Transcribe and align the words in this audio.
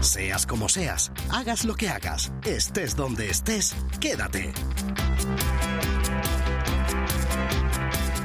Seas 0.00 0.46
como 0.46 0.68
seas, 0.68 1.10
hagas 1.30 1.64
lo 1.64 1.74
que 1.74 1.88
hagas, 1.88 2.32
estés 2.44 2.94
donde 2.94 3.30
estés, 3.30 3.74
quédate. 4.00 4.52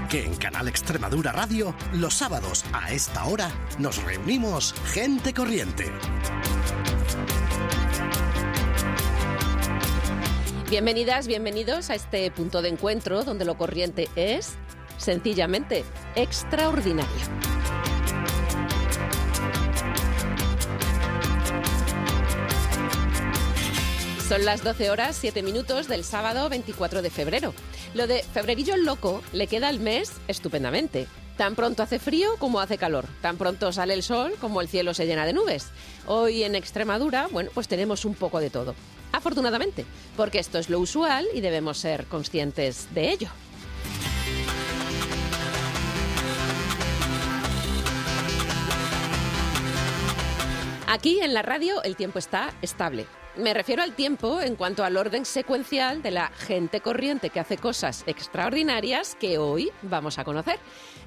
Que 0.09 0.25
en 0.25 0.35
Canal 0.35 0.67
Extremadura 0.67 1.31
Radio, 1.31 1.75
los 1.93 2.13
sábados 2.13 2.65
a 2.73 2.91
esta 2.91 3.25
hora, 3.25 3.49
nos 3.79 4.03
reunimos 4.03 4.73
gente 4.93 5.33
corriente. 5.33 5.91
Bienvenidas, 10.69 11.27
bienvenidos 11.27 11.89
a 11.89 11.95
este 11.95 12.29
punto 12.29 12.61
de 12.61 12.67
encuentro 12.67 13.23
donde 13.23 13.45
lo 13.45 13.57
corriente 13.57 14.09
es 14.17 14.55
sencillamente 14.97 15.85
extraordinario. 16.15 17.09
Son 24.27 24.43
las 24.43 24.61
12 24.61 24.89
horas 24.89 25.15
7 25.15 25.41
minutos 25.41 25.87
del 25.87 26.03
sábado 26.03 26.49
24 26.49 27.01
de 27.01 27.11
febrero. 27.11 27.53
Lo 27.93 28.05
de 28.05 28.21
febrerillo 28.23 28.75
loco 28.75 29.23
le 29.31 29.47
queda 29.47 29.69
al 29.69 29.79
mes 29.79 30.11
estupendamente. 30.27 31.07
Tan 31.37 31.53
pronto 31.53 31.83
hace 31.83 31.99
frío 31.99 32.35
como 32.39 32.59
hace 32.59 32.79
calor, 32.79 33.05
tan 33.21 33.37
pronto 33.37 33.71
sale 33.71 33.93
el 33.93 34.01
sol 34.01 34.33
como 34.41 34.59
el 34.59 34.67
cielo 34.67 34.95
se 34.95 35.05
llena 35.05 35.23
de 35.23 35.33
nubes. 35.33 35.67
Hoy 36.07 36.43
en 36.43 36.55
Extremadura, 36.55 37.27
bueno, 37.31 37.51
pues 37.53 37.67
tenemos 37.67 38.05
un 38.05 38.15
poco 38.15 38.39
de 38.39 38.49
todo. 38.49 38.73
Afortunadamente, 39.11 39.85
porque 40.15 40.39
esto 40.39 40.57
es 40.57 40.67
lo 40.67 40.79
usual 40.79 41.27
y 41.35 41.41
debemos 41.41 41.77
ser 41.77 42.07
conscientes 42.07 42.87
de 42.95 43.11
ello. 43.11 43.29
Aquí 50.87 51.19
en 51.19 51.35
la 51.35 51.43
radio 51.43 51.83
el 51.83 51.95
tiempo 51.95 52.17
está 52.17 52.53
estable. 52.63 53.05
Me 53.35 53.53
refiero 53.53 53.83
al 53.83 53.93
tiempo 53.93 54.41
en 54.41 54.55
cuanto 54.55 54.83
al 54.83 54.97
orden 54.97 55.23
secuencial 55.23 56.01
de 56.01 56.09
la 56.09 56.29
gente 56.29 56.81
corriente 56.81 57.29
que 57.29 57.39
hace 57.39 57.57
cosas 57.57 58.03
extraordinarias 58.07 59.15
que 59.19 59.37
hoy 59.37 59.69
vamos 59.83 60.17
a 60.17 60.23
conocer. 60.23 60.57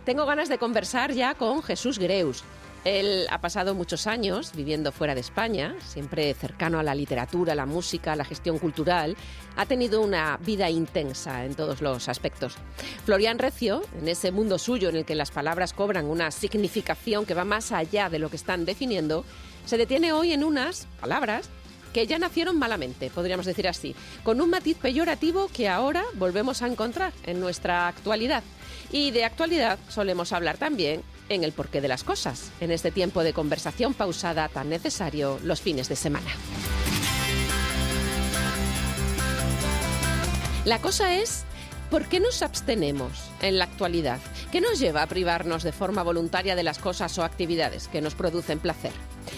Tengo 0.04 0.24
ganas 0.24 0.48
de 0.48 0.58
conversar 0.58 1.12
ya 1.12 1.34
con 1.34 1.62
Jesús 1.62 1.98
Greus. 1.98 2.42
Él 2.84 3.26
ha 3.30 3.42
pasado 3.42 3.74
muchos 3.74 4.06
años 4.06 4.52
viviendo 4.54 4.90
fuera 4.90 5.14
de 5.14 5.20
España, 5.20 5.76
siempre 5.84 6.32
cercano 6.32 6.78
a 6.78 6.82
la 6.82 6.94
literatura, 6.94 7.54
la 7.54 7.66
música, 7.66 8.16
la 8.16 8.24
gestión 8.24 8.58
cultural. 8.58 9.16
Ha 9.56 9.66
tenido 9.66 10.00
una 10.00 10.38
vida 10.38 10.70
intensa 10.70 11.44
en 11.44 11.54
todos 11.54 11.82
los 11.82 12.08
aspectos. 12.08 12.56
Florian 13.04 13.38
Recio, 13.38 13.82
en 14.00 14.08
ese 14.08 14.32
mundo 14.32 14.58
suyo 14.58 14.88
en 14.88 14.96
el 14.96 15.04
que 15.04 15.14
las 15.14 15.30
palabras 15.30 15.74
cobran 15.74 16.06
una 16.06 16.30
significación 16.30 17.26
que 17.26 17.34
va 17.34 17.44
más 17.44 17.70
allá 17.70 18.08
de 18.08 18.18
lo 18.18 18.30
que 18.30 18.36
están 18.36 18.64
definiendo, 18.64 19.26
se 19.66 19.76
detiene 19.76 20.12
hoy 20.12 20.32
en 20.32 20.42
unas 20.42 20.86
palabras 21.00 21.50
que 21.92 22.06
ya 22.06 22.18
nacieron 22.18 22.58
malamente, 22.58 23.10
podríamos 23.10 23.46
decir 23.46 23.68
así, 23.68 23.94
con 24.22 24.40
un 24.40 24.50
matiz 24.50 24.76
peyorativo 24.76 25.48
que 25.52 25.68
ahora 25.68 26.04
volvemos 26.14 26.62
a 26.62 26.66
encontrar 26.66 27.12
en 27.24 27.40
nuestra 27.40 27.88
actualidad. 27.88 28.42
Y 28.92 29.10
de 29.10 29.24
actualidad 29.24 29.78
solemos 29.88 30.32
hablar 30.32 30.58
también 30.58 31.02
en 31.28 31.44
el 31.44 31.52
porqué 31.52 31.80
de 31.80 31.88
las 31.88 32.04
cosas, 32.04 32.50
en 32.60 32.70
este 32.70 32.90
tiempo 32.90 33.22
de 33.22 33.32
conversación 33.32 33.94
pausada 33.94 34.48
tan 34.48 34.68
necesario 34.68 35.38
los 35.44 35.60
fines 35.60 35.88
de 35.88 35.96
semana. 35.96 36.30
La 40.64 40.80
cosa 40.80 41.14
es 41.14 41.44
¿Por 41.90 42.06
qué 42.06 42.20
nos 42.20 42.42
abstenemos 42.42 43.10
en 43.42 43.58
la 43.58 43.64
actualidad? 43.64 44.20
¿Qué 44.52 44.60
nos 44.60 44.78
lleva 44.78 45.02
a 45.02 45.08
privarnos 45.08 45.64
de 45.64 45.72
forma 45.72 46.04
voluntaria 46.04 46.54
de 46.54 46.62
las 46.62 46.78
cosas 46.78 47.18
o 47.18 47.24
actividades 47.24 47.88
que 47.88 48.00
nos 48.00 48.14
producen 48.14 48.60
placer? 48.60 48.92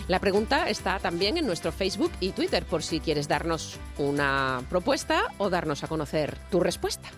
La 0.09 0.21
pregunta 0.21 0.69
está 0.69 0.99
también 0.99 1.37
en 1.37 1.47
nuestro 1.47 1.73
Facebook 1.73 2.13
y 2.21 2.31
Twitter 2.31 2.65
por 2.65 2.83
si 2.83 3.01
quieres 3.01 3.29
darnos 3.29 3.79
una 3.99 4.63
propuesta 4.69 5.23
o 5.39 5.51
darnos 5.51 5.85
a 5.85 5.89
conocer 5.89 6.39
tu 6.51 6.61
respuesta. 6.61 7.09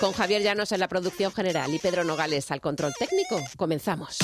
Con 0.00 0.12
Javier 0.12 0.42
Llanos 0.42 0.72
en 0.72 0.80
la 0.80 0.88
producción 0.88 1.30
general 1.30 1.74
y 1.74 1.78
Pedro 1.78 2.04
Nogales 2.04 2.50
al 2.50 2.62
control 2.62 2.94
técnico, 2.98 3.38
comenzamos. 3.58 4.18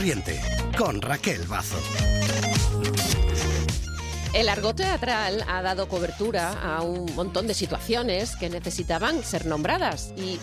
Corriente 0.00 0.40
con 0.78 1.02
Raquel 1.02 1.42
Bazo. 1.46 1.76
El 4.32 4.48
argot 4.48 4.74
teatral 4.74 5.44
ha 5.46 5.60
dado 5.60 5.88
cobertura 5.88 6.52
a 6.52 6.80
un 6.80 7.14
montón 7.14 7.46
de 7.46 7.52
situaciones 7.52 8.34
que 8.34 8.48
necesitaban 8.48 9.22
ser 9.22 9.44
nombradas 9.44 10.14
y 10.16 10.38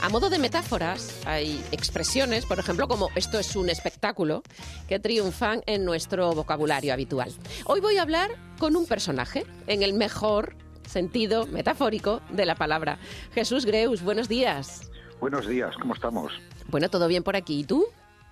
a 0.00 0.08
modo 0.08 0.30
de 0.30 0.38
metáforas 0.38 1.20
hay 1.26 1.62
expresiones, 1.70 2.46
por 2.46 2.58
ejemplo, 2.58 2.88
como 2.88 3.10
esto 3.14 3.38
es 3.38 3.56
un 3.56 3.68
espectáculo, 3.68 4.42
que 4.88 4.98
triunfan 4.98 5.60
en 5.66 5.84
nuestro 5.84 6.32
vocabulario 6.32 6.94
habitual. 6.94 7.30
Hoy 7.66 7.80
voy 7.80 7.98
a 7.98 8.02
hablar 8.02 8.30
con 8.58 8.74
un 8.74 8.86
personaje, 8.86 9.44
en 9.66 9.82
el 9.82 9.92
mejor 9.92 10.56
sentido 10.88 11.46
metafórico 11.46 12.22
de 12.30 12.46
la 12.46 12.54
palabra. 12.54 12.98
Jesús 13.34 13.66
Greus, 13.66 14.00
buenos 14.00 14.30
días. 14.30 14.90
Buenos 15.20 15.46
días, 15.46 15.76
¿cómo 15.78 15.92
estamos? 15.92 16.32
Bueno, 16.68 16.88
todo 16.88 17.06
bien 17.06 17.22
por 17.22 17.36
aquí. 17.36 17.60
¿Y 17.60 17.64
tú? 17.64 17.86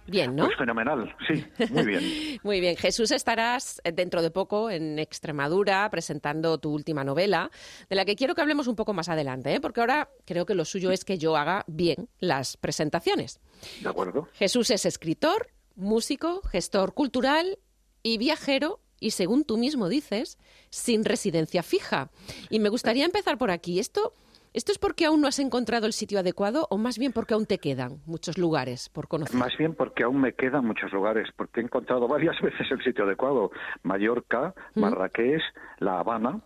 Bien, 0.06 0.34
¿no? 0.34 0.46
Pues 0.46 0.58
fenomenal, 0.58 1.14
sí, 1.28 1.44
muy 1.70 1.84
bien. 1.84 2.40
muy 2.42 2.60
bien. 2.60 2.76
Jesús, 2.76 3.10
estarás 3.10 3.80
dentro 3.94 4.20
de 4.22 4.30
poco 4.30 4.70
en 4.70 4.98
Extremadura 4.98 5.88
presentando 5.90 6.58
tu 6.58 6.72
última 6.72 7.04
novela, 7.04 7.50
de 7.88 7.96
la 7.96 8.04
que 8.04 8.16
quiero 8.16 8.34
que 8.34 8.40
hablemos 8.40 8.66
un 8.66 8.76
poco 8.76 8.92
más 8.92 9.08
adelante, 9.08 9.54
¿eh? 9.54 9.60
porque 9.60 9.80
ahora 9.80 10.10
creo 10.24 10.46
que 10.46 10.54
lo 10.54 10.64
suyo 10.64 10.90
es 10.90 11.04
que 11.04 11.18
yo 11.18 11.36
haga 11.36 11.64
bien 11.66 12.08
las 12.18 12.56
presentaciones. 12.56 13.40
De 13.80 13.88
acuerdo. 13.88 14.28
Jesús 14.34 14.70
es 14.70 14.84
escritor, 14.86 15.48
músico, 15.76 16.42
gestor 16.42 16.94
cultural 16.94 17.58
y 18.02 18.18
viajero 18.18 18.80
y, 18.98 19.10
según 19.12 19.44
tú 19.44 19.58
mismo 19.58 19.88
dices, 19.88 20.38
sin 20.70 21.04
residencia 21.04 21.62
fija. 21.62 22.10
Y 22.50 22.60
me 22.60 22.68
gustaría 22.68 23.04
empezar 23.04 23.36
por 23.36 23.50
aquí. 23.50 23.78
Esto 23.80 24.14
¿Esto 24.54 24.70
es 24.70 24.78
porque 24.78 25.06
aún 25.06 25.22
no 25.22 25.28
has 25.28 25.38
encontrado 25.38 25.86
el 25.86 25.94
sitio 25.94 26.18
adecuado 26.18 26.66
o 26.68 26.76
más 26.76 26.98
bien 26.98 27.12
porque 27.12 27.32
aún 27.32 27.46
te 27.46 27.56
quedan 27.56 28.02
muchos 28.04 28.36
lugares 28.36 28.90
por 28.90 29.08
conocer? 29.08 29.34
Más 29.34 29.56
bien 29.56 29.74
porque 29.74 30.02
aún 30.02 30.20
me 30.20 30.34
quedan 30.34 30.66
muchos 30.66 30.92
lugares, 30.92 31.28
porque 31.36 31.60
he 31.60 31.64
encontrado 31.64 32.06
varias 32.06 32.38
veces 32.42 32.70
el 32.70 32.82
sitio 32.84 33.04
adecuado. 33.04 33.50
Mallorca, 33.82 34.54
Marrakech, 34.74 35.40
La 35.78 36.00
Habana, 36.00 36.42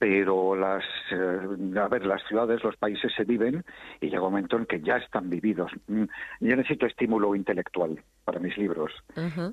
pero 0.00 0.56
las 0.56 0.82
eh, 1.12 1.78
a 1.78 1.88
ver 1.88 2.06
las 2.06 2.22
ciudades 2.26 2.64
los 2.64 2.74
países 2.78 3.12
se 3.14 3.24
viven 3.24 3.62
y 4.00 4.06
llega 4.06 4.22
un 4.22 4.32
momento 4.32 4.56
en 4.56 4.64
que 4.64 4.80
ya 4.80 4.96
están 4.96 5.28
vividos. 5.28 5.70
Mm, 5.88 6.04
yo 6.40 6.56
necesito 6.56 6.86
estímulo 6.86 7.34
intelectual 7.34 8.02
para 8.24 8.40
mis 8.40 8.56
libros. 8.56 8.92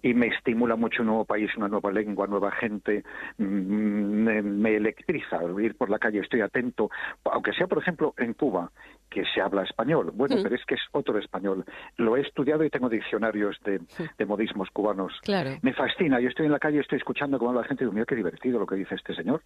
Y 0.01 0.13
me 0.13 0.27
estimula 0.27 0.77
mucho 0.77 1.01
un 1.01 1.07
nuevo 1.07 1.25
país 1.25 1.49
una 1.57 1.67
nueva 1.67 1.91
lengua 1.91 2.27
nueva 2.27 2.51
gente. 2.51 3.03
Mm, 3.37 4.23
me, 4.23 4.41
me, 4.41 4.75
electriza 4.77 5.39
ir 5.59 5.75
por 5.75 5.89
la 5.89 5.99
calle 5.99 6.19
estoy 6.19 6.39
atento 6.39 6.89
aunque 7.25 7.51
sea 7.51 7.67
por 7.67 7.79
ejemplo 7.79 8.13
en 8.17 8.33
Cuba 8.33 8.71
que 9.09 9.23
se 9.33 9.41
habla 9.41 9.63
español 9.63 10.11
bueno 10.13 10.35
pero 10.41 10.55
es 10.55 10.65
que 10.65 10.75
es 10.75 10.81
otro 10.91 11.17
español 11.19 11.65
lo 11.97 12.17
he 12.17 12.21
estudiado 12.21 12.63
y 12.63 12.69
tengo 12.69 12.89
diccionarios 12.89 13.57
de, 13.63 13.81
de 14.17 14.25
modismos 14.25 14.69
cubanos 14.71 15.13
claro. 15.23 15.51
me 15.61 15.73
fascina 15.73 16.19
yo 16.19 16.29
estoy 16.29 16.45
en 16.45 16.51
la 16.51 16.59
calle 16.59 16.79
estoy 16.79 16.97
escuchando 16.97 17.39
cómo 17.39 17.53
la 17.53 17.63
gente 17.63 17.83
y 17.83 17.85
digo 17.85 17.93
mira 17.93 18.05
qué 18.05 18.15
divertido 18.15 18.59
lo 18.59 18.65
que 18.65 18.75
dice 18.75 18.95
este 18.95 19.15
señor 19.15 19.41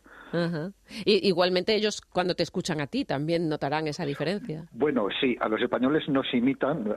y, 1.06 1.28
igualmente 1.28 1.76
ellos 1.76 2.02
cuando 2.02 2.36
te 2.36 2.44
escuchan 2.44 2.82
a 2.82 2.88
ti 2.88 3.06
también 3.06 3.50
notarán 3.50 3.88
esa 3.88 4.06
diferencia. 4.06 4.66
Bueno, 4.72 5.08
sí, 5.20 5.38
a 5.40 5.48
los 5.48 5.62
españoles 5.62 6.08
nos 6.10 6.32
imitan 6.34 6.94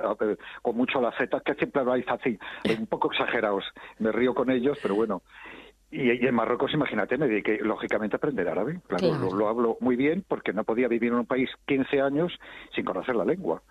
con 0.63 0.77
mucho 0.77 1.01
la 1.01 1.13
Z, 1.13 1.41
que 1.41 1.55
siempre 1.55 1.81
habláis 1.81 2.07
así, 2.09 2.39
un 2.79 2.87
poco 2.87 3.13
exagerados. 3.13 3.65
Me 3.99 4.13
río 4.13 4.35
con 4.35 4.51
ellos, 4.51 4.79
pero 4.83 4.95
bueno. 4.95 5.23
Y, 5.95 6.27
en 6.27 6.35
Marruecos, 6.35 6.75
imagínate, 6.75 7.17
me 7.17 7.29
dediqué 7.29 7.59
lógicamente 7.63 8.17
a 8.17 8.19
aprender 8.19 8.49
árabe. 8.49 8.81
Claro, 8.89 9.17
Lo, 9.17 9.33
lo, 9.33 9.49
hablo 9.49 9.77
muy 9.81 9.95
bien 9.95 10.25
porque 10.27 10.53
no 10.53 10.65
podía 10.65 10.89
vivir 10.89 11.13
en 11.13 11.19
un 11.21 11.27
país 11.27 11.49
15 11.67 12.01
años 12.01 12.33
sin 12.75 12.85
conocer 12.85 13.15
la 13.15 13.25
lengua. 13.25 13.63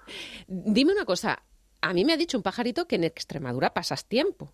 Dime 0.48 0.94
una 0.94 1.04
cosa, 1.04 1.44
a 1.82 1.94
mí 1.94 2.06
me 2.06 2.14
ha 2.14 2.18
dicho 2.18 2.38
un 2.38 2.44
pajarito 2.44 2.88
que 2.88 2.96
en 2.96 3.04
Extremadura 3.04 3.74
pasas 3.74 4.08
tiempo. 4.08 4.54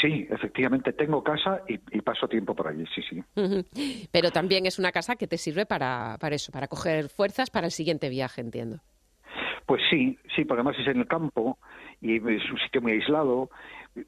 Sí, 0.00 0.26
efectivamente, 0.30 0.92
tengo 0.92 1.22
casa 1.22 1.62
y, 1.68 1.78
paso 2.00 2.26
tiempo 2.26 2.56
por 2.56 2.66
allí, 2.66 2.84
sí, 2.92 3.02
sí. 3.08 4.08
Pero 4.10 4.32
también 4.32 4.66
es 4.66 4.80
una 4.80 4.90
casa 4.90 5.14
que 5.14 5.28
te 5.28 5.38
sirve 5.38 5.64
para, 5.64 6.16
para 6.18 6.34
eso, 6.34 6.50
para 6.50 6.66
coger 6.66 7.08
fuerzas 7.08 7.50
para 7.50 7.66
el 7.66 7.72
siguiente 7.72 8.08
viaje, 8.08 8.40
entiendo. 8.40 8.80
Pues 9.64 9.80
sí, 9.90 10.18
sí, 10.34 10.44
porque 10.44 10.62
además 10.62 10.76
es 10.80 10.88
en 10.88 10.98
el 10.98 11.06
campo 11.06 11.58
y 12.00 12.16
es 12.16 12.50
un 12.50 12.58
sitio 12.58 12.82
muy 12.82 12.92
aislado, 12.92 13.48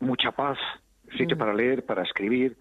mucha 0.00 0.33
paz, 0.33 0.59
sitio 1.17 1.37
para 1.39 1.55
leer, 1.55 1.85
para 1.85 2.03
escribir, 2.03 2.56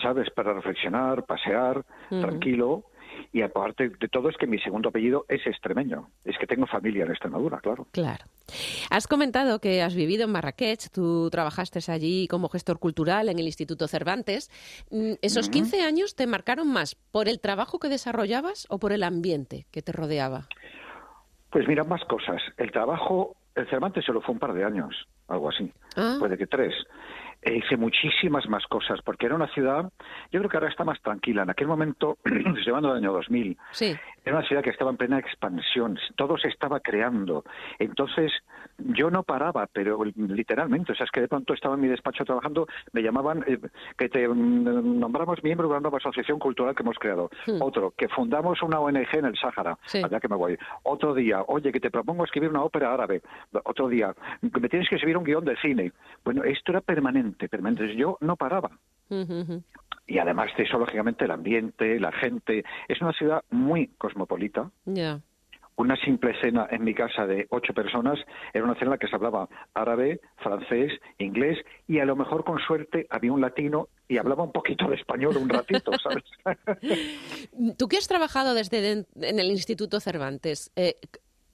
¿sabes? 0.00 0.30
Para 0.30 0.52
reflexionar, 0.52 1.24
pasear, 1.24 1.84
tranquilo. 2.08 2.84
Y 3.32 3.42
aparte 3.42 3.90
de 3.90 4.08
todo 4.08 4.28
es 4.28 4.36
que 4.36 4.46
mi 4.46 4.58
segundo 4.58 4.88
apellido 4.88 5.24
es 5.28 5.46
extremeño. 5.46 6.08
Es 6.24 6.36
que 6.38 6.46
tengo 6.46 6.66
familia 6.66 7.04
en 7.04 7.10
Extremadura, 7.10 7.58
claro. 7.60 7.86
Claro. 7.92 8.24
Has 8.90 9.06
comentado 9.06 9.60
que 9.60 9.82
has 9.82 9.94
vivido 9.94 10.24
en 10.24 10.32
Marrakech, 10.32 10.90
tú 10.90 11.30
trabajaste 11.30 11.80
allí 11.90 12.26
como 12.28 12.48
gestor 12.48 12.78
cultural 12.78 13.28
en 13.28 13.38
el 13.38 13.46
Instituto 13.46 13.88
Cervantes. 13.88 14.50
Mm, 14.90 15.14
¿Esos 15.22 15.48
15 15.48 15.82
años 15.82 16.14
te 16.14 16.26
marcaron 16.26 16.70
más 16.72 16.94
por 16.94 17.28
el 17.28 17.40
trabajo 17.40 17.78
que 17.78 17.88
desarrollabas 17.88 18.66
o 18.70 18.78
por 18.78 18.92
el 18.92 19.02
ambiente 19.02 19.66
que 19.70 19.82
te 19.82 19.92
rodeaba? 19.92 20.48
Pues 21.50 21.66
mira, 21.68 21.84
más 21.84 22.02
cosas. 22.04 22.40
El 22.56 22.70
trabajo, 22.70 23.36
el 23.54 23.68
Cervantes 23.68 24.04
solo 24.04 24.20
fue 24.20 24.34
un 24.34 24.38
par 24.38 24.54
de 24.54 24.64
años, 24.64 25.06
algo 25.28 25.50
así. 25.50 25.70
Ah. 25.96 26.16
Puede 26.18 26.36
que 26.36 26.46
tres. 26.46 26.74
E 27.42 27.56
hice 27.56 27.76
muchísimas 27.76 28.48
más 28.48 28.64
cosas, 28.66 29.00
porque 29.04 29.26
era 29.26 29.34
una 29.34 29.48
ciudad, 29.48 29.90
yo 30.30 30.38
creo 30.40 30.48
que 30.48 30.56
ahora 30.56 30.68
está 30.68 30.84
más 30.84 31.00
tranquila. 31.02 31.42
En 31.42 31.50
aquel 31.50 31.66
momento, 31.66 32.18
llevando 32.64 32.90
el 32.92 32.98
año 32.98 33.12
2000, 33.12 33.58
sí. 33.72 33.96
Era 34.24 34.36
una 34.36 34.46
ciudad 34.46 34.62
que 34.62 34.70
estaba 34.70 34.90
en 34.90 34.96
plena 34.96 35.18
expansión, 35.18 35.98
todo 36.16 36.36
se 36.38 36.48
estaba 36.48 36.80
creando. 36.80 37.44
Entonces, 37.78 38.32
yo 38.78 39.10
no 39.10 39.22
paraba, 39.22 39.68
pero 39.72 40.02
literalmente, 40.04 40.92
o 40.92 40.94
sea, 40.94 41.04
es 41.04 41.10
que 41.10 41.20
de 41.20 41.28
pronto 41.28 41.54
estaba 41.54 41.74
en 41.74 41.80
mi 41.80 41.88
despacho 41.88 42.24
trabajando, 42.24 42.66
me 42.92 43.02
llamaban 43.02 43.44
eh, 43.46 43.58
que 43.96 44.08
te 44.08 44.26
mm, 44.26 44.98
nombramos 44.98 45.42
miembro 45.42 45.68
de 45.68 45.72
una 45.72 45.80
nueva 45.80 45.98
asociación 45.98 46.38
cultural 46.38 46.74
que 46.74 46.82
hemos 46.82 46.98
creado. 46.98 47.30
Hmm. 47.46 47.60
Otro, 47.60 47.92
que 47.96 48.08
fundamos 48.08 48.62
una 48.62 48.80
ONG 48.80 49.14
en 49.14 49.26
el 49.26 49.36
Sáhara, 49.36 49.78
allá 49.92 50.20
que 50.20 50.28
me 50.28 50.36
voy. 50.36 50.58
Otro 50.84 51.14
día, 51.14 51.42
oye, 51.46 51.72
que 51.72 51.80
te 51.80 51.90
propongo 51.90 52.24
escribir 52.24 52.50
una 52.50 52.62
ópera 52.62 52.92
árabe. 52.92 53.22
Otro 53.64 53.88
día, 53.88 54.14
que 54.40 54.60
me 54.60 54.68
tienes 54.68 54.88
que 54.88 54.96
escribir 54.96 55.16
un 55.16 55.24
guion 55.24 55.44
de 55.44 55.56
cine. 55.56 55.92
Bueno, 56.24 56.44
esto 56.44 56.72
era 56.72 56.80
permanente 56.80 57.48
permanente, 57.48 57.94
Yo 57.96 58.16
no 58.20 58.36
paraba. 58.36 58.70
Y 60.06 60.18
además 60.18 60.50
de 60.56 60.64
eso, 60.64 60.78
lógicamente, 60.78 61.24
el 61.24 61.30
ambiente, 61.30 61.98
la 62.00 62.12
gente. 62.12 62.64
Es 62.88 63.00
una 63.00 63.12
ciudad 63.12 63.42
muy 63.50 63.88
cosmopolita. 63.98 64.70
Una 65.76 65.96
simple 65.96 66.38
cena 66.40 66.68
en 66.70 66.84
mi 66.84 66.94
casa 66.94 67.26
de 67.26 67.46
ocho 67.48 67.72
personas 67.72 68.18
era 68.52 68.64
una 68.64 68.74
cena 68.74 68.86
en 68.86 68.90
la 68.90 68.98
que 68.98 69.08
se 69.08 69.16
hablaba 69.16 69.48
árabe, 69.72 70.20
francés, 70.36 70.92
inglés 71.18 71.58
y 71.88 71.98
a 71.98 72.04
lo 72.04 72.14
mejor 72.14 72.44
con 72.44 72.58
suerte 72.58 73.06
había 73.08 73.32
un 73.32 73.40
latino 73.40 73.88
y 74.06 74.18
hablaba 74.18 74.44
un 74.44 74.52
poquito 74.52 74.86
de 74.88 74.96
español 74.96 75.38
un 75.38 75.48
ratito, 75.48 75.92
¿sabes? 76.02 76.24
Tú 77.78 77.88
que 77.88 77.96
has 77.96 78.06
trabajado 78.06 78.52
desde 78.52 79.06
en 79.16 79.38
el 79.38 79.50
Instituto 79.50 79.98
Cervantes, 79.98 80.70
eh, 80.76 80.96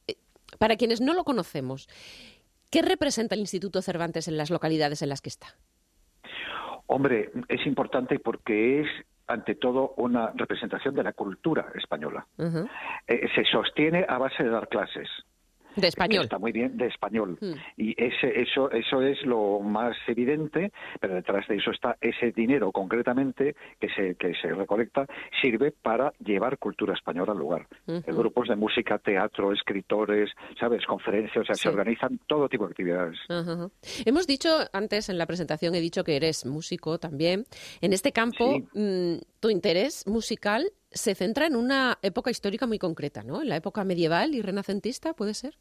eh, 0.08 0.16
para 0.58 0.76
quienes 0.76 1.00
no 1.00 1.14
lo 1.14 1.22
conocemos, 1.22 1.88
¿qué 2.70 2.82
representa 2.82 3.36
el 3.36 3.40
Instituto 3.40 3.82
Cervantes 3.82 4.26
en 4.26 4.36
las 4.36 4.50
localidades 4.50 5.00
en 5.00 5.10
las 5.10 5.22
que 5.22 5.28
está? 5.28 5.56
Hombre, 6.88 7.30
es 7.48 7.66
importante 7.66 8.18
porque 8.18 8.80
es 8.80 8.88
ante 9.26 9.54
todo 9.54 9.92
una 9.98 10.32
representación 10.34 10.94
de 10.94 11.02
la 11.02 11.12
cultura 11.12 11.66
española. 11.74 12.26
Eh, 13.06 13.28
se 13.34 13.44
sostiene 13.44 14.06
a 14.08 14.16
base 14.16 14.42
de 14.42 14.48
dar 14.48 14.68
clases. 14.68 15.08
De 15.80 15.88
español. 15.88 16.24
Está 16.24 16.38
muy 16.38 16.52
bien, 16.52 16.76
de 16.76 16.86
español. 16.86 17.38
Hmm. 17.40 17.54
Y 17.76 17.94
ese, 18.02 18.40
eso, 18.40 18.70
eso 18.70 19.02
es 19.02 19.22
lo 19.22 19.60
más 19.60 19.96
evidente, 20.06 20.72
pero 21.00 21.14
detrás 21.14 21.46
de 21.48 21.56
eso 21.56 21.70
está 21.70 21.96
ese 22.00 22.32
dinero 22.32 22.72
concretamente 22.72 23.54
que 23.80 23.88
se, 23.90 24.14
que 24.16 24.34
se 24.34 24.52
recolecta, 24.54 25.06
sirve 25.40 25.72
para 25.72 26.12
llevar 26.24 26.58
cultura 26.58 26.94
española 26.94 27.32
al 27.32 27.38
lugar. 27.38 27.66
Grupos 28.06 28.48
de 28.48 28.56
música, 28.56 28.98
teatro, 28.98 29.52
escritores, 29.52 30.30
¿sabes? 30.58 30.84
Conferencias, 30.86 31.42
o 31.42 31.44
sea, 31.44 31.54
se 31.54 31.68
organizan 31.68 32.18
todo 32.26 32.48
tipo 32.48 32.64
de 32.66 32.70
actividades. 32.70 33.18
Hemos 34.04 34.26
dicho 34.26 34.48
antes 34.72 35.08
en 35.08 35.18
la 35.18 35.26
presentación, 35.26 35.74
he 35.74 35.80
dicho 35.80 36.04
que 36.04 36.16
eres 36.16 36.46
músico 36.46 36.98
también. 36.98 37.44
En 37.80 37.92
este 37.92 38.12
campo, 38.12 38.58
mm, 38.74 39.16
tu 39.40 39.50
interés 39.50 40.06
musical 40.06 40.70
se 40.90 41.14
centra 41.14 41.46
en 41.46 41.56
una 41.56 41.98
época 42.02 42.30
histórica 42.30 42.66
muy 42.66 42.78
concreta, 42.78 43.22
¿no? 43.22 43.42
En 43.42 43.48
la 43.48 43.56
época 43.56 43.84
medieval 43.84 44.34
y 44.34 44.42
renacentista, 44.42 45.14
¿puede 45.14 45.34
ser? 45.34 45.54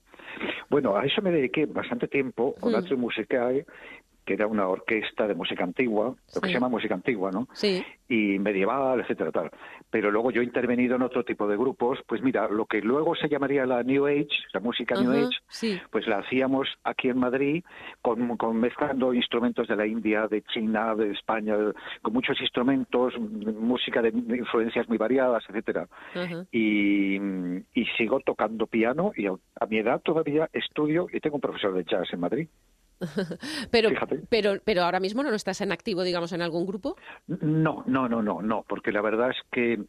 Bueno, 0.69 0.97
a 0.97 1.05
eso 1.05 1.21
me 1.21 1.31
dediqué 1.31 1.65
bastante 1.65 2.07
tiempo, 2.07 2.55
con 2.59 2.73
mm. 2.73 2.95
Musicae, 2.97 3.65
que 4.27 4.33
era 4.33 4.45
una 4.45 4.67
orquesta 4.67 5.25
de 5.25 5.35
música 5.35 5.63
antigua, 5.63 6.13
lo 6.35 6.41
que 6.41 6.47
se 6.49 6.53
llama 6.53 6.67
música 6.67 6.93
antigua, 6.93 7.31
¿no? 7.31 7.47
Sí. 7.53 7.81
Y 8.09 8.37
medieval, 8.39 8.99
etcétera, 8.99 9.31
tal. 9.31 9.49
Pero 9.89 10.11
luego 10.11 10.31
yo 10.31 10.41
he 10.41 10.43
intervenido 10.43 10.97
en 10.97 11.01
otro 11.01 11.23
tipo 11.23 11.47
de 11.47 11.55
grupos, 11.55 11.99
pues 12.05 12.21
mira, 12.21 12.49
lo 12.49 12.65
que 12.65 12.81
luego 12.81 13.15
se 13.15 13.29
llamaría 13.29 13.65
la 13.65 13.83
New 13.83 14.05
Age, 14.05 14.27
la 14.53 14.59
música 14.59 14.95
New 14.95 15.11
Age, 15.11 15.81
pues 15.89 16.05
la 16.07 16.17
hacíamos 16.17 16.67
aquí 16.83 17.07
en 17.07 17.19
Madrid 17.19 17.63
con, 18.01 18.35
con, 18.35 18.59
mezclando 18.59 19.13
instrumentos 19.13 19.65
de 19.69 19.77
la 19.77 19.87
India, 19.87 20.27
de 20.27 20.41
China, 20.41 20.93
de 20.93 21.11
España, 21.11 21.55
con 22.01 22.11
muchos 22.11 22.39
instrumentos, 22.41 23.17
música 23.17 24.01
de 24.01 24.09
influencias 24.09 24.89
muy 24.89 24.97
variadas, 24.97 25.45
etcétera. 25.47 25.87
y, 26.51 27.15
y 27.15 27.85
sigo 27.97 28.19
tocando 28.19 28.67
piano 28.67 29.13
y 29.15 29.27
a 29.27 29.65
mi 29.69 29.77
edad 29.77 30.01
todavía 30.01 30.49
estudio 30.51 31.07
y 31.13 31.21
tengo 31.21 31.37
un 31.37 31.41
profesor 31.41 31.73
de 31.73 31.85
jazz 31.85 32.11
en 32.11 32.19
Madrid. 32.19 32.49
pero, 33.71 33.89
pero, 34.29 34.55
pero 34.63 34.83
ahora 34.83 34.99
mismo 34.99 35.23
no 35.23 35.33
estás 35.33 35.61
en 35.61 35.71
activo, 35.71 36.03
digamos, 36.03 36.31
en 36.33 36.41
algún 36.41 36.65
grupo. 36.65 36.95
No, 37.27 37.83
no, 37.85 38.07
no, 38.07 38.21
no, 38.21 38.41
no, 38.41 38.65
porque 38.67 38.91
la 38.91 39.01
verdad 39.01 39.29
es 39.29 39.37
que, 39.51 39.79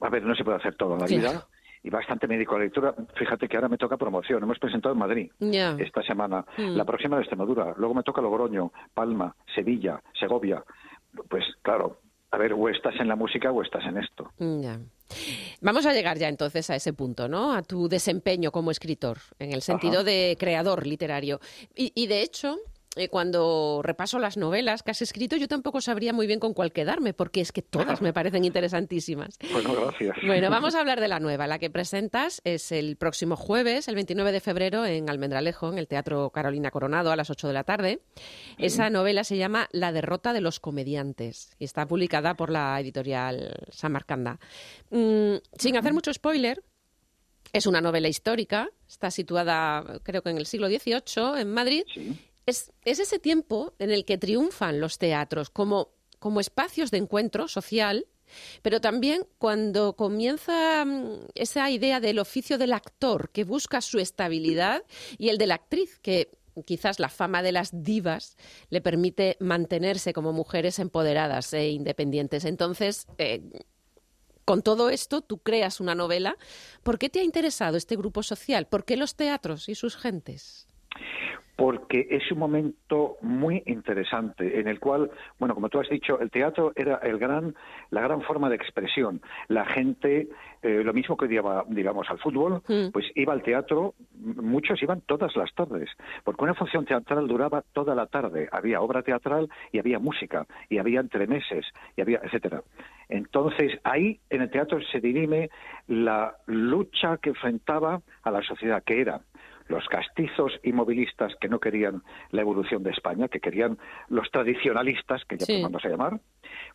a 0.00 0.08
ver, 0.08 0.22
no 0.22 0.34
se 0.34 0.44
puede 0.44 0.58
hacer 0.58 0.74
todo 0.76 0.94
en 0.94 1.00
la 1.00 1.06
vida. 1.06 1.46
Y 1.82 1.90
bastante 1.90 2.26
médico 2.26 2.54
de 2.54 2.64
lectura. 2.64 2.94
Fíjate 3.14 3.46
que 3.46 3.56
ahora 3.56 3.68
me 3.68 3.78
toca 3.78 3.96
promoción. 3.96 4.42
Hemos 4.42 4.58
presentado 4.58 4.92
en 4.92 4.98
Madrid 4.98 5.30
esta 5.78 6.02
semana. 6.02 6.44
La 6.56 6.84
próxima 6.84 7.16
de 7.16 7.22
Extremadura. 7.22 7.74
Luego 7.76 7.94
me 7.94 8.02
toca 8.02 8.20
Logroño, 8.20 8.72
Palma, 8.92 9.36
Sevilla, 9.54 10.02
Segovia. 10.18 10.64
Pues 11.28 11.44
claro, 11.62 11.98
a 12.36 12.38
ver, 12.38 12.52
o 12.52 12.68
estás 12.68 12.94
en 13.00 13.08
la 13.08 13.16
música 13.16 13.50
o 13.50 13.62
estás 13.62 13.82
en 13.86 13.96
esto. 13.96 14.30
Vamos 15.62 15.86
a 15.86 15.94
llegar 15.94 16.18
ya 16.18 16.28
entonces 16.28 16.68
a 16.68 16.76
ese 16.76 16.92
punto, 16.92 17.28
¿no? 17.28 17.54
A 17.54 17.62
tu 17.62 17.88
desempeño 17.88 18.52
como 18.52 18.70
escritor, 18.70 19.18
en 19.38 19.52
el 19.52 19.62
sentido 19.62 20.04
de 20.04 20.36
creador 20.38 20.86
literario. 20.86 21.40
Y, 21.74 21.92
y 21.94 22.08
de 22.08 22.20
hecho, 22.20 22.58
eh, 22.96 23.08
cuando 23.08 23.80
repaso 23.82 24.18
las 24.18 24.36
novelas 24.36 24.82
que 24.82 24.90
has 24.90 25.02
escrito, 25.02 25.36
yo 25.36 25.48
tampoco 25.48 25.80
sabría 25.80 26.12
muy 26.12 26.26
bien 26.26 26.40
con 26.40 26.54
cuál 26.54 26.72
quedarme, 26.72 27.12
porque 27.12 27.40
es 27.40 27.52
que 27.52 27.62
todas 27.62 28.00
me 28.00 28.12
parecen 28.12 28.44
interesantísimas. 28.44 29.38
Bueno, 29.56 29.74
gracias. 29.74 30.16
Bueno, 30.26 30.50
vamos 30.50 30.74
a 30.74 30.80
hablar 30.80 31.00
de 31.00 31.08
la 31.08 31.18
nueva. 31.18 31.46
La 31.46 31.58
que 31.58 31.70
presentas 31.70 32.42
es 32.44 32.72
el 32.72 32.96
próximo 32.96 33.36
jueves, 33.36 33.88
el 33.88 33.94
29 33.94 34.32
de 34.32 34.40
febrero, 34.40 34.84
en 34.84 35.08
Almendralejo, 35.08 35.72
en 35.72 35.78
el 35.78 35.88
Teatro 35.88 36.28
Carolina 36.28 36.70
Coronado, 36.70 37.10
a 37.10 37.16
las 37.16 37.30
8 37.30 37.48
de 37.48 37.54
la 37.54 37.64
tarde. 37.64 38.00
Esa 38.58 38.90
novela 38.90 39.24
se 39.24 39.38
llama 39.38 39.68
La 39.72 39.92
derrota 39.92 40.34
de 40.34 40.42
los 40.42 40.60
comediantes 40.60 41.54
y 41.58 41.64
está 41.64 41.86
publicada 41.86 42.34
por 42.34 42.50
la 42.50 42.78
editorial 42.78 43.54
Samarcanda. 43.70 44.38
Mm, 44.90 45.36
sin 45.58 45.76
hacer 45.76 45.94
mucho 45.94 46.12
spoiler, 46.12 46.62
Es 47.52 47.66
una 47.66 47.80
novela 47.80 48.08
histórica, 48.08 48.68
está 48.88 49.10
situada 49.10 50.00
creo 50.02 50.20
que 50.20 50.30
en 50.30 50.36
el 50.36 50.46
siglo 50.46 50.68
XVIII 50.68 51.40
en 51.40 51.50
Madrid. 51.52 51.84
Es, 52.46 52.72
es, 52.84 53.00
ese 53.00 53.18
tiempo 53.18 53.74
en 53.78 53.90
el 53.90 54.04
que 54.04 54.18
triunfan 54.18 54.80
los 54.80 54.98
teatros 54.98 55.50
como, 55.50 55.90
como 56.18 56.40
espacios 56.40 56.90
de 56.90 56.98
encuentro 56.98 57.48
social, 57.48 58.06
pero 58.62 58.80
también 58.80 59.26
cuando 59.38 59.96
comienza 59.96 60.84
mm, 60.84 61.26
esa 61.34 61.70
idea 61.70 62.00
del 62.00 62.18
oficio 62.18 62.56
del 62.56 62.72
actor 62.72 63.30
que 63.30 63.44
busca 63.44 63.80
su 63.80 63.98
estabilidad 63.98 64.84
y 65.18 65.28
el 65.28 65.38
de 65.38 65.46
la 65.46 65.56
actriz 65.56 65.98
que 65.98 66.30
quizás 66.64 67.00
la 67.00 67.08
fama 67.08 67.42
de 67.42 67.52
las 67.52 67.82
divas 67.82 68.36
le 68.70 68.80
permite 68.80 69.36
mantenerse 69.40 70.12
como 70.12 70.32
mujeres 70.32 70.78
empoderadas 70.78 71.52
e 71.52 71.70
independientes. 71.70 72.44
Entonces, 72.44 73.06
eh, 73.18 73.42
con 74.44 74.62
todo 74.62 74.88
esto, 74.90 75.20
tú 75.20 75.38
creas 75.38 75.80
una 75.80 75.94
novela. 75.94 76.36
¿Por 76.82 76.98
qué 76.98 77.10
te 77.10 77.20
ha 77.20 77.24
interesado 77.24 77.76
este 77.76 77.96
grupo 77.96 78.22
social? 78.22 78.66
¿Por 78.66 78.84
qué 78.84 78.96
los 78.96 79.16
teatros 79.16 79.68
y 79.68 79.74
sus 79.74 79.96
gentes? 79.96 80.68
Porque 81.56 82.06
es 82.10 82.30
un 82.30 82.38
momento 82.38 83.16
muy 83.22 83.62
interesante 83.64 84.60
en 84.60 84.68
el 84.68 84.78
cual, 84.78 85.10
bueno, 85.38 85.54
como 85.54 85.70
tú 85.70 85.80
has 85.80 85.88
dicho, 85.88 86.20
el 86.20 86.30
teatro 86.30 86.72
era 86.76 86.96
el 86.96 87.18
gran, 87.18 87.54
la 87.90 88.02
gran 88.02 88.20
forma 88.22 88.50
de 88.50 88.56
expresión. 88.56 89.22
La 89.48 89.64
gente, 89.64 90.28
eh, 90.62 90.82
lo 90.84 90.92
mismo 90.92 91.16
que 91.16 91.32
iba, 91.32 91.64
digamos, 91.68 92.08
al 92.10 92.18
fútbol, 92.18 92.62
mm. 92.68 92.90
pues 92.92 93.06
iba 93.14 93.32
al 93.32 93.42
teatro, 93.42 93.94
muchos 94.14 94.82
iban 94.82 95.00
todas 95.00 95.34
las 95.34 95.52
tardes, 95.54 95.88
porque 96.24 96.44
una 96.44 96.54
función 96.54 96.84
teatral 96.84 97.26
duraba 97.26 97.62
toda 97.72 97.94
la 97.94 98.06
tarde. 98.06 98.48
Había 98.52 98.82
obra 98.82 99.02
teatral 99.02 99.48
y 99.72 99.78
había 99.78 99.98
música, 99.98 100.46
y 100.68 100.76
había 100.76 101.00
entremeses, 101.00 101.64
y 101.96 102.02
había, 102.02 102.20
etcétera. 102.22 102.62
Entonces, 103.08 103.78
ahí 103.84 104.20
en 104.28 104.42
el 104.42 104.50
teatro 104.50 104.78
se 104.92 105.00
dirime 105.00 105.48
la 105.86 106.36
lucha 106.46 107.16
que 107.18 107.30
enfrentaba 107.30 108.02
a 108.22 108.30
la 108.30 108.42
sociedad, 108.42 108.82
que 108.84 109.00
era 109.00 109.22
los 109.68 109.86
castizos 109.88 110.52
inmovilistas 110.62 111.34
que 111.40 111.48
no 111.48 111.60
querían 111.60 112.02
la 112.30 112.40
evolución 112.42 112.82
de 112.82 112.90
España, 112.90 113.28
que 113.28 113.40
querían 113.40 113.78
los 114.08 114.30
tradicionalistas, 114.30 115.24
que 115.24 115.36
ya 115.36 115.46
podemos 115.46 115.84
a 115.84 115.88
llamar, 115.88 116.20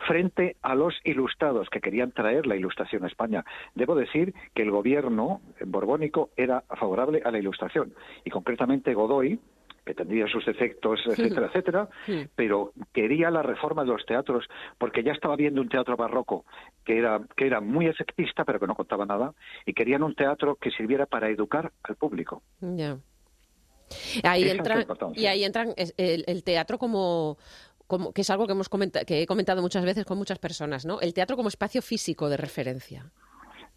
frente 0.07 0.57
a 0.61 0.75
los 0.75 0.95
ilustrados 1.03 1.69
que 1.69 1.81
querían 1.81 2.11
traer 2.11 2.45
la 2.47 2.55
ilustración 2.55 3.03
a 3.03 3.07
España. 3.07 3.45
Debo 3.75 3.95
decir 3.95 4.33
que 4.53 4.63
el 4.63 4.71
gobierno 4.71 5.41
borbónico 5.65 6.29
era 6.35 6.61
favorable 6.79 7.21
a 7.23 7.31
la 7.31 7.39
ilustración 7.39 7.93
y 8.25 8.29
concretamente 8.29 8.93
Godoy, 8.93 9.39
que 9.85 9.93
tendría 9.93 10.27
sus 10.27 10.47
efectos, 10.47 10.99
etcétera, 11.05 11.47
etcétera, 11.47 11.89
pero 12.35 12.73
quería 12.93 13.31
la 13.31 13.41
reforma 13.41 13.83
de 13.83 13.89
los 13.89 14.05
teatros 14.05 14.45
porque 14.77 15.03
ya 15.03 15.11
estaba 15.11 15.35
viendo 15.35 15.61
un 15.61 15.69
teatro 15.69 15.97
barroco 15.97 16.45
que 16.85 16.97
era, 16.97 17.19
que 17.35 17.47
era 17.47 17.61
muy 17.61 17.87
efectista 17.87 18.45
pero 18.45 18.59
que 18.59 18.67
no 18.67 18.75
contaba 18.75 19.05
nada 19.05 19.33
y 19.65 19.73
querían 19.73 20.03
un 20.03 20.15
teatro 20.15 20.55
que 20.55 20.71
sirviera 20.71 21.05
para 21.05 21.29
educar 21.29 21.71
al 21.83 21.95
público. 21.95 22.43
Ahí 24.23 24.49
entra, 24.49 24.85
y 25.15 25.25
ahí 25.25 25.43
entran 25.43 25.73
el, 25.97 26.43
teatro 26.43 26.77
como, 26.77 27.37
como, 27.87 28.13
que 28.13 28.21
es 28.21 28.29
algo 28.29 28.45
que 28.45 28.53
hemos 28.53 28.69
que 29.05 29.21
he 29.21 29.27
comentado 29.27 29.61
muchas 29.61 29.83
veces 29.83 30.05
con 30.05 30.17
muchas 30.17 30.39
personas, 30.39 30.85
¿no? 30.85 31.01
El 31.01 31.13
teatro 31.13 31.35
como 31.35 31.49
espacio 31.49 31.81
físico 31.81 32.29
de 32.29 32.37
referencia 32.37 33.11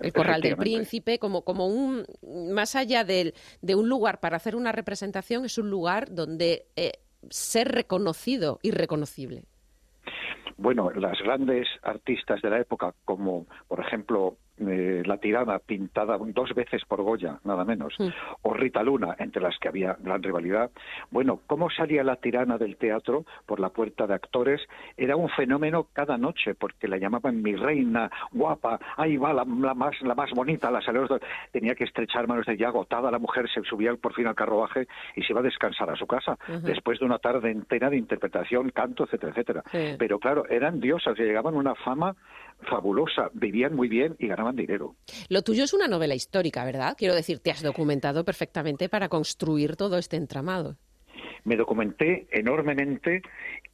el 0.00 0.12
Corral 0.12 0.40
del 0.40 0.56
Príncipe, 0.56 1.18
como, 1.18 1.42
como 1.42 1.66
un, 1.66 2.04
más 2.52 2.74
allá 2.76 3.04
de, 3.04 3.34
de, 3.62 3.74
un 3.74 3.88
lugar 3.88 4.20
para 4.20 4.36
hacer 4.36 4.56
una 4.56 4.72
representación, 4.72 5.44
es 5.44 5.58
un 5.58 5.70
lugar 5.70 6.14
donde 6.14 6.66
eh, 6.76 6.92
ser 7.30 7.68
reconocido 7.68 8.58
y 8.62 8.70
reconocible. 8.70 9.44
Bueno, 10.56 10.90
las 10.90 11.18
grandes 11.20 11.66
artistas 11.82 12.40
de 12.42 12.50
la 12.50 12.60
época, 12.60 12.94
como 13.04 13.46
por 13.66 13.80
ejemplo 13.80 14.36
eh, 14.58 15.02
la 15.04 15.18
tirana 15.18 15.58
pintada 15.58 16.16
dos 16.18 16.54
veces 16.54 16.84
por 16.84 17.02
Goya, 17.02 17.38
nada 17.44 17.64
menos, 17.64 17.96
o 18.42 18.54
Rita 18.54 18.82
Luna, 18.82 19.16
entre 19.18 19.42
las 19.42 19.58
que 19.58 19.68
había 19.68 19.96
gran 19.98 20.22
rivalidad. 20.22 20.70
Bueno, 21.10 21.40
cómo 21.46 21.70
salía 21.70 22.04
la 22.04 22.16
tirana 22.16 22.56
del 22.56 22.76
teatro 22.76 23.24
por 23.46 23.58
la 23.58 23.70
puerta 23.70 24.06
de 24.06 24.14
actores 24.14 24.60
era 24.96 25.16
un 25.16 25.28
fenómeno 25.28 25.88
cada 25.92 26.16
noche, 26.16 26.54
porque 26.54 26.86
la 26.86 26.98
llamaban 26.98 27.42
mi 27.42 27.56
reina, 27.56 28.10
guapa, 28.32 28.78
ahí 28.96 29.16
va 29.16 29.32
la, 29.32 29.44
más, 29.44 30.00
la 30.02 30.14
más 30.14 30.30
bonita, 30.30 30.70
la 30.70 30.80
salió, 30.82 31.06
tenía 31.50 31.74
que 31.74 31.84
estrechar 31.84 32.28
manos 32.28 32.46
de 32.46 32.56
ya 32.56 32.68
agotada, 32.68 33.10
la 33.10 33.18
mujer 33.18 33.48
se 33.52 33.62
subía 33.62 33.94
por 33.96 34.14
fin 34.14 34.26
al 34.26 34.34
carruaje 34.34 34.86
y 35.16 35.22
se 35.22 35.32
iba 35.32 35.40
a 35.40 35.44
descansar 35.44 35.90
a 35.90 35.96
su 35.96 36.06
casa, 36.06 36.38
después 36.62 37.00
de 37.00 37.06
una 37.06 37.18
tarde 37.18 37.50
entera 37.50 37.90
de 37.90 37.96
interpretación, 37.96 38.70
canto, 38.70 39.04
etcétera, 39.04 39.32
etcétera. 39.32 39.62
Pero 39.98 40.18
claro, 40.18 40.44
eran 40.48 40.80
diosas, 40.80 41.18
llegaban 41.18 41.54
una 41.54 41.74
fama 41.74 42.14
fabulosa, 42.64 43.30
vivían 43.32 43.74
muy 43.74 43.88
bien 43.88 44.16
y 44.18 44.28
ganaban 44.28 44.56
dinero. 44.56 44.94
Lo 45.28 45.42
tuyo 45.42 45.64
es 45.64 45.74
una 45.74 45.88
novela 45.88 46.14
histórica, 46.14 46.64
¿verdad? 46.64 46.94
Quiero 46.96 47.14
decir, 47.14 47.40
te 47.40 47.50
has 47.50 47.62
documentado 47.62 48.24
perfectamente 48.24 48.88
para 48.88 49.08
construir 49.08 49.76
todo 49.76 49.98
este 49.98 50.16
entramado. 50.16 50.76
Me 51.44 51.56
documenté 51.56 52.26
enormemente 52.30 53.22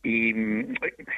y, 0.02 0.32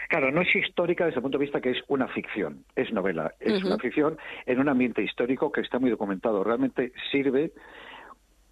claro, 0.08 0.30
no 0.30 0.42
es 0.42 0.54
histórica 0.54 1.06
desde 1.06 1.16
el 1.16 1.22
punto 1.22 1.38
de 1.38 1.44
vista 1.44 1.60
que 1.60 1.70
es 1.70 1.78
una 1.88 2.08
ficción, 2.08 2.64
es 2.76 2.92
novela, 2.92 3.34
es 3.40 3.64
una 3.64 3.78
ficción 3.78 4.18
en 4.44 4.60
un 4.60 4.68
ambiente 4.68 5.02
histórico 5.02 5.50
que 5.50 5.62
está 5.62 5.78
muy 5.78 5.90
documentado. 5.90 6.44
Realmente 6.44 6.92
sirve 7.10 7.52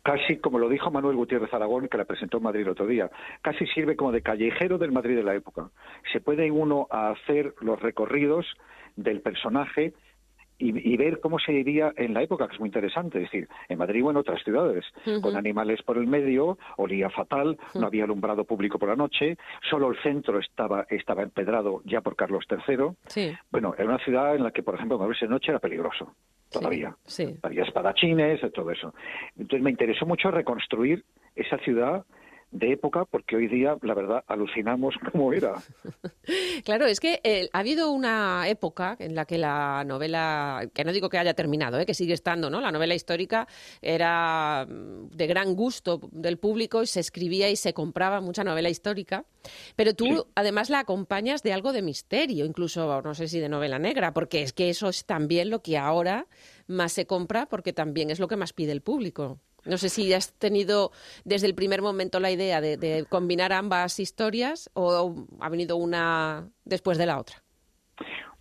casi 0.02 0.38
como 0.38 0.58
lo 0.58 0.68
dijo 0.68 0.90
Manuel 0.90 1.16
Gutiérrez 1.16 1.52
Aragón, 1.52 1.88
que 1.88 1.98
la 1.98 2.04
presentó 2.04 2.38
en 2.38 2.44
Madrid 2.44 2.62
el 2.62 2.70
otro 2.70 2.86
día, 2.86 3.10
casi 3.42 3.66
sirve 3.66 3.96
como 3.96 4.12
de 4.12 4.22
callejero 4.22 4.78
del 4.78 4.92
Madrid 4.92 5.16
de 5.16 5.22
la 5.22 5.34
época. 5.34 5.70
Se 6.12 6.20
puede 6.20 6.50
uno 6.50 6.86
hacer 6.90 7.54
los 7.60 7.80
recorridos 7.80 8.46
del 9.02 9.20
personaje 9.20 9.92
y, 10.60 10.96
ver 10.98 11.20
cómo 11.20 11.38
se 11.38 11.52
iría 11.52 11.92
en 11.96 12.12
la 12.12 12.22
época, 12.22 12.46
que 12.46 12.54
es 12.54 12.60
muy 12.60 12.68
interesante. 12.68 13.18
Es 13.18 13.30
decir, 13.30 13.48
en 13.68 13.78
Madrid 13.78 14.04
o 14.04 14.10
en 14.10 14.18
otras 14.18 14.42
ciudades, 14.44 14.84
con 15.22 15.34
animales 15.34 15.82
por 15.82 15.96
el 15.96 16.06
medio, 16.06 16.58
olía 16.76 17.08
fatal, 17.08 17.58
no 17.74 17.86
había 17.86 18.04
alumbrado 18.04 18.44
público 18.44 18.78
por 18.78 18.90
la 18.90 18.96
noche, 18.96 19.38
solo 19.70 19.90
el 19.90 19.96
centro 20.02 20.38
estaba, 20.38 20.86
estaba 20.90 21.22
empedrado 21.22 21.80
ya 21.86 22.02
por 22.02 22.14
Carlos 22.14 22.44
III. 22.50 22.94
Bueno, 23.50 23.74
era 23.76 23.88
una 23.88 24.04
ciudad 24.04 24.36
en 24.36 24.44
la 24.44 24.50
que, 24.50 24.62
por 24.62 24.74
ejemplo, 24.74 24.98
moverse 24.98 25.24
de 25.24 25.30
noche 25.30 25.50
era 25.50 25.60
peligroso 25.60 26.14
todavía. 26.50 26.94
Había 27.42 27.62
espadachines, 27.62 28.40
todo 28.52 28.70
eso. 28.70 28.92
Entonces 29.36 29.62
me 29.62 29.70
interesó 29.70 30.04
mucho 30.04 30.30
reconstruir 30.30 31.04
esa 31.36 31.56
ciudad 31.58 32.04
de 32.50 32.72
época, 32.72 33.04
porque 33.04 33.36
hoy 33.36 33.46
día, 33.46 33.76
la 33.82 33.94
verdad, 33.94 34.24
alucinamos 34.26 34.94
cómo 35.12 35.32
era. 35.32 35.54
claro, 36.64 36.86
es 36.86 37.00
que 37.00 37.20
eh, 37.22 37.48
ha 37.52 37.58
habido 37.60 37.92
una 37.92 38.48
época 38.48 38.96
en 38.98 39.14
la 39.14 39.24
que 39.24 39.38
la 39.38 39.84
novela, 39.84 40.68
que 40.74 40.84
no 40.84 40.92
digo 40.92 41.08
que 41.08 41.18
haya 41.18 41.34
terminado, 41.34 41.78
eh, 41.78 41.86
que 41.86 41.94
sigue 41.94 42.14
estando, 42.14 42.50
¿no? 42.50 42.60
La 42.60 42.72
novela 42.72 42.94
histórica 42.94 43.46
era 43.80 44.66
mm, 44.68 45.08
de 45.10 45.26
gran 45.26 45.54
gusto 45.54 46.00
del 46.10 46.38
público 46.38 46.82
y 46.82 46.86
se 46.86 47.00
escribía 47.00 47.48
y 47.50 47.56
se 47.56 47.72
compraba 47.72 48.20
mucha 48.20 48.44
novela 48.44 48.68
histórica, 48.68 49.24
pero 49.76 49.94
tú 49.94 50.26
además 50.34 50.70
la 50.70 50.80
acompañas 50.80 51.42
de 51.42 51.52
algo 51.52 51.72
de 51.72 51.82
misterio, 51.82 52.44
incluso, 52.44 53.00
no 53.02 53.14
sé 53.14 53.28
si 53.28 53.38
de 53.38 53.48
novela 53.48 53.78
negra, 53.78 54.12
porque 54.12 54.42
es 54.42 54.52
que 54.52 54.70
eso 54.70 54.88
es 54.88 55.04
también 55.04 55.50
lo 55.50 55.62
que 55.62 55.78
ahora 55.78 56.26
más 56.66 56.92
se 56.92 57.06
compra, 57.06 57.46
porque 57.46 57.72
también 57.72 58.10
es 58.10 58.20
lo 58.20 58.28
que 58.28 58.36
más 58.36 58.52
pide 58.52 58.72
el 58.72 58.80
público. 58.80 59.40
No 59.64 59.76
sé 59.76 59.88
si 59.88 60.12
has 60.12 60.32
tenido 60.38 60.90
desde 61.24 61.46
el 61.46 61.54
primer 61.54 61.82
momento 61.82 62.20
la 62.20 62.30
idea 62.30 62.60
de, 62.60 63.04
combinar 63.08 63.52
ambas 63.52 63.98
historias 64.00 64.70
o 64.74 65.26
ha 65.40 65.48
venido 65.48 65.76
una 65.76 66.48
después 66.64 66.98
de 66.98 67.06
la 67.06 67.18
otra. 67.18 67.36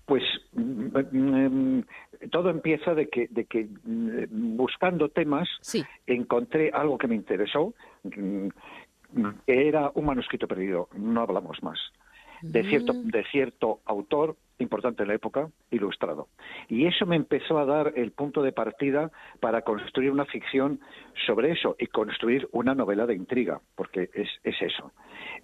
Pues 0.06 0.24
mm, 0.54 0.98
mm, 1.12 1.84
todo 2.32 2.50
empieza 2.50 2.94
de 2.96 3.08
que, 3.10 3.28
de 3.30 3.46
que 3.46 3.68
mm, 3.84 4.58
buscando 4.58 5.10
temas 5.10 5.48
encontré 6.08 6.72
algo 6.74 6.98
que 6.98 7.08
me 7.08 7.16
interesó, 7.16 7.74
que 8.10 8.50
era 9.48 9.92
un 9.94 10.06
manuscrito 10.06 10.48
perdido, 10.48 10.90
no 10.96 11.22
hablamos 11.22 11.62
más, 11.64 11.80
de 12.42 12.64
cierto, 12.64 12.94
de 12.94 13.24
cierto 13.26 13.80
autor 13.86 14.38
importante 14.60 15.04
en 15.04 15.10
la 15.10 15.16
época, 15.16 15.50
ilustrado. 15.72 16.28
Y 16.68 16.86
eso 16.86 17.06
me 17.06 17.16
empezó 17.16 17.58
a 17.60 17.66
dar 17.66 17.94
el 17.96 18.12
punto 18.12 18.42
de 18.42 18.52
partida 18.52 19.12
para 19.40 19.62
construir 19.62 20.12
una 20.12 20.26
ficción 20.26 20.82
sobre 21.26 21.52
eso 21.52 21.76
y 21.80 21.88
construir 21.88 22.48
una 22.52 22.76
novela 22.76 23.06
de 23.06 23.16
intriga, 23.16 23.62
porque 23.76 24.10
es, 24.14 24.28
es 24.44 24.56
eso. 24.62 24.92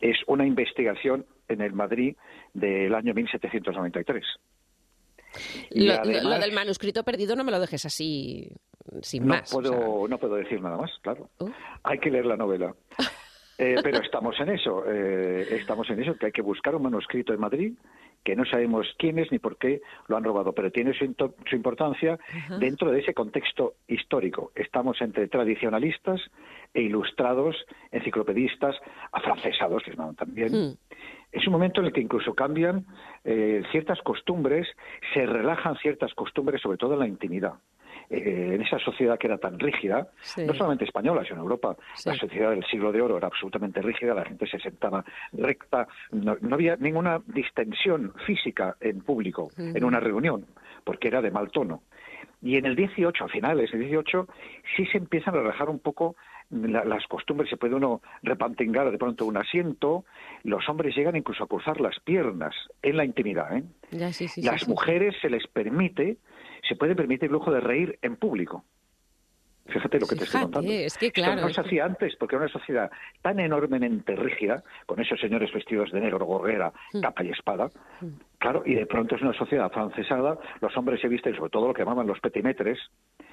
Es 0.02 0.18
una 0.28 0.46
investigación 0.46 1.26
en 1.48 1.62
el 1.62 1.74
Madrid 1.74 2.16
del 2.54 2.94
año 2.94 3.14
1793. 3.14 4.24
Lo, 5.72 6.04
lo, 6.04 6.40
del 6.40 6.54
manuscrito 6.54 7.04
perdido 7.04 7.36
no 7.36 7.44
me 7.44 7.52
lo 7.52 7.60
dejes 7.60 7.86
así 7.86 8.52
sin 9.02 9.24
no 9.24 9.36
más. 9.36 9.52
Puedo, 9.52 10.08
No 10.08 10.18
puedo 10.18 10.36
decir 10.36 10.62
nada 10.62 10.78
más, 10.78 10.92
claro. 11.02 11.30
Uh. 11.40 11.50
Hay 11.84 12.00
que 12.00 12.10
leer 12.10 12.26
la 12.26 12.38
novela. 12.38 12.74
Eh, 13.58 13.76
pero 13.82 14.00
estamos 14.02 14.40
en 14.40 14.50
eso, 14.50 14.84
eh, 14.86 15.48
estamos 15.52 15.90
en 15.90 16.02
eso, 16.02 16.18
que 16.18 16.28
hay 16.28 16.32
que 16.32 16.42
buscar 16.42 16.76
un 16.76 16.84
manuscrito 16.84 17.34
en 17.34 17.40
Madrid 17.40 17.74
que 18.26 18.36
no 18.36 18.44
sabemos 18.44 18.88
quiénes 18.98 19.32
ni 19.32 19.38
por 19.38 19.58
qué 19.58 19.82
lo 20.08 20.18
han 20.18 20.24
robado, 20.24 20.52
pero 20.52 20.72
tiene 20.72 20.94
su, 20.94 21.06
importancia 21.56 22.18
dentro 22.60 22.92
de 22.92 23.02
ese 23.02 23.14
contexto 23.14 23.76
histórico. 23.88 24.52
Estamos 24.56 25.00
entre 25.02 25.28
tradicionalistas 25.28 26.20
e 26.74 26.82
ilustrados, 26.82 27.56
enciclopedistas, 27.92 28.76
afrancesados, 29.12 29.84
que 29.84 29.92
llaman 29.92 30.16
también. 30.16 30.52
Hmm. 30.52 30.74
Es 31.32 31.46
un 31.46 31.54
momento 31.54 31.82
en 31.82 31.88
el 31.88 31.94
que 31.94 32.02
incluso 32.02 32.34
cambian 32.34 32.88
eh, 33.24 33.62
ciertas 33.72 34.02
costumbres, 34.02 34.68
se 35.14 35.28
relajan 35.28 35.78
ciertas 35.78 36.12
costumbres, 36.16 36.62
sobre 36.62 36.80
todo 36.80 36.94
en 36.94 37.00
la 37.00 37.08
intimidad. 37.08 37.54
Eh, 38.10 38.52
en 38.54 38.62
esa 38.62 38.80
sociedad 38.80 39.18
que 39.18 39.28
era 39.28 39.38
tan 39.38 39.60
rígida, 39.60 40.08
no 40.38 40.54
solamente 40.54 40.86
española, 40.86 41.24
sino 41.24 41.36
en 41.36 41.42
Europa, 41.42 41.76
la 42.06 42.16
sociedad 42.16 42.52
del 42.52 42.66
siglo 42.66 42.92
de 42.92 43.02
oro 43.02 43.18
era 43.18 43.28
absolutamente 43.28 43.82
rígida, 43.82 44.14
la 44.14 44.26
gente 44.26 44.48
se 44.48 44.60
sentaba 44.60 45.04
recta, 45.34 45.88
no, 46.12 46.38
había 46.52 46.76
ninguna 46.78 47.22
distensión 47.28 48.14
física 48.26 48.76
en 48.80 49.02
público, 49.02 49.50
en 49.58 49.84
una 49.84 50.00
reunión, 50.00 50.46
porque 50.84 51.08
era 51.08 51.22
de 51.22 51.32
mal 51.32 51.52
tono. 51.52 51.82
Y 52.42 52.58
en 52.58 52.66
el 52.66 52.76
18, 52.76 53.24
a 53.24 53.28
finales 53.28 53.72
del 53.72 53.82
18, 53.82 54.28
sí 54.76 54.86
se 54.88 54.98
empiezan 54.98 55.34
a 55.36 55.40
relajar 55.40 55.70
un 55.70 55.80
poco 55.80 56.16
las 56.52 57.06
costumbres, 57.08 57.50
se 57.50 57.58
puede 57.58 57.76
uno 57.76 58.02
repantingar 58.22 58.92
de 58.92 58.98
pronto 58.98 59.26
un 59.26 59.38
asiento, 59.38 60.06
los 60.44 60.68
hombres 60.70 60.96
llegan 60.96 61.16
incluso 61.16 61.44
a 61.44 61.48
cruzar 61.48 61.82
las 61.82 62.00
piernas 62.00 62.54
en 62.84 62.98
la 62.98 63.06
intimidad. 63.06 63.58
¿eh? 63.58 63.64
las 64.38 64.68
mujeres 64.68 65.16
se 65.22 65.30
les 65.30 65.48
permite, 65.48 66.18
se 66.68 66.76
puede 66.76 66.96
permitir 66.96 67.26
el 67.28 67.34
lujo 67.34 67.52
de 67.52 67.60
reír 67.60 68.00
en 68.02 68.16
público. 68.16 68.66
Fíjate 69.68 70.00
lo 70.00 70.06
que 70.06 70.16
te 70.16 70.26
estoy 70.26 70.42
contando. 70.42 70.72
Es 70.72 70.96
que 70.96 71.12
claro. 71.12 71.42
no 71.42 71.50
se 71.50 71.60
hacía 71.60 71.86
antes, 71.86 72.16
porque 72.18 72.36
era 72.36 72.46
una 72.46 72.54
sociedad 72.54 72.92
tan 73.24 73.40
enormemente 73.40 74.16
rígida, 74.16 74.64
con 74.86 75.02
esos 75.02 75.20
señores 75.20 75.52
vestidos 75.52 75.92
de 75.92 76.02
negro, 76.02 76.24
gorguera, 76.26 76.72
mm. 76.94 77.02
capa 77.02 77.24
y 77.24 77.30
espada. 77.32 77.72
Mm. 78.00 78.08
Claro, 78.40 78.64
y 78.66 78.76
de 78.76 78.86
pronto 78.86 79.16
es 79.16 79.22
una 79.22 79.34
sociedad 79.34 79.72
francesada, 79.72 80.38
los 80.62 80.76
hombres 80.78 81.02
se 81.02 81.08
visten 81.08 81.36
sobre 81.36 81.50
todo 81.50 81.68
lo 81.68 81.74
que 81.74 81.82
llamaban 81.82 82.08
los 82.08 82.20
petimetres, 82.20 82.80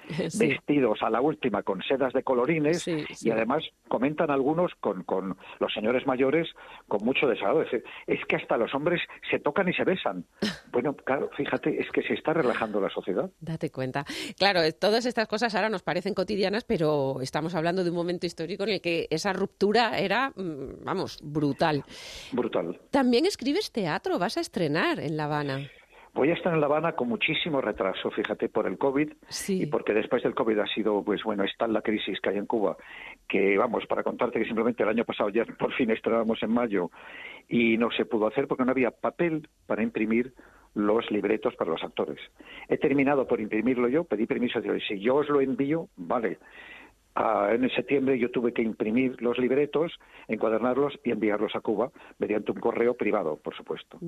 vestidos 0.38 1.02
a 1.02 1.11
la 1.11 1.21
última 1.21 1.62
con 1.62 1.82
sedas 1.82 2.12
de 2.12 2.23
colorines 2.23 2.87
y 2.87 3.30
además 3.30 3.62
comentan 3.88 4.30
algunos 4.30 4.73
con, 4.80 5.04
con 5.04 5.37
los 5.61 5.73
señores 5.73 6.06
mayores 6.06 6.49
con 6.88 7.04
mucho 7.04 7.26
desagrado. 7.26 7.62
Es, 7.62 8.18
que 8.26 8.37
hasta 8.37 8.56
los 8.56 8.75
hombres 8.75 9.00
se 9.30 9.38
tocan 9.38 9.68
y 9.68 9.75
se 9.75 9.85
besan. 9.85 10.25
Bueno, 10.73 10.97
claro, 10.97 11.28
fíjate, 11.37 11.78
es 11.82 11.90
que 11.90 12.00
se 12.02 12.14
está 12.14 12.32
relajando 12.32 12.80
la 12.80 12.88
sociedad. 12.88 13.30
Date 13.40 13.71
cuenta. 13.71 14.06
Claro, 14.38 14.61
todas 14.73 15.04
estas 15.04 15.28
cosas 15.28 15.54
ahora 15.54 15.68
nos 15.68 15.82
parecen 15.82 16.14
cotidianas, 16.14 16.64
pero 16.64 17.21
estamos 17.21 17.54
hablando 17.54 17.85
de 17.85 17.90
un 17.90 17.97
momento 17.97 18.25
histórico 18.25 18.62
en 18.62 18.71
el 18.71 18.80
que 18.80 19.06
esa 19.11 19.35
ruptura 19.35 19.99
era, 19.99 20.30
mm, 20.30 20.82
vamos, 20.82 21.18
brutal. 21.23 21.85
Brutal. 22.32 22.80
También 22.90 23.26
escribes 23.26 23.71
teatro, 23.71 24.18
vas 24.18 24.38
a 24.38 24.40
estrenar 24.40 24.99
en 25.02 25.16
La 25.16 25.25
Habana. 25.25 25.68
Voy 26.14 26.28
a 26.28 26.35
estar 26.35 26.52
en 26.52 26.61
La 26.61 26.66
Habana 26.66 26.92
con 26.92 27.09
muchísimo 27.09 27.62
retraso, 27.62 28.11
fíjate, 28.11 28.50
por 28.50 28.66
el 28.66 28.76
COVID 28.76 29.12
y 29.49 29.66
porque 29.66 29.94
después 29.94 30.23
del 30.23 30.35
COVID 30.35 30.59
ha 30.59 30.66
sido, 30.66 31.02
pues 31.02 31.23
bueno, 31.23 31.42
está 31.44 31.66
la 31.66 31.80
crisis 31.80 32.21
que 32.21 32.28
hay 32.28 32.37
en 32.37 32.44
Cuba, 32.44 32.76
que 33.26 33.56
vamos, 33.56 33.87
para 33.87 34.02
contarte 34.02 34.38
que 34.38 34.44
simplemente 34.44 34.82
el 34.82 34.90
año 34.90 35.06
pasado 35.06 35.30
ya 35.30 35.44
por 35.59 35.73
fin 35.73 35.90
estrenábamos 35.90 36.42
en 36.42 36.50
mayo 36.50 36.90
y 37.49 37.78
no 37.78 37.90
se 37.90 38.04
pudo 38.04 38.26
hacer 38.26 38.47
porque 38.47 38.64
no 38.64 38.73
había 38.73 38.90
papel 38.90 39.49
para 39.66 39.82
imprimir 39.82 40.35
los 40.75 41.11
libretos 41.11 41.54
para 41.56 41.71
los 41.71 41.82
actores. 41.82 42.18
He 42.68 42.76
terminado 42.76 43.26
por 43.26 43.40
imprimirlo 43.40 43.88
yo, 43.88 44.04
pedí 44.04 44.26
permiso, 44.26 44.61
de 44.61 44.80
si 44.80 45.00
yo 45.00 45.16
os 45.16 45.28
lo 45.30 45.40
envío, 45.40 45.88
vale, 45.97 46.38
en 47.14 47.71
septiembre 47.71 48.19
yo 48.19 48.31
tuve 48.31 48.52
que 48.52 48.62
imprimir 48.62 49.21
los 49.21 49.38
libretos, 49.38 49.92
encuadernarlos 50.28 50.95
y 51.04 51.11
enviarlos 51.11 51.54
a 51.54 51.61
Cuba 51.61 51.90
mediante 52.19 52.52
un 52.52 52.61
correo 52.61 52.95
privado, 52.95 53.37
por 53.37 53.54
supuesto. 53.54 53.99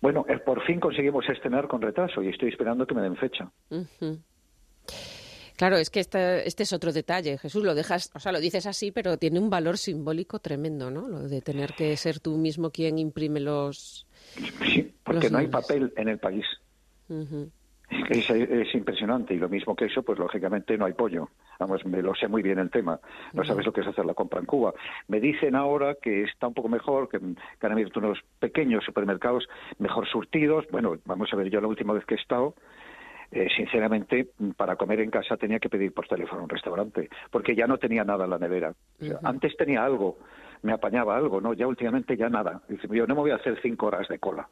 Bueno, 0.00 0.26
eh, 0.28 0.38
por 0.38 0.62
fin 0.64 0.80
conseguimos 0.80 1.28
estrenar 1.28 1.66
con 1.66 1.80
retraso 1.80 2.22
y 2.22 2.28
estoy 2.28 2.50
esperando 2.50 2.86
que 2.86 2.94
me 2.94 3.02
den 3.02 3.16
fecha. 3.16 3.50
Claro, 5.56 5.76
es 5.76 5.88
que 5.88 6.00
este, 6.00 6.46
este, 6.46 6.64
es 6.64 6.72
otro 6.74 6.92
detalle, 6.92 7.38
Jesús. 7.38 7.64
Lo 7.64 7.74
dejas, 7.74 8.10
o 8.14 8.20
sea, 8.20 8.30
lo 8.30 8.40
dices 8.40 8.66
así, 8.66 8.92
pero 8.92 9.16
tiene 9.16 9.40
un 9.40 9.48
valor 9.48 9.78
simbólico 9.78 10.38
tremendo, 10.38 10.90
¿no? 10.90 11.08
Lo 11.08 11.20
de 11.20 11.40
tener 11.40 11.72
que 11.72 11.96
ser 11.96 12.20
tú 12.20 12.36
mismo 12.36 12.70
quien 12.70 12.98
imprime 12.98 13.40
los. 13.40 14.06
Sí, 14.66 14.94
porque 15.02 15.30
no 15.30 15.38
hay 15.38 15.48
papel 15.48 15.94
en 15.96 16.08
el 16.08 16.18
país. 16.18 16.44
Es, 17.88 18.74
impresionante 18.74 19.34
y 19.34 19.38
lo 19.38 19.48
mismo 19.48 19.76
que 19.76 19.86
eso, 19.86 20.02
pues 20.02 20.18
lógicamente 20.18 20.76
no 20.76 20.86
hay 20.86 20.92
pollo. 20.92 21.28
Vamos, 21.58 21.84
me 21.86 22.02
lo 22.02 22.14
sé 22.14 22.28
muy 22.28 22.42
bien 22.42 22.58
el 22.58 22.70
tema. 22.70 22.98
No 23.32 23.44
sabes 23.44 23.64
lo 23.64 23.72
que 23.72 23.80
es 23.80 23.86
hacer 23.86 24.04
la 24.04 24.14
compra 24.14 24.40
en 24.40 24.46
Cuba. 24.46 24.74
Me 25.08 25.20
dicen 25.20 25.54
ahora 25.54 25.94
que 26.00 26.24
está 26.24 26.48
un 26.48 26.54
poco 26.54 26.68
mejor, 26.68 27.08
que, 27.08 27.16
han 27.16 27.72
abierto 27.72 28.00
unos 28.00 28.18
pequeños 28.40 28.84
supermercados 28.84 29.48
mejor 29.78 30.06
surtidos. 30.08 30.66
Bueno, 30.70 30.96
vamos 31.04 31.32
a 31.32 31.36
ver, 31.36 31.48
yo 31.48 31.60
la 31.60 31.68
última 31.68 31.92
vez 31.92 32.04
que 32.04 32.14
he 32.14 32.18
estado, 32.18 32.54
eh, 33.30 33.48
sinceramente, 33.56 34.30
para 34.56 34.76
comer 34.76 35.00
en 35.00 35.10
casa 35.10 35.36
tenía 35.36 35.60
que 35.60 35.68
pedir 35.68 35.92
por 35.92 36.08
teléfono 36.08 36.40
a 36.40 36.44
un 36.44 36.50
restaurante, 36.50 37.08
porque 37.30 37.54
ya 37.54 37.66
no 37.66 37.78
tenía 37.78 38.04
nada 38.04 38.24
en 38.24 38.30
la 38.30 38.38
nevera. 38.38 38.74
Antes 39.22 39.56
tenía 39.56 39.84
algo, 39.84 40.18
me 40.62 40.72
apañaba 40.72 41.16
algo, 41.16 41.40
¿no? 41.40 41.54
Ya 41.54 41.66
últimamente 41.68 42.16
ya 42.16 42.28
nada. 42.28 42.62
Dice, 42.68 42.88
yo 42.90 43.06
no 43.06 43.14
me 43.14 43.20
voy 43.20 43.30
a 43.30 43.36
hacer 43.36 43.58
cinco 43.62 43.86
horas 43.86 44.08
de 44.08 44.18
cola 44.18 44.48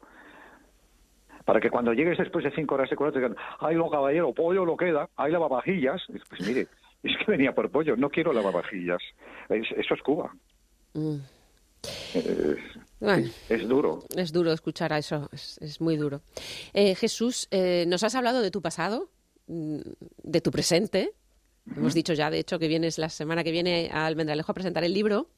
para 1.45 1.61
que 1.61 1.69
cuando 1.69 1.93
llegues 1.93 2.17
después 2.17 2.43
de 2.43 2.51
cinco 2.51 2.75
horas 2.75 2.89
de 2.89 2.95
cola 2.95 3.11
te 3.11 3.19
digan, 3.19 3.35
ay, 3.59 3.75
lo 3.75 3.89
caballero, 3.89 4.33
pollo 4.33 4.65
lo 4.65 4.75
queda, 4.75 5.09
hay 5.15 5.31
lavavajillas. 5.31 6.01
Pues 6.29 6.41
mire, 6.41 6.67
es 7.03 7.17
que 7.17 7.31
venía 7.31 7.53
por 7.53 7.69
pollo, 7.69 7.95
no 7.95 8.09
quiero 8.09 8.33
lavavajillas. 8.33 9.01
eso 9.49 9.93
es 9.93 10.01
Cuba. 10.01 10.33
Mm. 10.93 11.17
Es, 13.49 13.67
duro. 13.67 14.03
Es 14.15 14.31
duro 14.31 14.51
escuchar 14.51 14.91
a 14.91 14.97
eso, 14.97 15.29
es, 15.31 15.79
muy 15.79 15.97
duro. 15.97 16.21
Eh, 16.73 16.95
Jesús, 16.95 17.47
eh, 17.51 17.85
nos 17.87 18.03
has 18.03 18.15
hablado 18.15 18.41
de 18.41 18.49
tu 18.49 18.61
pasado, 18.61 19.09
mm, 19.47 19.79
de 20.23 20.41
tu 20.41 20.49
presente. 20.49 21.13
Hemos 21.75 21.93
dicho 21.93 22.13
ya, 22.13 22.29
de 22.29 22.39
hecho, 22.39 22.57
que 22.57 22.67
vienes 22.67 22.97
la 22.97 23.09
semana 23.09 23.43
que 23.43 23.51
viene 23.51 23.89
a 23.91 24.05
Almendralejo 24.05 24.51
a 24.51 24.55
presentar 24.55 24.83
el 24.83 24.93
libro. 24.93 25.29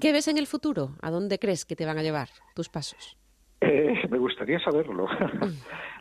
¿Qué 0.00 0.12
ves 0.12 0.28
en 0.28 0.38
el 0.38 0.46
futuro? 0.46 0.96
¿A 1.00 1.10
dónde 1.10 1.38
crees 1.38 1.64
que 1.64 1.76
te 1.76 1.84
van 1.84 1.98
a 1.98 2.02
llevar 2.02 2.28
tus 2.54 2.68
pasos? 2.68 3.16
Eh, 3.66 4.08
me 4.10 4.18
gustaría 4.18 4.58
saberlo. 4.60 5.06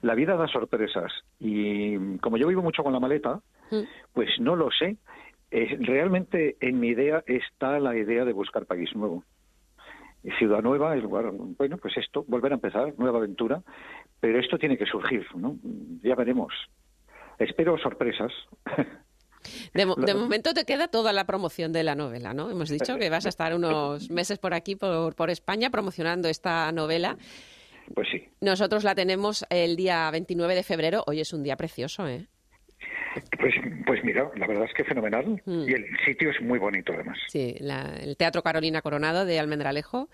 la 0.02 0.16
vida 0.16 0.36
da 0.36 0.48
sorpresas 0.48 1.12
y 1.40 2.18
como 2.18 2.38
yo 2.38 2.48
vivo 2.48 2.62
mucho 2.62 2.84
con 2.84 2.94
la 2.94 3.00
maleta, 3.00 3.40
mm. 3.72 3.82
pues 4.14 4.30
no 4.40 4.56
lo 4.56 4.70
sé. 4.72 4.98
realmente 5.52 6.58
en 6.60 6.80
mi 6.80 6.90
idea 6.90 7.24
está 7.26 7.80
la 7.80 7.96
idea 7.96 8.26
de 8.26 8.34
buscar 8.34 8.66
país 8.66 8.94
nuevo. 8.96 9.24
Ciudad 10.40 10.62
nueva, 10.62 10.94
el 10.94 11.02
lugar, 11.02 11.32
bueno, 11.32 11.78
pues 11.78 11.98
esto, 11.98 12.24
volver 12.28 12.54
a 12.54 12.56
empezar, 12.56 12.94
nueva 12.98 13.20
aventura, 13.20 13.62
pero 14.22 14.40
esto 14.40 14.58
tiene 14.58 14.78
que 14.78 14.86
surgir, 14.86 15.26
¿no? 15.36 15.58
Ya 16.02 16.16
veremos. 16.16 16.54
Espero 17.40 17.78
sorpresas. 17.78 18.32
De, 19.74 19.86
momento 19.86 20.54
te 20.54 20.66
queda 20.66 20.88
toda 20.88 21.12
la 21.12 21.26
promoción 21.26 21.74
de 21.74 21.84
la 21.84 21.96
novela, 21.96 22.34
¿no? 22.34 22.50
Hemos 22.50 22.70
dicho 22.70 22.98
que 22.98 23.10
vas 23.10 23.26
a 23.26 23.30
estar 23.30 23.54
unos 23.54 24.10
meses 24.10 24.40
por 24.40 24.54
aquí, 24.54 24.76
por, 24.76 25.16
por 25.16 25.30
España, 25.30 25.70
promocionando 25.70 26.30
esta 26.30 26.72
novela. 26.72 27.18
Pues 27.94 28.08
sí. 28.12 28.30
Nosotros 28.42 28.84
la 28.84 28.96
tenemos 28.96 29.46
el 29.50 29.76
día 29.76 30.10
29 30.12 30.56
de 30.56 30.64
febrero. 30.64 31.04
Hoy 31.08 31.20
es 31.20 31.34
un 31.34 31.44
día 31.44 31.56
precioso, 31.56 32.08
¿eh? 32.08 32.28
Pues, 33.40 33.54
pues 33.86 34.04
mira, 34.04 34.30
la 34.36 34.48
verdad 34.48 34.66
es 34.66 34.74
que 34.74 34.84
fenomenal. 34.84 35.42
Mm. 35.46 35.70
Y 35.70 35.74
el 35.74 35.86
sitio 36.06 36.32
es 36.32 36.42
muy 36.42 36.60
bonito, 36.60 36.94
además. 36.94 37.18
Sí, 37.28 37.56
el 37.60 38.18
Teatro 38.18 38.42
Carolina 38.42 38.82
Coronado 38.82 39.26
de 39.26 39.40
Almendralejo. 39.40 40.10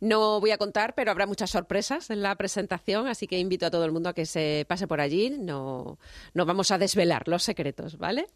No 0.00 0.40
voy 0.40 0.50
a 0.50 0.58
contar, 0.58 0.94
pero 0.96 1.12
habrá 1.12 1.26
muchas 1.26 1.50
sorpresas 1.50 2.10
en 2.10 2.22
la 2.22 2.34
presentación, 2.34 3.06
así 3.06 3.28
que 3.28 3.38
invito 3.38 3.66
a 3.66 3.70
todo 3.70 3.84
el 3.84 3.92
mundo 3.92 4.08
a 4.08 4.14
que 4.14 4.26
se 4.26 4.66
pase 4.68 4.88
por 4.88 5.00
allí. 5.00 5.30
No, 5.38 5.96
no 6.34 6.44
vamos 6.44 6.72
a 6.72 6.78
desvelar 6.78 7.28
los 7.28 7.44
secretos, 7.44 7.98
¿vale? 7.98 8.26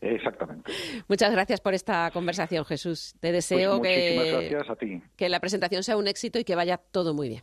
Exactamente. 0.00 0.72
Muchas 1.08 1.30
gracias 1.30 1.60
por 1.60 1.74
esta 1.74 2.10
conversación, 2.10 2.64
Jesús. 2.64 3.14
Te 3.20 3.32
deseo 3.32 3.80
pues 3.80 3.92
que, 3.92 5.02
que 5.14 5.28
la 5.28 5.40
presentación 5.40 5.82
sea 5.82 5.98
un 5.98 6.08
éxito 6.08 6.38
y 6.38 6.44
que 6.44 6.54
vaya 6.54 6.78
todo 6.78 7.12
muy 7.12 7.28
bien. 7.28 7.42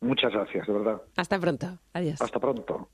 Muchas 0.00 0.32
gracias, 0.32 0.66
de 0.66 0.72
verdad. 0.72 1.02
Hasta 1.16 1.38
pronto. 1.38 1.78
Adiós. 1.92 2.20
Hasta 2.20 2.38
pronto. 2.38 2.88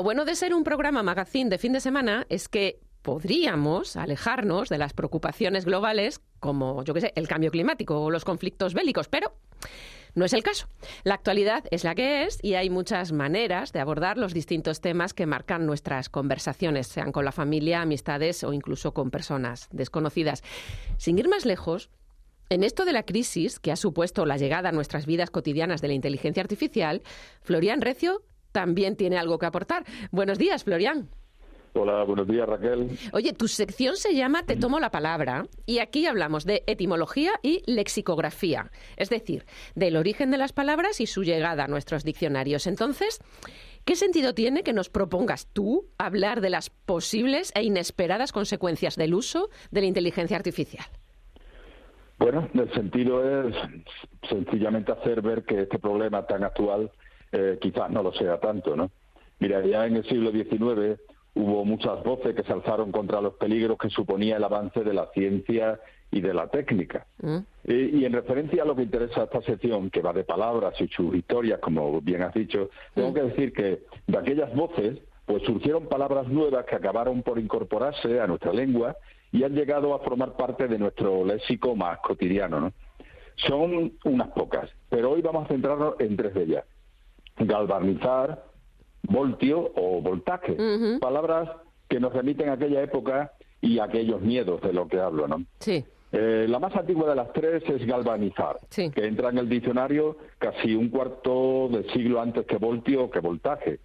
Lo 0.00 0.04
bueno 0.04 0.24
de 0.24 0.34
ser 0.34 0.54
un 0.54 0.64
programa 0.64 1.02
magazine 1.02 1.50
de 1.50 1.58
fin 1.58 1.74
de 1.74 1.80
semana 1.80 2.24
es 2.30 2.48
que 2.48 2.80
podríamos 3.02 3.96
alejarnos 3.96 4.70
de 4.70 4.78
las 4.78 4.94
preocupaciones 4.94 5.66
globales 5.66 6.22
como, 6.38 6.82
yo 6.84 6.94
qué 6.94 7.02
sé, 7.02 7.12
el 7.16 7.28
cambio 7.28 7.50
climático 7.50 8.00
o 8.00 8.10
los 8.10 8.24
conflictos 8.24 8.72
bélicos, 8.72 9.08
pero 9.08 9.36
no 10.14 10.24
es 10.24 10.32
el 10.32 10.42
caso. 10.42 10.68
La 11.04 11.12
actualidad 11.12 11.64
es 11.70 11.84
la 11.84 11.94
que 11.94 12.22
es 12.22 12.38
y 12.40 12.54
hay 12.54 12.70
muchas 12.70 13.12
maneras 13.12 13.74
de 13.74 13.80
abordar 13.80 14.16
los 14.16 14.32
distintos 14.32 14.80
temas 14.80 15.12
que 15.12 15.26
marcan 15.26 15.66
nuestras 15.66 16.08
conversaciones, 16.08 16.86
sean 16.86 17.12
con 17.12 17.26
la 17.26 17.32
familia, 17.32 17.82
amistades 17.82 18.42
o 18.42 18.54
incluso 18.54 18.94
con 18.94 19.10
personas 19.10 19.68
desconocidas. 19.70 20.42
Sin 20.96 21.18
ir 21.18 21.28
más 21.28 21.44
lejos, 21.44 21.90
en 22.48 22.64
esto 22.64 22.86
de 22.86 22.94
la 22.94 23.02
crisis 23.02 23.60
que 23.60 23.70
ha 23.70 23.76
supuesto 23.76 24.24
la 24.24 24.38
llegada 24.38 24.70
a 24.70 24.72
nuestras 24.72 25.04
vidas 25.04 25.30
cotidianas 25.30 25.82
de 25.82 25.88
la 25.88 25.94
inteligencia 25.94 26.42
artificial, 26.42 27.02
Florian 27.42 27.82
Recio 27.82 28.22
también 28.52 28.96
tiene 28.96 29.18
algo 29.18 29.38
que 29.38 29.46
aportar. 29.46 29.84
Buenos 30.10 30.38
días, 30.38 30.64
Florian. 30.64 31.08
Hola, 31.72 32.02
buenos 32.02 32.26
días 32.26 32.48
Raquel. 32.48 32.98
Oye, 33.12 33.32
tu 33.32 33.46
sección 33.46 33.96
se 33.96 34.14
llama 34.14 34.44
Te 34.44 34.56
tomo 34.56 34.80
la 34.80 34.90
palabra 34.90 35.46
y 35.66 35.78
aquí 35.78 36.06
hablamos 36.06 36.44
de 36.44 36.64
etimología 36.66 37.32
y 37.42 37.62
lexicografía, 37.66 38.72
es 38.96 39.08
decir, 39.08 39.44
del 39.76 39.96
origen 39.96 40.32
de 40.32 40.38
las 40.38 40.52
palabras 40.52 41.00
y 41.00 41.06
su 41.06 41.22
llegada 41.22 41.64
a 41.64 41.68
nuestros 41.68 42.02
diccionarios. 42.02 42.66
Entonces, 42.66 43.20
¿qué 43.84 43.94
sentido 43.94 44.34
tiene 44.34 44.64
que 44.64 44.72
nos 44.72 44.90
propongas 44.90 45.46
tú 45.52 45.86
hablar 45.96 46.40
de 46.40 46.50
las 46.50 46.70
posibles 46.70 47.52
e 47.54 47.62
inesperadas 47.62 48.32
consecuencias 48.32 48.96
del 48.96 49.14
uso 49.14 49.48
de 49.70 49.82
la 49.82 49.86
inteligencia 49.86 50.36
artificial? 50.36 50.86
Bueno, 52.18 52.48
el 52.52 52.72
sentido 52.74 53.48
es 53.48 53.54
sencillamente 54.28 54.90
hacer 54.92 55.22
ver 55.22 55.44
que 55.44 55.62
este 55.62 55.78
problema 55.78 56.26
tan 56.26 56.42
actual 56.42 56.90
eh, 57.32 57.58
quizás 57.60 57.90
no 57.90 58.02
lo 58.02 58.12
sea 58.12 58.38
tanto, 58.38 58.76
¿no? 58.76 58.90
Mira, 59.38 59.64
ya 59.64 59.86
en 59.86 59.96
el 59.96 60.04
siglo 60.04 60.30
XIX 60.30 61.00
hubo 61.34 61.64
muchas 61.64 62.02
voces 62.02 62.34
que 62.34 62.42
se 62.42 62.52
alzaron 62.52 62.92
contra 62.92 63.20
los 63.20 63.34
peligros 63.34 63.78
que 63.78 63.88
suponía 63.88 64.36
el 64.36 64.44
avance 64.44 64.82
de 64.82 64.92
la 64.92 65.06
ciencia 65.12 65.80
y 66.10 66.20
de 66.20 66.34
la 66.34 66.48
técnica. 66.48 67.06
Mm. 67.22 67.38
Y, 67.64 68.04
en 68.04 68.12
referencia 68.12 68.62
a 68.62 68.66
lo 68.66 68.74
que 68.74 68.82
interesa 68.82 69.24
esta 69.24 69.40
sección, 69.42 69.90
que 69.90 70.02
va 70.02 70.12
de 70.12 70.24
palabras 70.24 70.74
y 70.80 70.88
sus 70.88 71.14
historias, 71.14 71.60
como 71.60 72.00
bien 72.00 72.22
has 72.22 72.34
dicho, 72.34 72.70
tengo 72.94 73.10
mm. 73.10 73.14
que 73.14 73.22
decir 73.22 73.52
que 73.52 73.82
de 74.06 74.18
aquellas 74.18 74.52
voces, 74.54 74.98
pues 75.24 75.42
surgieron 75.44 75.86
palabras 75.86 76.26
nuevas 76.26 76.66
que 76.66 76.74
acabaron 76.74 77.22
por 77.22 77.38
incorporarse 77.38 78.20
a 78.20 78.26
nuestra 78.26 78.52
lengua 78.52 78.96
y 79.30 79.44
han 79.44 79.54
llegado 79.54 79.94
a 79.94 80.00
formar 80.00 80.36
parte 80.36 80.66
de 80.66 80.78
nuestro 80.78 81.24
léxico 81.24 81.76
más 81.76 82.00
cotidiano. 82.00 82.58
¿no? 82.60 82.72
Son 83.36 83.92
unas 84.04 84.28
pocas, 84.28 84.68
pero 84.88 85.12
hoy 85.12 85.22
vamos 85.22 85.44
a 85.44 85.48
centrarnos 85.48 85.94
en 86.00 86.16
tres 86.16 86.34
de 86.34 86.42
ellas. 86.42 86.64
Galvanizar, 87.40 88.44
voltio 89.02 89.72
o 89.74 90.00
voltaje, 90.00 90.56
palabras 91.00 91.48
que 91.88 91.98
nos 91.98 92.12
remiten 92.12 92.48
a 92.48 92.52
aquella 92.52 92.82
época 92.82 93.32
y 93.60 93.78
a 93.78 93.84
aquellos 93.84 94.20
miedos 94.20 94.60
de 94.62 94.72
lo 94.72 94.86
que 94.88 95.00
hablo, 95.00 95.26
¿no? 95.26 95.44
Sí. 95.58 95.84
Eh, 96.12 96.46
la 96.48 96.58
más 96.58 96.74
antigua 96.74 97.08
de 97.08 97.14
las 97.14 97.32
tres 97.32 97.62
es 97.68 97.86
galvanizar, 97.86 98.58
que 98.68 99.06
entra 99.06 99.30
en 99.30 99.38
el 99.38 99.48
diccionario 99.48 100.16
casi 100.38 100.74
un 100.74 100.88
cuarto 100.88 101.68
de 101.68 101.88
siglo 101.92 102.20
antes 102.20 102.46
que 102.46 102.56
voltio 102.56 103.04
o 103.04 103.10
que 103.10 103.20
voltaje. 103.20 103.78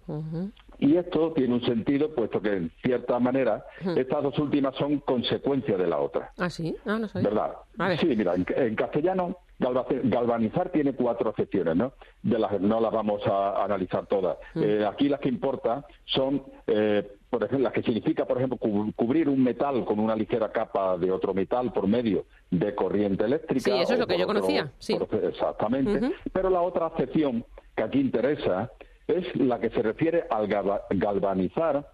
Y 0.78 0.96
esto 0.96 1.32
tiene 1.32 1.54
un 1.54 1.64
sentido, 1.64 2.14
puesto 2.14 2.40
que 2.40 2.52
en 2.52 2.70
cierta 2.82 3.18
manera 3.18 3.64
estas 3.96 4.22
dos 4.22 4.38
últimas 4.38 4.74
son 4.74 4.98
consecuencia 5.00 5.76
de 5.76 5.86
la 5.86 5.98
otra. 5.98 6.32
Ah, 6.36 6.50
sí, 6.50 6.74
ah, 6.84 6.98
no 6.98 7.08
¿Verdad? 7.14 7.52
Sí, 8.00 8.06
mira, 8.06 8.34
en 8.34 8.74
castellano 8.74 9.38
Galvanizar 9.58 10.70
tiene 10.70 10.92
cuatro 10.92 11.30
acepciones, 11.30 11.76
¿no? 11.76 11.92
De 12.22 12.38
las 12.38 12.60
no 12.60 12.80
las 12.80 12.92
vamos 12.92 13.26
a 13.26 13.64
analizar 13.64 14.06
todas. 14.06 14.36
Mm. 14.54 14.62
Eh, 14.62 14.86
aquí 14.86 15.08
las 15.08 15.20
que 15.20 15.30
importan 15.30 15.84
son, 16.04 16.42
eh, 16.66 17.08
por 17.30 17.42
ejemplo, 17.42 17.64
las 17.64 17.72
que 17.72 17.82
significa, 17.82 18.26
por 18.26 18.36
ejemplo, 18.36 18.58
cubrir 18.58 19.28
un 19.28 19.42
metal 19.42 19.84
con 19.84 19.98
una 19.98 20.14
ligera 20.14 20.52
capa 20.52 20.98
de 20.98 21.10
otro 21.10 21.32
metal 21.32 21.72
por 21.72 21.86
medio 21.86 22.26
de 22.50 22.74
corriente 22.74 23.24
eléctrica. 23.24 23.62
Sí, 23.62 23.70
eso 23.70 23.94
es 23.94 23.98
lo 23.98 24.06
que 24.06 24.18
yo 24.18 24.26
conocía. 24.26 24.72
Sí. 24.78 24.98
exactamente. 25.22 26.12
Pero 26.32 26.50
la 26.50 26.60
otra 26.60 26.86
acepción 26.86 27.44
que 27.74 27.82
aquí 27.82 27.98
interesa 27.98 28.70
es 29.06 29.34
la 29.36 29.58
que 29.58 29.70
se 29.70 29.82
refiere 29.82 30.24
al 30.30 30.48
galvanizar 30.90 31.88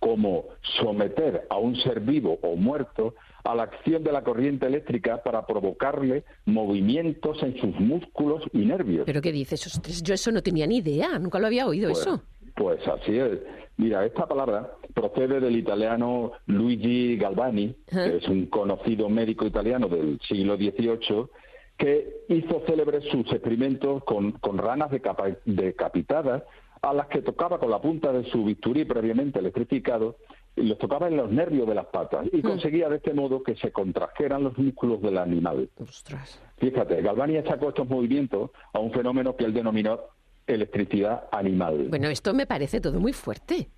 como 0.00 0.46
someter 0.80 1.46
a 1.50 1.58
un 1.58 1.76
ser 1.76 2.00
vivo 2.00 2.38
o 2.42 2.56
muerto 2.56 3.14
a 3.44 3.54
la 3.54 3.64
acción 3.64 4.02
de 4.04 4.12
la 4.12 4.22
corriente 4.22 4.66
eléctrica 4.66 5.22
para 5.22 5.46
provocarle 5.46 6.24
movimientos 6.46 7.42
en 7.42 7.56
sus 7.58 7.78
músculos 7.78 8.42
y 8.52 8.58
nervios. 8.58 9.04
¿Pero 9.06 9.20
qué 9.20 9.32
dices? 9.32 9.80
Yo 10.02 10.14
eso 10.14 10.30
no 10.32 10.42
tenía 10.42 10.66
ni 10.66 10.78
idea, 10.78 11.18
nunca 11.18 11.38
lo 11.38 11.46
había 11.46 11.66
oído 11.66 11.88
pues, 11.88 12.00
eso. 12.00 12.22
Pues 12.54 12.86
así 12.86 13.16
es. 13.18 13.38
Mira, 13.76 14.04
esta 14.04 14.26
palabra 14.26 14.72
procede 14.92 15.38
del 15.38 15.56
italiano 15.56 16.32
Luigi 16.46 17.16
Galvani, 17.16 17.76
que 17.88 18.16
es 18.16 18.28
un 18.28 18.46
conocido 18.46 19.08
médico 19.08 19.46
italiano 19.46 19.88
del 19.88 20.18
siglo 20.26 20.56
XVIII, 20.56 21.26
que 21.76 22.24
hizo 22.28 22.60
célebres 22.66 23.04
sus 23.04 23.30
experimentos 23.32 24.02
con, 24.02 24.32
con 24.32 24.58
ranas 24.58 24.90
decapitadas 25.44 26.42
a 26.82 26.92
las 26.92 27.06
que 27.06 27.22
tocaba 27.22 27.58
con 27.58 27.70
la 27.70 27.80
punta 27.80 28.12
de 28.12 28.24
su 28.30 28.44
bisturí 28.44 28.84
previamente 28.84 29.38
electrificado 29.38 30.16
los 30.56 30.78
tocaba 30.78 31.08
en 31.08 31.16
los 31.16 31.30
nervios 31.30 31.68
de 31.68 31.74
las 31.74 31.86
patas 31.86 32.26
y 32.32 32.38
mm. 32.38 32.42
conseguía 32.42 32.88
de 32.88 32.96
este 32.96 33.14
modo 33.14 33.42
que 33.42 33.54
se 33.56 33.70
contrajeran 33.70 34.44
los 34.44 34.58
músculos 34.58 35.00
del 35.02 35.18
animal. 35.18 35.68
Ostras. 35.76 36.40
Fíjate, 36.58 37.00
Galvani 37.02 37.36
achacó 37.36 37.68
estos 37.68 37.88
movimientos 37.88 38.50
a 38.72 38.78
un 38.80 38.92
fenómeno 38.92 39.36
que 39.36 39.44
él 39.44 39.54
denominó 39.54 40.00
electricidad 40.46 41.24
animal. 41.30 41.88
Bueno, 41.90 42.08
esto 42.08 42.34
me 42.34 42.46
parece 42.46 42.80
todo 42.80 42.98
muy 42.98 43.12
fuerte. 43.12 43.68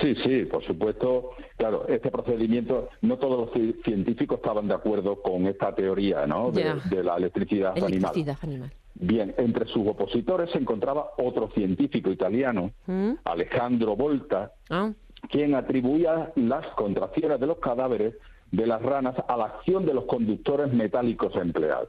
Sí, 0.00 0.14
sí, 0.24 0.44
por 0.44 0.64
supuesto. 0.64 1.30
Claro, 1.56 1.86
este 1.88 2.10
procedimiento, 2.10 2.90
no 3.02 3.18
todos 3.18 3.46
los 3.46 3.82
científicos 3.84 4.38
estaban 4.38 4.68
de 4.68 4.74
acuerdo 4.74 5.22
con 5.22 5.46
esta 5.46 5.74
teoría 5.74 6.26
¿no? 6.26 6.50
de, 6.50 6.64
la 7.02 7.16
electricidad, 7.16 7.76
electricidad 7.76 8.36
animal. 8.42 8.72
Bien, 8.94 9.34
entre 9.36 9.66
sus 9.66 9.86
opositores 9.86 10.50
se 10.50 10.58
encontraba 10.58 11.10
otro 11.18 11.50
científico 11.50 12.10
italiano, 12.10 12.72
¿Mm? 12.86 13.12
Alejandro 13.24 13.94
Volta, 13.94 14.52
ah. 14.70 14.90
Quien 15.30 15.54
atribuía 15.54 16.32
las 16.36 16.66
contracciones 16.74 17.40
de 17.40 17.46
los 17.46 17.58
cadáveres 17.58 18.14
de 18.50 18.66
las 18.66 18.80
ranas 18.82 19.16
a 19.28 19.36
la 19.36 19.46
acción 19.46 19.84
de 19.86 19.94
los 19.94 20.04
conductores 20.04 20.72
metálicos 20.72 21.34
empleados. 21.36 21.88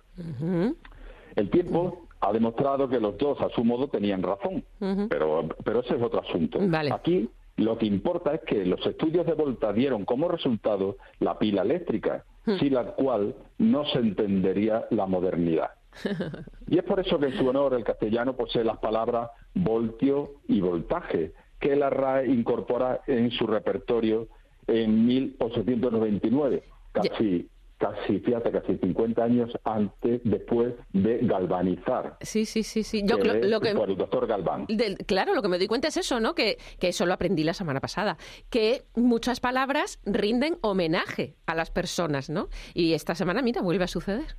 El 1.35 1.49
tiempo 1.49 2.07
ha 2.19 2.33
demostrado 2.33 2.89
que 2.89 2.99
los 2.99 3.17
dos, 3.17 3.39
a 3.41 3.49
su 3.49 3.63
modo, 3.63 3.87
tenían 3.87 4.23
razón, 4.23 4.63
pero, 5.09 5.47
pero 5.63 5.81
ese 5.81 5.95
es 5.95 6.01
otro 6.01 6.21
asunto. 6.21 6.59
Aquí 6.91 7.29
lo 7.57 7.77
que 7.77 7.85
importa 7.85 8.33
es 8.35 8.41
que 8.41 8.65
los 8.65 8.85
estudios 8.85 9.25
de 9.25 9.33
Volta 9.33 9.73
dieron 9.73 10.05
como 10.05 10.27
resultado 10.27 10.97
la 11.19 11.37
pila 11.37 11.61
eléctrica, 11.63 12.23
sin 12.59 12.73
la 12.73 12.85
cual 12.93 13.35
no 13.57 13.85
se 13.85 13.99
entendería 13.99 14.85
la 14.91 15.05
modernidad. 15.05 15.71
Y 16.69 16.77
es 16.77 16.83
por 16.83 16.99
eso 16.99 17.17
que 17.17 17.27
en 17.27 17.37
su 17.37 17.47
honor 17.47 17.73
el 17.73 17.85
castellano 17.85 18.35
posee 18.35 18.63
las 18.63 18.77
palabras 18.79 19.29
voltio 19.53 20.33
y 20.47 20.59
voltaje, 20.59 21.31
que 21.59 21.75
la 21.75 21.89
RAE 21.89 22.27
incorpora 22.27 23.01
en 23.07 23.31
su 23.31 23.47
repertorio 23.47 24.27
en 24.67 25.05
1899, 25.05 26.63
casi 26.91 27.49
casi, 27.77 28.19
fíjate, 28.19 28.51
casi 28.51 28.77
50 28.77 29.23
años 29.23 29.51
antes, 29.63 30.21
después 30.23 30.73
de 30.93 31.19
galvanizar. 31.21 32.17
Sí, 32.21 32.45
sí, 32.45 32.63
sí, 32.63 32.83
sí. 32.83 33.03
Yo, 33.05 33.17
lo, 33.17 33.59
que, 33.59 33.75
por 33.75 33.89
el 33.89 33.97
doctor 33.97 34.27
Galván. 34.27 34.65
claro, 35.05 35.35
lo 35.35 35.41
que 35.41 35.47
me 35.47 35.57
doy 35.57 35.67
cuenta 35.67 35.87
es 35.87 35.97
eso, 35.97 36.19
¿no? 36.19 36.33
Que, 36.33 36.57
que 36.79 36.89
eso 36.89 37.05
lo 37.05 37.13
aprendí 37.13 37.43
la 37.43 37.53
semana 37.53 37.79
pasada, 37.79 38.17
que 38.49 38.83
muchas 38.95 39.39
palabras 39.39 39.99
rinden 40.05 40.57
homenaje 40.61 41.35
a 41.45 41.55
las 41.55 41.71
personas, 41.71 42.29
¿no? 42.29 42.49
Y 42.73 42.93
esta 42.93 43.15
semana, 43.15 43.41
mira, 43.41 43.61
vuelve 43.61 43.83
a 43.83 43.87
suceder. 43.87 44.37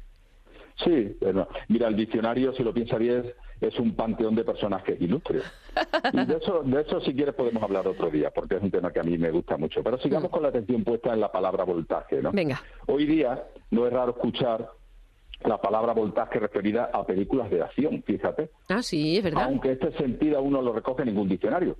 Sí, 0.84 1.16
mira, 1.68 1.88
el 1.88 1.96
diccionario, 1.96 2.52
si 2.52 2.62
lo 2.62 2.72
piensa 2.72 2.96
bien, 2.98 3.32
es 3.60 3.78
un 3.78 3.94
panteón 3.94 4.34
de 4.34 4.44
personajes 4.44 5.00
ilustres. 5.00 5.42
Y 6.12 6.24
de 6.24 6.36
eso, 6.36 6.62
de 6.64 6.80
eso, 6.80 7.00
si 7.00 7.14
quieres, 7.14 7.34
podemos 7.34 7.62
hablar 7.62 7.86
otro 7.86 8.10
día, 8.10 8.30
porque 8.30 8.56
es 8.56 8.62
un 8.62 8.70
tema 8.70 8.92
que 8.92 9.00
a 9.00 9.02
mí 9.02 9.16
me 9.18 9.30
gusta 9.30 9.56
mucho. 9.56 9.82
Pero 9.82 9.98
sigamos 9.98 10.30
con 10.30 10.42
la 10.42 10.48
atención 10.48 10.84
puesta 10.84 11.12
en 11.12 11.20
la 11.20 11.30
palabra 11.30 11.64
voltaje, 11.64 12.20
¿no? 12.22 12.32
Venga. 12.32 12.60
Hoy 12.86 13.06
día 13.06 13.44
no 13.70 13.86
es 13.86 13.92
raro 13.92 14.12
escuchar 14.12 14.68
la 15.44 15.60
palabra 15.60 15.92
voltaje 15.92 16.40
referida 16.40 16.90
a 16.92 17.04
películas 17.04 17.50
de 17.50 17.62
acción, 17.62 18.02
fíjate. 18.04 18.50
Ah, 18.68 18.82
sí, 18.82 19.18
es 19.18 19.24
verdad. 19.24 19.44
Aunque 19.44 19.72
este 19.72 19.92
sentido 19.92 20.42
uno 20.42 20.62
lo 20.62 20.72
recoge 20.72 21.04
ningún 21.04 21.28
diccionario. 21.28 21.76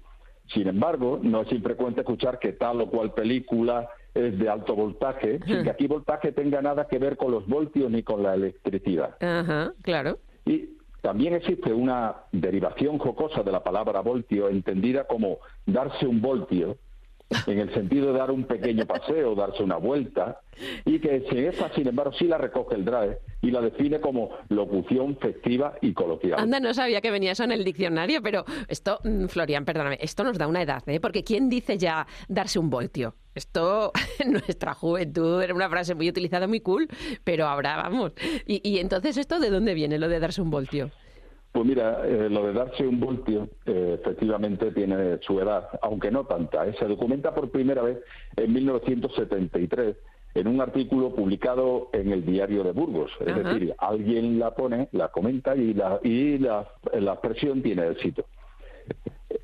Sin 0.53 0.69
embargo, 0.69 1.19
no 1.23 1.43
es 1.43 1.53
infrecuente 1.53 2.01
escuchar 2.01 2.39
que 2.39 2.53
tal 2.53 2.81
o 2.81 2.89
cual 2.89 3.13
película 3.13 3.89
es 4.19 4.39
de 4.39 4.49
alto 4.49 4.75
voltaje, 4.75 5.41
sin 5.47 5.63
que 5.63 5.71
aquí 5.71 5.87
voltaje 5.87 6.33
tenga 6.33 6.61
nada 6.61 6.89
que 6.89 6.99
ver 6.99 7.17
con 7.17 7.31
los 7.31 7.47
voltios 7.47 7.91
ni 7.91 8.03
con 8.03 8.23
la 8.23 8.35
electricidad. 8.35 9.17
Ajá, 9.21 9.73
claro. 9.83 10.19
Y 10.45 10.71
también 11.01 11.35
existe 11.35 11.73
una 11.73 12.17
derivación 12.33 12.99
jocosa 12.99 13.43
de 13.43 13.53
la 13.53 13.63
palabra 13.63 14.01
voltio, 14.01 14.49
entendida 14.49 15.05
como 15.05 15.39
darse 15.67 16.07
un 16.07 16.21
voltio, 16.21 16.77
en 17.47 17.59
el 17.59 17.73
sentido 17.75 18.13
de 18.13 18.19
dar 18.19 18.31
un 18.31 18.45
pequeño 18.45 18.87
paseo, 18.87 19.35
darse 19.35 19.63
una 19.63 19.77
vuelta, 19.77 20.41
y 20.85 20.99
que 20.99 21.25
esta, 21.31 21.73
sin 21.75 21.87
embargo, 21.87 22.13
sí 22.13 22.25
la 22.27 22.39
recoge 22.39 22.75
el 22.75 22.85
DRAE 22.85 23.19
y 23.43 23.51
la 23.51 23.61
define 23.61 24.01
como 24.01 24.31
locución 24.49 25.17
festiva 25.19 25.75
y 25.81 25.93
coloquial. 25.93 26.41
Anda, 26.41 26.59
no 26.61 26.75
sabía 26.75 27.01
que 27.01 27.11
venía 27.11 27.33
eso 27.33 27.45
en 27.45 27.53
el 27.53 27.65
diccionario, 27.65 28.23
pero 28.23 28.45
esto, 28.67 28.99
mm, 29.05 29.27
Florian, 29.27 29.65
perdóname, 29.65 29.99
esto 30.01 30.25
nos 30.25 30.39
da 30.39 30.47
una 30.47 30.63
edad, 30.63 30.83
¿eh? 30.89 31.01
Porque 31.01 31.23
¿quién 31.23 31.49
dice 31.49 31.79
ya 31.79 32.07
darse 32.29 32.59
un 32.59 32.71
voltio? 32.71 33.15
Esto 33.35 33.93
en 34.19 34.33
nuestra 34.33 34.75
juventud 34.75 35.41
era 35.43 35.55
una 35.55 35.69
frase 35.69 35.95
muy 35.95 36.09
utilizada, 36.09 36.47
muy 36.47 36.61
cool, 36.61 36.89
pero 37.25 37.47
ahora 37.47 37.77
vamos. 37.77 38.13
Y, 38.47 38.67
y 38.69 38.79
entonces, 38.79 39.17
¿esto 39.17 39.39
de 39.39 39.51
dónde 39.51 39.75
viene 39.75 39.99
lo 39.99 40.09
de 40.09 40.19
darse 40.19 40.43
un 40.43 40.51
voltio? 40.51 40.91
Pues 41.59 41.67
mira, 41.67 42.07
eh, 42.07 42.31
lo 42.31 42.47
de 42.47 42.53
darse 42.53 42.87
un 42.87 43.01
voltio 43.01 43.49
eh, 43.67 43.99
efectivamente 44.01 44.71
tiene 44.71 45.19
su 45.23 45.41
edad, 45.41 45.69
aunque 45.83 46.09
no 46.09 46.25
tanta. 46.25 46.65
¿eh? 46.65 46.77
Se 46.79 46.85
documenta 46.85 47.35
por 47.35 47.51
primera 47.51 47.83
vez 47.83 47.99
en 48.37 48.53
1973 48.53 49.97
en 50.35 50.47
un 50.47 50.61
artículo 50.61 51.13
publicado 51.13 51.91
en 51.93 52.13
el 52.13 52.25
diario 52.25 52.63
de 52.63 52.71
Burgos. 52.71 53.11
Es 53.27 53.35
decir, 53.35 53.75
alguien 53.79 54.39
la 54.39 54.55
pone, 54.55 54.89
la 54.93 55.09
comenta 55.09 55.57
y 55.57 55.75
la, 55.75 55.99
y 56.05 56.39
la, 56.39 56.65
expresión 56.93 57.61
tiene 57.61 57.89
éxito. 57.89 58.25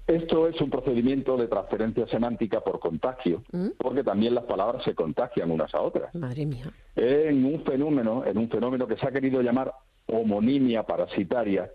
Esto 0.06 0.46
es 0.46 0.60
un 0.60 0.70
procedimiento 0.70 1.36
de 1.36 1.48
transferencia 1.48 2.06
semántica 2.06 2.60
por 2.60 2.78
contagio, 2.78 3.42
¿Mm? 3.50 3.70
porque 3.76 4.04
también 4.04 4.36
las 4.36 4.44
palabras 4.44 4.84
se 4.84 4.94
contagian 4.94 5.50
unas 5.50 5.74
a 5.74 5.80
otras. 5.80 6.14
Madre 6.14 6.46
mía. 6.46 6.70
En 6.94 7.44
un 7.44 7.64
fenómeno, 7.64 8.24
en 8.24 8.38
un 8.38 8.48
fenómeno 8.48 8.86
que 8.86 8.96
se 8.98 9.04
ha 9.04 9.10
querido 9.10 9.42
llamar 9.42 9.72
homonimia 10.06 10.84
parasitaria, 10.84 11.68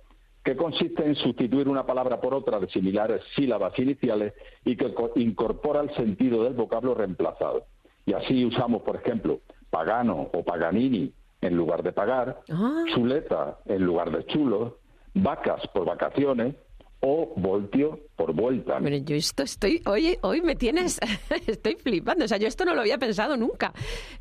que 0.50 0.56
consiste 0.56 1.06
en 1.06 1.16
sustituir 1.16 1.68
una 1.68 1.86
palabra 1.86 2.20
por 2.20 2.34
otra 2.34 2.60
de 2.60 2.68
similares 2.70 3.22
sílabas 3.36 3.78
iniciales 3.78 4.34
y 4.66 4.76
que 4.76 4.92
incorpora 5.18 5.82
el 5.82 5.94
sentido 5.94 6.44
del 6.44 6.54
vocablo 6.54 6.96
reemplazado. 6.96 7.66
Y 8.08 8.14
así 8.14 8.44
usamos, 8.44 8.82
por 8.82 8.96
ejemplo, 8.96 9.42
pagano 9.70 10.28
o 10.34 10.44
paganini 10.44 11.14
en 11.42 11.56
lugar 11.56 11.84
de 11.84 11.92
pagar, 11.92 12.42
ah. 12.50 12.84
chuleta 12.96 13.60
en 13.68 13.84
lugar 13.86 14.10
de 14.10 14.26
chulo, 14.26 14.80
vacas 15.14 15.68
por 15.68 15.86
vacaciones, 15.86 16.56
o 17.02 17.34
voltio 17.36 18.00
por 18.16 18.34
vuelta. 18.34 18.78
Pero 18.84 18.98
yo 18.98 19.16
esto 19.16 19.44
estoy, 19.44 19.82
oye, 19.86 20.20
hoy 20.22 20.42
me 20.42 20.56
tienes, 20.56 21.00
estoy 21.48 21.76
flipando, 21.76 22.26
o 22.26 22.28
sea, 22.28 22.38
yo 22.38 22.48
esto 22.48 22.66
no 22.66 22.76
lo 22.76 22.82
había 22.82 22.98
pensado 22.98 23.38
nunca. 23.38 23.74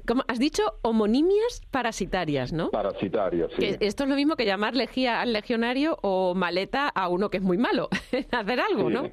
Como 0.06 0.22
has 0.28 0.38
dicho, 0.38 0.62
homonimias 0.82 1.62
parasitarias, 1.70 2.52
¿no? 2.52 2.70
Parasitarias, 2.70 3.50
sí. 3.58 3.76
esto 3.80 4.04
es 4.04 4.08
lo 4.08 4.14
mismo 4.14 4.36
que 4.36 4.44
llamar 4.44 4.76
lejía 4.76 5.20
al 5.20 5.32
legionario 5.32 5.98
o 6.02 6.34
maleta 6.34 6.88
a 6.88 7.08
uno 7.08 7.30
que 7.30 7.38
es 7.38 7.42
muy 7.42 7.58
malo, 7.58 7.88
hacer 8.30 8.60
algo, 8.60 8.88
¿no? 8.88 9.10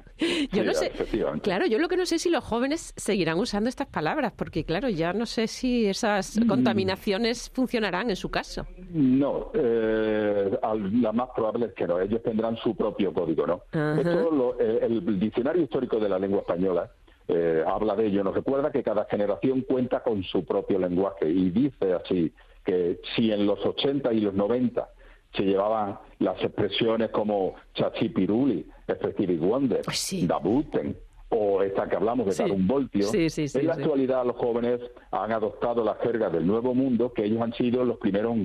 Yo 0.52 0.62
no 0.62 0.72
sé, 0.72 0.92
claro, 1.42 1.66
yo 1.66 1.78
lo 1.78 1.88
que 1.88 1.96
no 1.96 2.06
sé 2.06 2.16
es 2.16 2.22
si 2.22 2.30
los 2.30 2.44
jóvenes 2.44 2.94
seguirán 2.96 3.38
usando 3.38 3.68
estas 3.68 3.88
palabras, 3.88 4.32
porque 4.36 4.64
claro, 4.64 4.88
ya 4.88 5.12
no 5.12 5.26
sé 5.26 5.48
si 5.48 5.86
esas 5.86 6.38
mm. 6.38 6.46
contaminaciones 6.46 7.50
funcionarán 7.50 8.10
en 8.10 8.16
su 8.16 8.30
caso. 8.30 8.66
No, 8.90 9.50
eh, 9.54 10.56
la 11.00 11.12
más 11.12 11.30
probable 11.34 11.66
es 11.66 11.74
que 11.74 11.86
no, 11.86 12.00
ellos 12.00 12.22
tendrán 12.22 12.56
su 12.56 12.76
propio 12.76 13.12
código, 13.12 13.46
¿no? 13.46 13.55
Esto 13.72 14.58
el 14.58 15.20
diccionario 15.20 15.62
histórico 15.62 15.98
de 15.98 16.08
la 16.08 16.18
lengua 16.18 16.40
española 16.40 16.90
eh, 17.28 17.64
habla 17.66 17.96
de 17.96 18.06
ello. 18.06 18.22
Nos 18.22 18.34
recuerda 18.34 18.70
que 18.70 18.82
cada 18.82 19.04
generación 19.06 19.62
cuenta 19.62 20.02
con 20.02 20.22
su 20.22 20.44
propio 20.44 20.78
lenguaje 20.78 21.28
y 21.28 21.50
dice 21.50 21.92
así 21.94 22.32
que 22.64 23.00
si 23.14 23.32
en 23.32 23.46
los 23.46 23.64
80 23.64 24.12
y 24.12 24.20
los 24.20 24.34
90 24.34 24.88
se 25.34 25.42
llevaban 25.42 25.98
las 26.20 26.40
expresiones 26.42 27.10
como 27.10 27.54
chachipiruli, 27.74 28.66
effective 28.86 29.36
wonder, 29.38 29.82
pues 29.84 30.26
dabuten, 30.26 30.96
o 31.28 31.62
esta 31.62 31.88
que 31.88 31.96
hablamos 31.96 32.26
de 32.26 32.34
dar 32.34 32.52
un 32.52 32.66
voltio. 32.66 33.08
en 33.12 33.66
la 33.66 33.74
actualidad 33.74 34.24
los 34.24 34.36
jóvenes 34.36 34.80
han 35.10 35.32
adoptado 35.32 35.82
la 35.82 35.96
jerga 35.96 36.30
del 36.30 36.46
nuevo 36.46 36.74
mundo 36.74 37.12
que 37.12 37.24
ellos 37.24 37.40
han 37.42 37.52
sido 37.54 37.84
los 37.84 37.98
primeros 37.98 38.36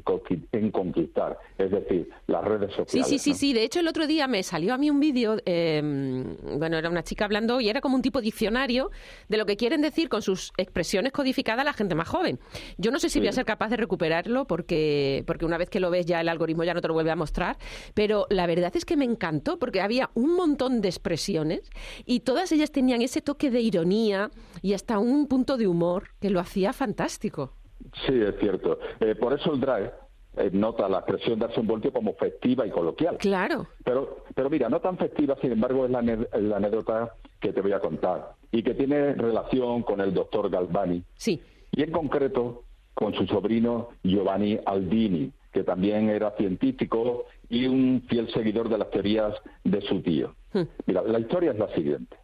en 0.52 0.72
conquistar, 0.72 1.38
es 1.58 1.72
decir, 1.72 2.10
las 2.28 2.44
redes 2.44 2.74
sociales. 2.74 3.08
Sí, 3.08 3.20
sí, 3.20 3.20
sí, 3.20 3.34
sí. 3.34 3.54
De 3.54 3.64
hecho, 3.64 3.80
el 3.80 3.88
otro 3.88 4.08
día 4.08 4.28
me 4.28 4.42
salió 4.44 4.74
a 4.74 4.78
mí 4.78 4.90
un 4.90 5.00
vídeo, 5.00 5.38
em, 5.46 6.36
bueno, 6.58 6.78
era 6.78 6.90
una 6.90 7.04
chica 7.04 7.26
hablando 7.26 7.62
y 7.62 7.70
era 7.70 7.82
como 7.82 7.96
un 7.96 8.02
tipo 8.02 8.22
diccionario 8.22 8.90
de 9.30 9.38
lo 9.38 9.46
que 9.46 9.58
quieren 9.58 9.82
decir 9.82 10.10
con 10.10 10.22
sus 10.22 10.52
expresiones 10.58 11.12
codificadas 11.12 11.64
la 11.64 11.74
gente 11.74 11.94
más 11.94 12.08
joven. 12.08 12.40
Yo 12.78 12.92
no 12.92 13.00
sé 13.00 13.10
si 13.10 13.20
voy 13.20 13.28
a 13.28 13.32
ser 13.32 13.46
capaz 13.46 13.70
de 13.70 13.78
recuperarlo 13.78 14.46
porque, 14.46 15.24
porque 15.28 15.46
una 15.46 15.58
vez 15.58 15.70
que 15.70 15.80
lo 15.80 15.92
ves 15.92 16.06
ya 16.06 16.22
el 16.22 16.30
algoritmo 16.30 16.64
ya 16.64 16.74
no 16.74 16.82
te 16.82 16.88
lo 16.88 16.94
vuelve 16.94 17.12
a 17.12 17.16
mostrar, 17.16 17.58
pero 17.94 18.26
la 18.30 18.48
verdad 18.48 18.76
es 18.76 18.86
que 18.86 18.98
me 18.98 19.06
encantó 19.06 19.60
porque 19.60 19.82
había 19.82 20.10
un 20.16 20.36
montón 20.36 20.82
de 20.82 20.90
expresiones 20.90 21.70
y 22.06 22.22
todas 22.22 22.52
ellas 22.52 22.71
tenían 22.72 23.02
ese 23.02 23.22
toque 23.22 23.52
de 23.52 23.62
ironía 23.62 24.32
y 24.62 24.74
hasta 24.74 25.00
un 25.00 25.28
punto 25.28 25.58
de 25.58 25.68
humor 25.68 26.10
que 26.20 26.30
lo 26.30 26.40
hacía 26.40 26.74
fantástico. 26.74 27.54
Sí, 28.06 28.14
es 28.14 28.36
cierto. 28.40 28.80
Eh, 29.00 29.16
por 29.16 29.34
eso 29.34 29.54
el 29.54 29.60
drive 29.60 29.92
eh, 30.38 30.50
nota 30.54 30.88
la 30.88 31.00
expresión 31.00 31.40
darse 31.40 31.60
un 31.60 31.68
voltio 31.68 31.92
como 31.92 32.14
festiva 32.14 32.66
y 32.66 32.70
coloquial. 32.70 33.18
Claro. 33.18 33.68
Pero, 33.84 34.24
pero 34.34 34.50
mira, 34.50 34.70
no 34.70 34.80
tan 34.80 34.98
festiva, 34.98 35.36
sin 35.42 35.52
embargo, 35.52 35.86
es 35.86 35.92
la, 35.92 36.02
la 36.02 36.58
anécdota 36.58 37.14
que 37.40 37.52
te 37.52 37.62
voy 37.62 37.74
a 37.74 37.80
contar 37.80 38.36
y 38.52 38.64
que 38.64 38.74
tiene 38.74 39.14
relación 39.14 39.84
con 39.84 40.00
el 40.00 40.14
doctor 40.14 40.50
Galvani. 40.50 41.04
Sí. 41.16 41.42
Y 41.72 41.84
en 41.84 41.92
concreto 41.92 42.64
con 42.94 43.14
su 43.14 43.26
sobrino 43.26 43.90
Giovanni 44.04 44.60
Aldini, 44.66 45.32
que 45.52 45.64
también 45.64 46.10
era 46.10 46.32
científico 46.38 47.26
y 47.50 47.66
un 47.66 48.04
fiel 48.08 48.32
seguidor 48.32 48.70
de 48.70 48.78
las 48.78 48.90
teorías 48.90 49.34
de 49.64 49.82
su 49.82 50.02
tío. 50.02 50.36
Hmm. 50.54 50.64
Mira, 50.86 51.02
la 51.04 51.20
historia 51.20 51.52
es 51.52 51.60
la 51.60 51.74
siguiente. 51.74 52.18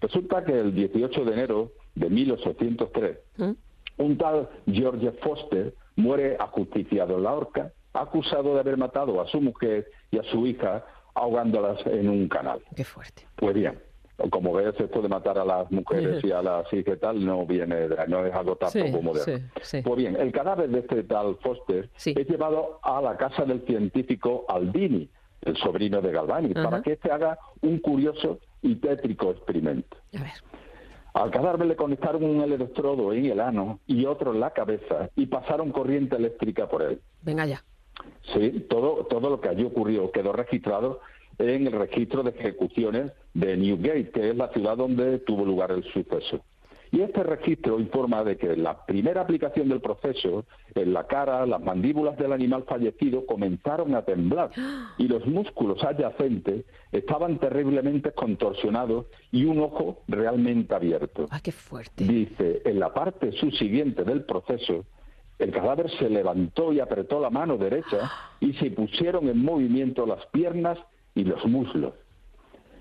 Resulta 0.00 0.44
que 0.44 0.58
el 0.58 0.74
18 0.74 1.24
de 1.24 1.32
enero 1.32 1.72
de 1.94 2.10
1803, 2.10 3.18
hmm. 3.36 3.50
un 3.98 4.18
tal 4.18 4.48
George 4.66 5.12
Foster 5.22 5.74
muere 5.96 6.36
ajusticiado 6.38 7.16
en 7.16 7.24
la 7.24 7.32
horca, 7.32 7.72
acusado 7.92 8.54
de 8.54 8.60
haber 8.60 8.76
matado 8.76 9.20
a 9.20 9.26
su 9.26 9.40
mujer 9.40 9.88
y 10.10 10.18
a 10.18 10.22
su 10.24 10.46
hija 10.46 10.84
ahogándolas 11.14 11.84
en 11.86 12.08
un 12.08 12.28
canal. 12.28 12.60
Qué 12.74 12.84
fuerte. 12.84 13.26
Pues 13.36 13.54
bien, 13.54 13.78
como 14.30 14.52
ves, 14.52 14.74
esto 14.78 15.02
de 15.02 15.08
matar 15.08 15.38
a 15.38 15.44
las 15.44 15.70
mujeres 15.70 16.22
y 16.24 16.30
a 16.30 16.42
las 16.42 16.70
hijas 16.72 16.96
y 16.96 17.00
tal 17.00 17.24
no 17.24 17.46
viene, 17.46 17.88
no 18.08 18.24
es 18.24 18.34
algo 18.34 18.56
tanto 18.56 18.90
como 18.92 19.12
de... 19.14 19.42
Pues 19.82 19.96
bien, 19.96 20.16
el 20.16 20.32
cadáver 20.32 20.68
de 20.70 20.80
este 20.80 21.02
tal 21.04 21.36
Foster 21.36 21.90
es 22.04 22.28
llevado 22.28 22.80
a 22.82 23.00
la 23.00 23.16
casa 23.16 23.44
del 23.44 23.62
científico 23.66 24.44
Aldini, 24.48 25.08
el 25.46 25.56
sobrino 25.56 26.02
de 26.02 26.12
Galvani, 26.12 26.52
para 26.52 26.82
que 26.82 26.92
éste 26.92 27.10
haga 27.10 27.38
un 27.62 27.78
curioso 27.78 28.40
y 28.62 28.74
tétrico 28.76 29.30
experimento. 29.30 29.96
Al 31.14 31.30
cadáver 31.30 31.66
le 31.66 31.76
conectaron 31.76 32.24
un 32.24 32.42
electrodo 32.42 33.12
en 33.12 33.26
el 33.26 33.40
ano 33.40 33.80
y 33.86 34.04
otro 34.04 34.34
en 34.34 34.40
la 34.40 34.50
cabeza 34.50 35.08
y 35.16 35.26
pasaron 35.26 35.72
corriente 35.72 36.16
eléctrica 36.16 36.68
por 36.68 36.82
él. 36.82 37.00
Venga 37.22 37.46
ya. 37.46 37.64
Sí, 38.34 38.66
todo, 38.68 39.06
todo 39.06 39.30
lo 39.30 39.40
que 39.40 39.48
allí 39.48 39.64
ocurrió 39.64 40.10
quedó 40.10 40.32
registrado 40.32 41.00
en 41.38 41.66
el 41.66 41.72
registro 41.72 42.22
de 42.22 42.30
ejecuciones 42.30 43.12
de 43.34 43.56
Newgate, 43.56 44.10
que 44.10 44.30
es 44.30 44.36
la 44.36 44.48
ciudad 44.48 44.76
donde 44.76 45.18
tuvo 45.20 45.44
lugar 45.44 45.70
el 45.70 45.84
suceso. 45.84 46.40
Y 46.96 47.02
este 47.02 47.22
registro 47.22 47.78
informa 47.78 48.24
de 48.24 48.38
que 48.38 48.56
la 48.56 48.86
primera 48.86 49.20
aplicación 49.20 49.68
del 49.68 49.82
proceso, 49.82 50.46
en 50.74 50.94
la 50.94 51.06
cara, 51.06 51.44
las 51.44 51.60
mandíbulas 51.60 52.16
del 52.16 52.32
animal 52.32 52.64
fallecido 52.66 53.26
comenzaron 53.26 53.94
a 53.94 54.06
temblar 54.06 54.50
y 54.96 55.06
los 55.06 55.26
músculos 55.26 55.84
adyacentes 55.84 56.64
estaban 56.92 57.38
terriblemente 57.38 58.12
contorsionados 58.12 59.08
y 59.30 59.44
un 59.44 59.60
ojo 59.60 60.04
realmente 60.08 60.74
abierto. 60.74 61.26
¡Ah, 61.30 61.40
qué 61.42 61.52
fuerte! 61.52 62.02
Dice, 62.02 62.62
en 62.64 62.80
la 62.80 62.94
parte 62.94 63.30
subsiguiente 63.32 64.02
del 64.02 64.24
proceso, 64.24 64.86
el 65.38 65.50
cadáver 65.50 65.90
se 65.98 66.08
levantó 66.08 66.72
y 66.72 66.80
apretó 66.80 67.20
la 67.20 67.28
mano 67.28 67.58
derecha 67.58 68.10
y 68.40 68.54
se 68.54 68.70
pusieron 68.70 69.28
en 69.28 69.44
movimiento 69.44 70.06
las 70.06 70.24
piernas 70.28 70.78
y 71.14 71.24
los 71.24 71.44
muslos. 71.44 71.92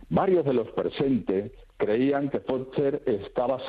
Varios 0.07 0.45
de 0.45 0.53
los 0.53 0.69
presentes 0.71 1.51
creían 1.75 2.29
que 2.29 2.39
Foster 2.39 3.03
estaba 3.05 3.59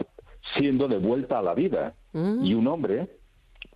siendo 0.55 0.89
devuelta 0.89 1.39
a 1.39 1.43
la 1.43 1.55
vida 1.55 1.95
mm. 2.13 2.45
y 2.45 2.55
un 2.55 2.67
hombre, 2.67 3.09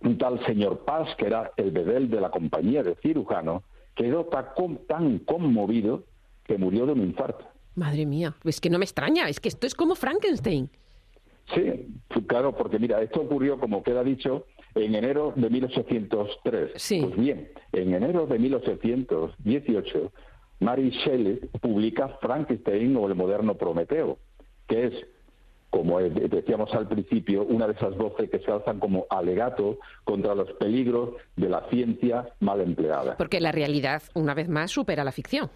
un 0.01 0.17
tal 0.17 0.43
señor 0.45 0.85
Paz, 0.85 1.09
que 1.17 1.27
era 1.27 1.51
el 1.57 1.71
bedel 1.71 2.09
de 2.09 2.21
la 2.21 2.31
compañía 2.31 2.83
de 2.83 2.95
cirujano, 2.95 3.63
quedó 3.95 4.29
tan 4.87 5.19
conmovido 5.19 6.05
que 6.43 6.57
murió 6.57 6.85
de 6.85 6.93
un 6.93 7.01
infarto. 7.01 7.45
Madre 7.75 8.05
mía, 8.05 8.35
es 8.43 8.59
que 8.59 8.69
no 8.69 8.79
me 8.79 8.85
extraña, 8.85 9.29
es 9.29 9.39
que 9.39 9.49
esto 9.49 9.67
es 9.67 9.75
como 9.75 9.95
Frankenstein. 9.95 10.69
Sí, 11.53 11.87
claro, 12.27 12.55
porque 12.55 12.79
mira, 12.79 13.01
esto 13.01 13.21
ocurrió, 13.21 13.59
como 13.59 13.83
queda 13.83 14.03
dicho, 14.03 14.45
en 14.75 14.95
enero 14.95 15.33
de 15.35 15.49
1803. 15.49 16.71
Sí. 16.75 17.01
Pues 17.01 17.17
bien, 17.17 17.49
en 17.73 17.93
enero 17.93 18.25
de 18.25 18.39
1818 18.39 20.11
Mary 20.61 20.91
Shelley 20.91 21.39
publica 21.59 22.19
Frankenstein 22.21 22.95
o 22.95 23.07
el 23.07 23.15
moderno 23.15 23.55
Prometeo, 23.55 24.19
que 24.67 24.87
es, 24.87 24.93
como 25.71 25.99
decíamos 25.99 26.71
al 26.73 26.87
principio, 26.87 27.43
una 27.45 27.65
de 27.65 27.73
esas 27.73 27.95
voces 27.97 28.29
que 28.29 28.39
se 28.39 28.51
alzan 28.51 28.79
como 28.79 29.05
alegato 29.09 29.79
contra 30.03 30.35
los 30.35 30.51
peligros 30.53 31.11
de 31.37 31.47
la 31.47 31.61
ciencia 31.69 32.27
mal 32.41 32.59
empleada. 32.59 33.15
Porque 33.17 33.39
la 33.39 33.53
realidad, 33.53 34.03
una 34.13 34.33
vez 34.33 34.49
más, 34.49 34.69
supera 34.69 35.05
la 35.05 35.13
ficción. 35.13 35.49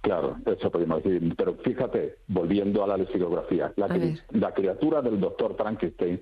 Claro, 0.00 0.36
eso 0.44 0.70
podemos 0.70 1.02
decir. 1.04 1.34
Pero 1.36 1.54
fíjate, 1.54 2.16
volviendo 2.26 2.82
a 2.82 2.88
la 2.88 2.96
lexicografía, 2.96 3.72
la, 3.76 3.88
la 4.32 4.52
criatura 4.52 5.00
del 5.00 5.20
doctor 5.20 5.56
Frankenstein 5.56 6.20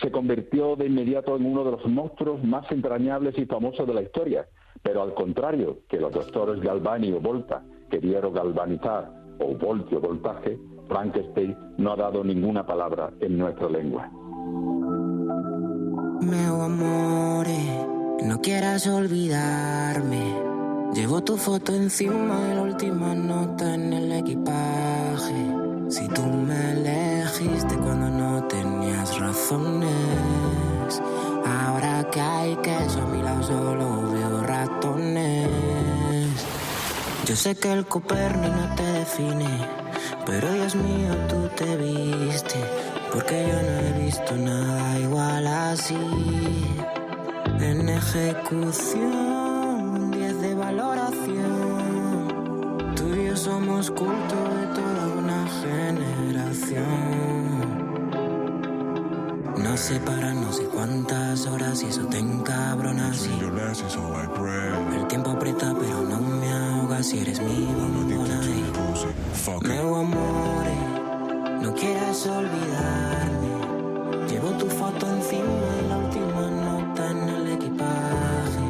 se 0.00 0.10
convirtió 0.10 0.76
de 0.76 0.86
inmediato 0.86 1.36
en 1.36 1.46
uno 1.46 1.64
de 1.64 1.70
los 1.72 1.86
monstruos 1.86 2.44
más 2.44 2.70
entrañables 2.70 3.36
y 3.38 3.46
famosos 3.46 3.86
de 3.86 3.94
la 3.94 4.02
historia. 4.02 4.46
Pero 4.82 5.02
al 5.02 5.14
contrario 5.14 5.78
que 5.88 5.98
los 5.98 6.12
doctores 6.12 6.60
Galvani 6.60 7.12
o 7.12 7.20
Volta 7.20 7.64
querían 7.90 8.30
galvanizar 8.32 9.10
o 9.38 9.54
voltio 9.54 10.00
voltaje, 10.00 10.58
Frankenstein 10.88 11.56
no 11.78 11.92
ha 11.92 11.96
dado 11.96 12.22
ninguna 12.24 12.64
palabra 12.64 13.10
en 13.20 13.38
nuestra 13.38 13.68
lengua. 13.68 14.10
Meu 16.20 16.62
amore, 16.62 17.86
no 18.22 18.40
quieras 18.40 18.86
olvidarme. 18.86 20.54
Llevo 20.94 21.22
tu 21.22 21.36
foto 21.36 21.74
encima 21.74 22.40
de 22.40 22.54
la 22.54 22.62
última 22.62 23.14
nota 23.14 23.74
en 23.74 23.92
el 23.92 24.12
equipaje. 24.12 25.54
Si 25.88 26.08
tú 26.08 26.22
me 26.22 26.72
elegiste 26.72 27.76
cuando 27.76 28.08
no 28.08 28.44
tenías 28.44 29.18
razones, 29.18 29.90
ahora 31.44 32.08
que 32.10 32.20
hay 32.20 32.56
queso 32.56 33.02
a 33.02 33.06
mi 33.06 33.22
lado 33.22 33.42
solo 33.42 34.10
veo 34.12 34.42
ratones. 34.44 35.48
Yo 37.26 37.36
sé 37.36 37.56
que 37.56 37.72
el 37.72 37.86
Coperni 37.86 38.48
no 38.48 38.74
te 38.76 38.82
define, 38.82 39.48
pero 40.26 40.52
Dios 40.52 40.74
mío, 40.74 41.14
tú 41.28 41.48
te 41.56 41.76
viste, 41.76 42.56
porque 43.12 43.46
yo 43.48 43.62
no 43.62 43.78
he 43.80 43.92
visto 44.04 44.34
nada 44.36 44.98
igual 44.98 45.46
así. 45.46 45.96
En 47.60 47.88
ejecución, 47.88 49.00
10 50.10 50.40
de 50.40 50.54
valoración, 50.54 51.74
tú 52.96 53.14
y 53.14 53.26
yo 53.26 53.36
somos 53.36 53.90
culto 53.90 54.36
de 54.58 54.66
toda 54.74 55.06
una 55.18 55.46
generación. 55.62 57.04
Nos 59.62 59.80
separan 59.80 60.40
no 60.40 60.52
sé 60.52 60.64
cuántas 60.64 61.46
horas 61.46 61.82
y 61.82 61.86
eso 61.86 62.06
te 62.06 62.18
encabrona 62.18 63.08
así. 63.08 63.30
El 64.94 65.06
tiempo 65.08 65.30
aprieta 65.30 65.74
pero 65.78 66.02
no 66.02 66.20
me 66.20 66.52
ahoga 66.52 67.02
si 67.02 67.20
eres 67.20 67.40
mi 67.40 67.66
bombona 67.66 68.40
Meu 69.62 69.94
amore, 69.96 70.76
no 71.60 71.74
quieras 71.74 72.26
olvidarme. 72.26 73.50
Llevo 74.28 74.50
tu 74.58 74.66
foto 74.66 75.06
encima 75.06 75.66
de 75.76 75.88
la 75.88 75.96
última 75.98 76.50
nota 76.50 77.10
en 77.10 77.28
el 77.28 77.52
equipaje. 77.54 78.66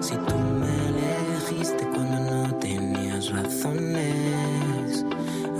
Si 0.00 0.14
tú 0.16 0.34
me 0.34 0.72
elegiste 0.88 1.86
cuando 1.90 2.18
no 2.30 2.54
tenías 2.56 3.30
razones. 3.30 5.04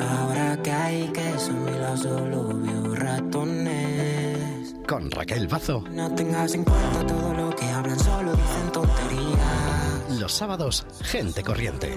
Ahora 0.01 0.57
que 0.63 0.73
hay 0.73 1.09
que 1.09 1.31
eso, 1.35 1.53
mi 1.53 1.73
lado 1.73 1.97
solo 1.97 2.49
veo 2.55 2.95
ratones. 2.95 4.75
Con 4.89 5.11
Raquel 5.11 5.47
Bazo. 5.47 5.85
No 5.91 6.11
tengas 6.15 6.55
en 6.55 6.65
cuenta 6.65 7.07
todo 7.07 7.35
lo 7.35 7.51
que 7.55 7.69
hablan, 7.69 7.99
solo 7.99 8.33
dicen 8.33 8.73
tonterías. 8.73 9.96
Los 10.09 10.33
sábados, 10.33 10.87
gente 11.03 11.43
corriente. 11.43 11.97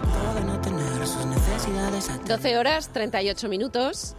12 2.27 2.57
horas, 2.57 2.91
38 2.91 3.47
minutos. 3.47 4.15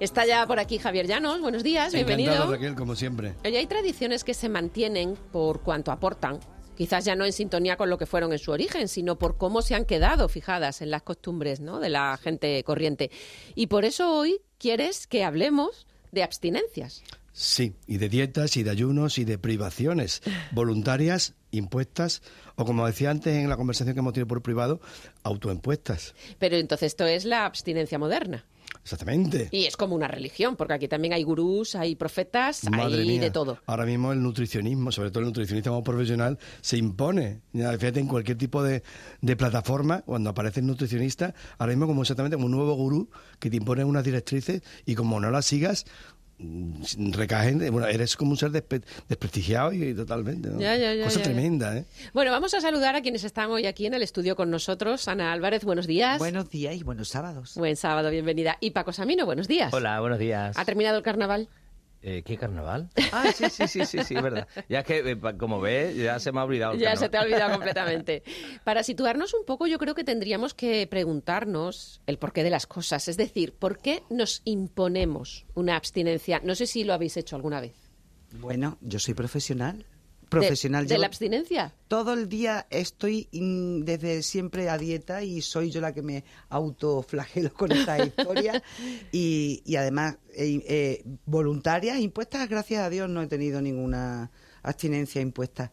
Está 0.00 0.24
ya 0.24 0.46
por 0.46 0.58
aquí 0.58 0.78
Javier 0.78 1.06
Llanos. 1.06 1.40
Buenos 1.42 1.62
días, 1.62 1.92
bienvenido. 1.92 2.32
Encantado, 2.32 2.52
Raquel, 2.54 2.74
como 2.74 2.96
siempre. 2.96 3.34
Oye, 3.44 3.58
hay 3.58 3.66
tradiciones 3.66 4.24
que 4.24 4.32
se 4.32 4.48
mantienen 4.48 5.16
por 5.32 5.60
cuanto 5.60 5.92
aportan, 5.92 6.40
quizás 6.76 7.04
ya 7.04 7.14
no 7.14 7.26
en 7.26 7.32
sintonía 7.32 7.76
con 7.76 7.90
lo 7.90 7.98
que 7.98 8.06
fueron 8.06 8.32
en 8.32 8.38
su 8.38 8.52
origen, 8.52 8.88
sino 8.88 9.18
por 9.18 9.36
cómo 9.36 9.60
se 9.60 9.74
han 9.74 9.84
quedado 9.84 10.28
fijadas 10.30 10.80
en 10.80 10.90
las 10.90 11.02
costumbres 11.02 11.60
¿no? 11.60 11.78
de 11.78 11.90
la 11.90 12.18
gente 12.22 12.62
corriente. 12.64 13.10
Y 13.54 13.66
por 13.66 13.84
eso 13.84 14.14
hoy 14.14 14.40
quieres 14.58 15.06
que 15.06 15.24
hablemos 15.24 15.86
de 16.10 16.22
abstinencias. 16.22 17.02
Sí, 17.38 17.74
y 17.86 17.98
de 17.98 18.08
dietas 18.08 18.56
y 18.56 18.62
de 18.62 18.70
ayunos 18.70 19.18
y 19.18 19.26
de 19.26 19.36
privaciones 19.36 20.22
voluntarias, 20.52 21.34
impuestas 21.58 22.22
o 22.56 22.64
como 22.64 22.86
decía 22.86 23.10
antes 23.10 23.34
en 23.34 23.48
la 23.48 23.56
conversación 23.56 23.94
que 23.94 24.00
hemos 24.00 24.12
tenido 24.12 24.28
por 24.28 24.42
privado, 24.42 24.80
autoimpuestas. 25.22 26.14
Pero 26.38 26.56
entonces 26.56 26.88
esto 26.88 27.06
es 27.06 27.24
la 27.24 27.44
abstinencia 27.44 27.98
moderna. 27.98 28.44
Exactamente. 28.82 29.48
Y 29.50 29.64
es 29.64 29.76
como 29.76 29.96
una 29.96 30.06
religión, 30.06 30.54
porque 30.54 30.74
aquí 30.74 30.86
también 30.86 31.12
hay 31.12 31.24
gurús, 31.24 31.74
hay 31.74 31.96
profetas, 31.96 32.62
hay 32.72 33.18
de 33.18 33.30
todo. 33.32 33.58
Ahora 33.66 33.84
mismo 33.84 34.12
el 34.12 34.22
nutricionismo, 34.22 34.92
sobre 34.92 35.10
todo 35.10 35.20
el 35.20 35.26
nutricionismo 35.26 35.82
profesional, 35.82 36.38
se 36.60 36.76
impone. 36.76 37.40
Fíjate, 37.52 37.98
en 37.98 38.06
cualquier 38.06 38.38
tipo 38.38 38.62
de, 38.62 38.84
de, 39.20 39.36
plataforma, 39.36 40.02
cuando 40.02 40.30
aparece 40.30 40.60
el 40.60 40.66
nutricionista, 40.66 41.34
ahora 41.58 41.72
mismo 41.72 41.88
como 41.88 42.02
exactamente 42.02 42.36
como 42.36 42.46
un 42.46 42.52
nuevo 42.52 42.74
gurú 42.74 43.10
que 43.40 43.50
te 43.50 43.56
impone 43.56 43.84
unas 43.84 44.04
directrices 44.04 44.62
y 44.84 44.94
como 44.94 45.18
no 45.18 45.32
las 45.32 45.46
sigas, 45.46 45.84
recaen, 46.38 47.58
bueno, 47.72 47.86
eres 47.86 48.16
como 48.16 48.32
un 48.32 48.36
ser 48.36 48.50
desprestigiado 48.50 49.72
y 49.72 49.94
totalmente. 49.94 50.50
Cosa 51.04 51.22
tremenda, 51.22 51.76
¿eh? 51.76 51.86
Bueno, 52.12 52.30
vamos 52.30 52.52
a 52.54 52.60
saludar 52.60 52.94
a 52.94 53.00
quienes 53.00 53.24
están 53.24 53.50
hoy 53.50 53.66
aquí 53.66 53.86
en 53.86 53.94
el 53.94 54.02
estudio 54.02 54.36
con 54.36 54.50
nosotros. 54.50 55.08
Ana 55.08 55.32
Álvarez, 55.32 55.64
buenos 55.64 55.86
días. 55.86 56.18
Buenos 56.18 56.50
días 56.50 56.76
y 56.76 56.82
buenos 56.82 57.08
sábados. 57.08 57.54
Buen 57.56 57.76
sábado, 57.76 58.10
bienvenida. 58.10 58.58
Y 58.60 58.72
Paco 58.72 58.92
Samino, 58.92 59.24
buenos 59.24 59.48
días. 59.48 59.72
Hola, 59.72 60.00
buenos 60.00 60.18
días. 60.18 60.56
¿Ha 60.58 60.64
terminado 60.64 60.98
el 60.98 61.02
carnaval? 61.02 61.48
Eh, 62.08 62.22
¿Qué 62.22 62.36
carnaval? 62.36 62.88
Ah, 63.10 63.32
sí, 63.34 63.50
sí, 63.50 63.66
sí, 63.66 63.84
sí, 63.84 63.98
sí, 64.04 64.14
es 64.14 64.22
verdad. 64.22 64.46
Ya 64.68 64.78
es 64.78 64.84
que, 64.84 64.98
eh, 64.98 65.18
como 65.36 65.60
ves, 65.60 65.96
ya 65.96 66.20
se 66.20 66.30
me 66.30 66.38
ha 66.38 66.44
olvidado 66.44 66.74
el 66.74 66.78
Ya 66.78 66.94
se 66.94 67.08
te 67.08 67.16
ha 67.16 67.22
olvidado 67.22 67.50
completamente. 67.54 68.22
Para 68.62 68.84
situarnos 68.84 69.34
un 69.34 69.44
poco, 69.44 69.66
yo 69.66 69.76
creo 69.80 69.96
que 69.96 70.04
tendríamos 70.04 70.54
que 70.54 70.86
preguntarnos 70.86 72.00
el 72.06 72.16
porqué 72.18 72.44
de 72.44 72.50
las 72.50 72.68
cosas. 72.68 73.08
Es 73.08 73.16
decir, 73.16 73.54
¿por 73.54 73.78
qué 73.78 74.04
nos 74.08 74.42
imponemos 74.44 75.46
una 75.54 75.74
abstinencia? 75.74 76.40
No 76.44 76.54
sé 76.54 76.68
si 76.68 76.84
lo 76.84 76.94
habéis 76.94 77.16
hecho 77.16 77.34
alguna 77.34 77.60
vez. 77.60 77.74
Bueno, 78.38 78.78
yo 78.82 79.00
soy 79.00 79.14
profesional 79.14 79.84
profesional. 80.28 80.86
¿De, 80.86 80.98
la 80.98 81.06
abstinencia? 81.06 81.74
Todo 81.88 82.12
el 82.12 82.28
día 82.28 82.66
estoy 82.70 83.28
desde 83.32 84.22
siempre 84.22 84.68
a 84.68 84.78
dieta 84.78 85.22
y 85.22 85.40
soy 85.42 85.70
yo 85.70 85.80
la 85.80 85.92
que 85.92 86.02
me 86.02 86.24
autoflagelo 86.48 87.52
con 87.52 87.72
esta 87.72 87.98
historia. 88.04 88.62
y, 89.12 89.62
y, 89.64 89.76
además, 89.76 90.18
eh, 90.34 90.62
eh, 90.66 91.02
voluntarias, 91.24 91.98
impuestas, 91.98 92.48
gracias 92.48 92.82
a 92.82 92.90
Dios, 92.90 93.08
no 93.08 93.22
he 93.22 93.26
tenido 93.26 93.60
ninguna 93.60 94.30
abstinencia 94.62 95.20
impuesta. 95.20 95.72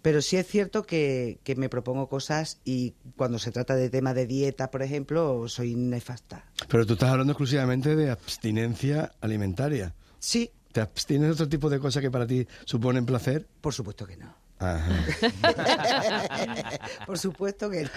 Pero 0.00 0.22
sí 0.22 0.36
es 0.36 0.46
cierto 0.46 0.84
que, 0.84 1.40
que, 1.42 1.56
me 1.56 1.68
propongo 1.68 2.08
cosas 2.08 2.60
y 2.64 2.94
cuando 3.16 3.40
se 3.40 3.50
trata 3.50 3.74
de 3.74 3.90
tema 3.90 4.14
de 4.14 4.26
dieta, 4.26 4.70
por 4.70 4.82
ejemplo, 4.82 5.48
soy 5.48 5.74
nefasta. 5.74 6.44
Pero 6.68 6.86
tú 6.86 6.92
estás 6.92 7.10
hablando 7.10 7.32
exclusivamente 7.32 7.96
de 7.96 8.10
abstinencia 8.10 9.10
alimentaria. 9.20 9.94
Sí, 10.20 10.52
¿Te 10.78 10.82
abstienes 10.82 11.26
de 11.26 11.32
otro 11.32 11.48
tipo 11.48 11.68
de 11.68 11.80
cosas 11.80 12.00
que 12.00 12.08
para 12.08 12.24
ti 12.24 12.46
suponen 12.64 13.04
placer? 13.04 13.44
Por 13.60 13.74
supuesto 13.74 14.06
que 14.06 14.16
no. 14.16 14.32
Por 17.06 17.18
supuesto 17.18 17.68
que 17.68 17.82
no. 17.82 17.90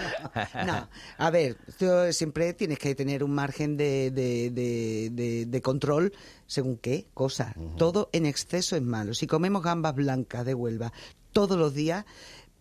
No, 0.66 0.90
a 1.20 1.30
ver, 1.30 1.58
siempre 2.12 2.56
tienes 2.56 2.80
que 2.80 2.96
tener 2.96 3.24
un 3.24 3.36
margen 3.36 3.78
de, 3.78 4.10
de, 4.10 5.62
control 5.62 6.12
según 6.48 6.78
qué 6.78 7.06
cosa. 7.14 7.54
Todo 7.78 8.10
en 8.14 8.26
exceso 8.26 8.76
es 8.76 8.82
malo. 8.82 9.14
Si 9.14 9.28
comemos 9.28 9.62
gambas 9.62 9.94
blancas 9.94 10.44
de 10.44 10.56
Huelva 10.56 10.92
todos 11.34 11.60
los 11.60 11.76
días, 11.76 12.06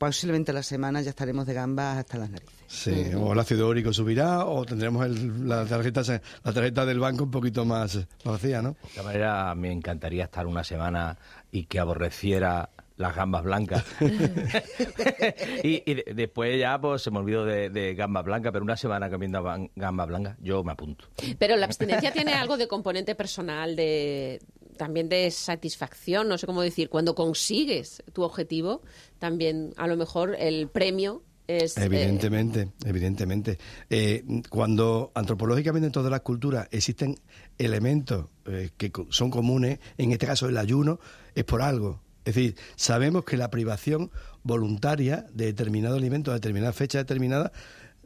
posiblemente 0.00 0.54
la 0.54 0.62
semana 0.62 1.02
ya 1.02 1.10
estaremos 1.10 1.46
de 1.46 1.52
gambas 1.52 1.98
hasta 1.98 2.16
las 2.16 2.30
narices. 2.30 2.56
Sí, 2.66 3.12
o 3.14 3.34
el 3.34 3.38
ácido 3.38 3.68
úrico 3.68 3.92
subirá 3.92 4.46
o 4.46 4.64
tendremos 4.64 5.06
la, 5.10 5.66
tarjeta, 5.66 6.00
la 6.42 6.52
tarjeta 6.54 6.86
del 6.86 6.98
banco 6.98 7.24
un 7.24 7.30
poquito 7.30 7.66
más 7.66 7.98
vacía, 8.24 8.62
¿no? 8.62 8.70
De 8.70 8.88
esta 8.88 9.02
manera 9.02 9.54
me 9.54 9.70
encantaría 9.70 10.24
estar 10.24 10.46
una 10.46 10.64
semana 10.64 11.18
y 11.52 11.64
que 11.64 11.78
aborreciera 11.78 12.70
las 12.96 13.14
gambas 13.14 13.44
blancas. 13.44 13.84
y, 15.62 15.82
después 16.14 16.58
ya 16.58 16.80
pues 16.80 17.02
se 17.02 17.10
me 17.10 17.18
olvidó 17.18 17.44
de, 17.44 17.68
de 17.68 17.94
gambas 17.94 18.24
blancas, 18.24 18.52
pero 18.52 18.64
una 18.64 18.78
semana 18.78 19.10
comiendo 19.10 19.44
gambas 19.76 20.08
blancas, 20.08 20.36
yo 20.40 20.64
me 20.64 20.72
apunto. 20.72 21.04
Pero 21.38 21.56
la 21.56 21.66
abstinencia 21.66 22.10
tiene 22.10 22.32
algo 22.32 22.56
de 22.56 22.68
componente 22.68 23.14
personal, 23.14 23.76
de, 23.76 24.40
también 24.80 25.10
de 25.10 25.30
satisfacción, 25.30 26.26
no 26.26 26.38
sé 26.38 26.46
cómo 26.46 26.62
decir, 26.62 26.88
cuando 26.88 27.14
consigues 27.14 28.02
tu 28.14 28.22
objetivo, 28.22 28.80
también 29.18 29.74
a 29.76 29.86
lo 29.86 29.94
mejor 29.94 30.34
el 30.38 30.68
premio 30.68 31.22
es... 31.46 31.76
Eh, 31.76 31.84
evidentemente, 31.84 32.70
evidentemente. 32.86 33.58
Eh, 33.90 34.24
cuando 34.48 35.12
antropológicamente 35.14 35.88
en 35.88 35.92
todas 35.92 36.10
las 36.10 36.22
culturas 36.22 36.66
existen 36.70 37.14
elementos 37.58 38.28
eh, 38.46 38.70
que 38.78 38.90
son 39.10 39.30
comunes, 39.30 39.80
en 39.98 40.12
este 40.12 40.26
caso 40.26 40.48
el 40.48 40.56
ayuno, 40.56 40.98
es 41.34 41.44
por 41.44 41.60
algo. 41.60 42.00
Es 42.24 42.34
decir, 42.34 42.56
sabemos 42.76 43.26
que 43.26 43.36
la 43.36 43.50
privación 43.50 44.10
voluntaria 44.42 45.26
de 45.34 45.44
determinado 45.44 45.96
alimento 45.96 46.30
a 46.30 46.34
determinada 46.34 46.72
fecha 46.72 46.96
determinada 46.96 47.52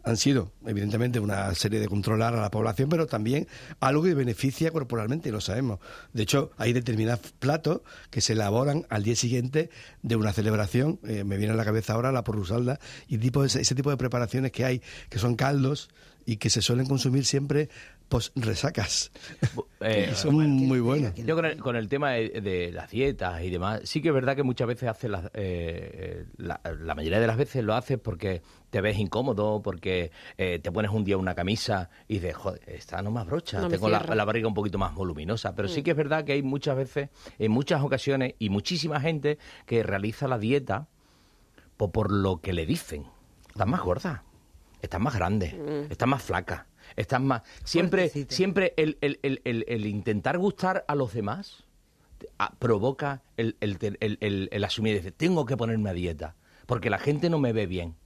han 0.04 0.16
sido, 0.16 0.52
evidentemente, 0.66 1.18
una 1.18 1.54
serie 1.54 1.80
de 1.80 1.88
controlar 1.88 2.34
a 2.34 2.40
la 2.40 2.50
población, 2.50 2.88
pero 2.88 3.06
también 3.06 3.48
algo 3.80 4.02
que 4.02 4.14
beneficia 4.14 4.70
corporalmente, 4.70 5.30
y 5.30 5.32
lo 5.32 5.40
sabemos. 5.40 5.80
De 6.12 6.22
hecho, 6.22 6.50
hay 6.58 6.72
determinados 6.72 7.32
platos 7.38 7.80
que 8.10 8.20
se 8.20 8.34
elaboran 8.34 8.86
al 8.90 9.02
día 9.02 9.16
siguiente 9.16 9.70
de 10.02 10.16
una 10.16 10.32
celebración, 10.32 11.00
eh, 11.04 11.24
me 11.24 11.38
viene 11.38 11.54
a 11.54 11.56
la 11.56 11.64
cabeza 11.64 11.94
ahora 11.94 12.12
la 12.12 12.22
porrusalda, 12.22 12.78
y 13.08 13.18
tipo 13.18 13.44
ese 13.44 13.74
tipo 13.74 13.90
de 13.90 13.96
preparaciones 13.96 14.52
que 14.52 14.64
hay, 14.64 14.82
que 15.08 15.18
son 15.18 15.36
caldos 15.36 15.88
y 16.26 16.36
que 16.36 16.50
se 16.50 16.62
suelen 16.62 16.86
consumir 16.86 17.24
siempre 17.24 17.68
pues 18.08 18.32
resacas. 18.36 19.10
Eh, 19.80 20.12
son 20.14 20.34
muy 20.34 20.80
buenos. 20.80 21.14
Yo 21.14 21.36
con 21.58 21.76
el, 21.76 21.88
tema 21.88 22.12
de, 22.12 22.70
las 22.72 22.90
dietas 22.90 23.42
y 23.42 23.50
demás, 23.50 23.80
sí 23.84 24.00
que 24.00 24.08
es 24.08 24.14
verdad 24.14 24.36
que 24.36 24.42
muchas 24.42 24.68
veces 24.68 24.88
hace 24.88 25.08
eh, 25.32 26.26
la, 26.36 26.60
la, 26.80 26.94
mayoría 26.94 27.20
de 27.20 27.26
las 27.26 27.36
veces 27.36 27.64
lo 27.64 27.74
haces 27.74 27.98
porque 27.98 28.42
te 28.70 28.80
ves 28.80 28.98
incómodo, 28.98 29.62
porque 29.62 30.10
eh, 30.36 30.58
te 30.58 30.72
pones 30.72 30.90
un 30.90 31.04
día 31.04 31.16
una 31.16 31.34
camisa 31.34 31.90
y 32.08 32.14
dices, 32.14 32.34
joder, 32.34 32.60
esta 32.66 33.00
no 33.02 33.10
más 33.10 33.24
brocha, 33.26 33.68
tengo 33.68 33.88
la, 33.88 34.24
barriga 34.24 34.48
un 34.48 34.54
poquito 34.54 34.78
más 34.78 34.94
voluminosa. 34.94 35.54
Pero 35.54 35.68
sí 35.68 35.80
mm. 35.80 35.84
que 35.84 35.90
es 35.92 35.96
verdad 35.96 36.24
que 36.24 36.32
hay 36.32 36.42
muchas 36.42 36.76
veces, 36.76 37.08
en 37.38 37.52
muchas 37.52 37.82
ocasiones, 37.82 38.34
y 38.38 38.50
muchísima 38.50 39.00
gente 39.00 39.38
que 39.66 39.82
realiza 39.82 40.28
la 40.28 40.38
dieta 40.38 40.88
por, 41.76 42.10
lo 42.10 42.40
que 42.40 42.52
le 42.52 42.66
dicen. 42.66 43.06
Estás 43.48 43.66
más 43.66 43.80
gorda, 43.80 44.24
estás 44.84 45.00
más 45.00 45.14
grande, 45.14 45.52
mm. 45.52 45.92
estás 45.92 46.08
más 46.08 46.22
flaca 46.22 46.66
Estás 46.96 47.20
más. 47.20 47.42
Siempre, 47.64 48.08
siempre 48.08 48.74
el, 48.76 48.98
el, 49.00 49.18
el, 49.22 49.64
el, 49.66 49.86
intentar 49.86 50.38
gustar 50.38 50.84
a 50.86 50.94
los 50.94 51.12
demás 51.12 51.64
provoca 52.58 53.22
el, 53.36 53.56
el, 53.60 54.64
asumir, 54.64 54.94
decir, 54.94 55.12
tengo 55.16 55.44
que 55.44 55.56
ponerme 55.56 55.90
a 55.90 55.92
dieta, 55.92 56.36
porque 56.66 56.90
la 56.90 56.98
gente 56.98 57.30
no 57.30 57.38
me 57.38 57.52
ve 57.52 57.66
bien. 57.66 57.96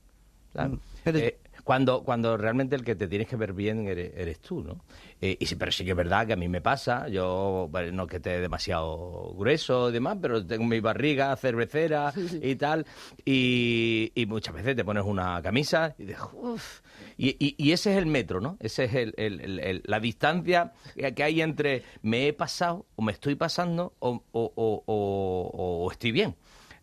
Mm, 0.55 0.75
eh, 1.05 1.39
cuando, 1.69 2.03
cuando 2.03 2.39
realmente 2.39 2.77
el 2.77 2.83
que 2.83 2.95
te 2.95 3.09
tienes 3.09 3.29
que 3.29 3.37
ver 3.37 3.53
bien 3.53 3.87
eres, 3.87 4.41
tú, 4.41 4.63
¿no? 4.63 4.87
Eh, 5.21 5.37
y 5.39 5.45
sí, 5.45 5.55
pero 5.55 5.71
sí 5.71 5.85
que 5.85 5.91
es 5.91 5.97
verdad 5.99 6.27
que 6.27 6.33
a 6.33 6.37
mí 6.37 6.49
me 6.49 6.63
pasa, 6.63 7.09
yo 7.09 7.69
no 7.93 8.07
que 8.07 8.17
esté 8.17 8.41
demasiado 8.41 9.35
grueso 9.37 9.91
y 9.91 9.93
demás, 9.93 10.17
pero 10.19 10.47
tengo 10.47 10.65
mi 10.65 10.81
barriga 10.81 11.37
cervecera 11.37 12.15
y 12.43 12.57
tal, 12.57 12.87
y, 13.23 14.13
y 14.15 14.25
muchas 14.25 14.55
veces 14.55 14.77
te 14.77 14.83
pones 14.83 15.05
una 15.05 15.43
camisa 15.43 15.95
y 15.99 16.07
dices, 16.07 16.23
uff, 16.33 16.81
y, 17.19 17.37
y, 17.39 17.73
ese 17.73 17.93
es 17.93 17.99
el 17.99 18.07
metro, 18.07 18.41
¿no? 18.41 18.57
Ese 18.61 18.85
es 18.85 18.95
el, 18.95 19.13
el, 19.19 19.83
la 19.85 20.01
distancia 20.01 20.73
que 21.15 21.23
hay 21.23 21.43
entre 21.43 21.83
me 22.01 22.29
he 22.29 22.33
pasado 22.33 22.87
o 22.97 23.03
me 23.03 23.13
estoy 23.13 23.35
pasando 23.35 23.93
o, 23.99 24.23
o, 24.33 24.53
o, 24.57 25.85
o 25.85 25.93
estoy 25.93 26.13
bien. 26.13 26.35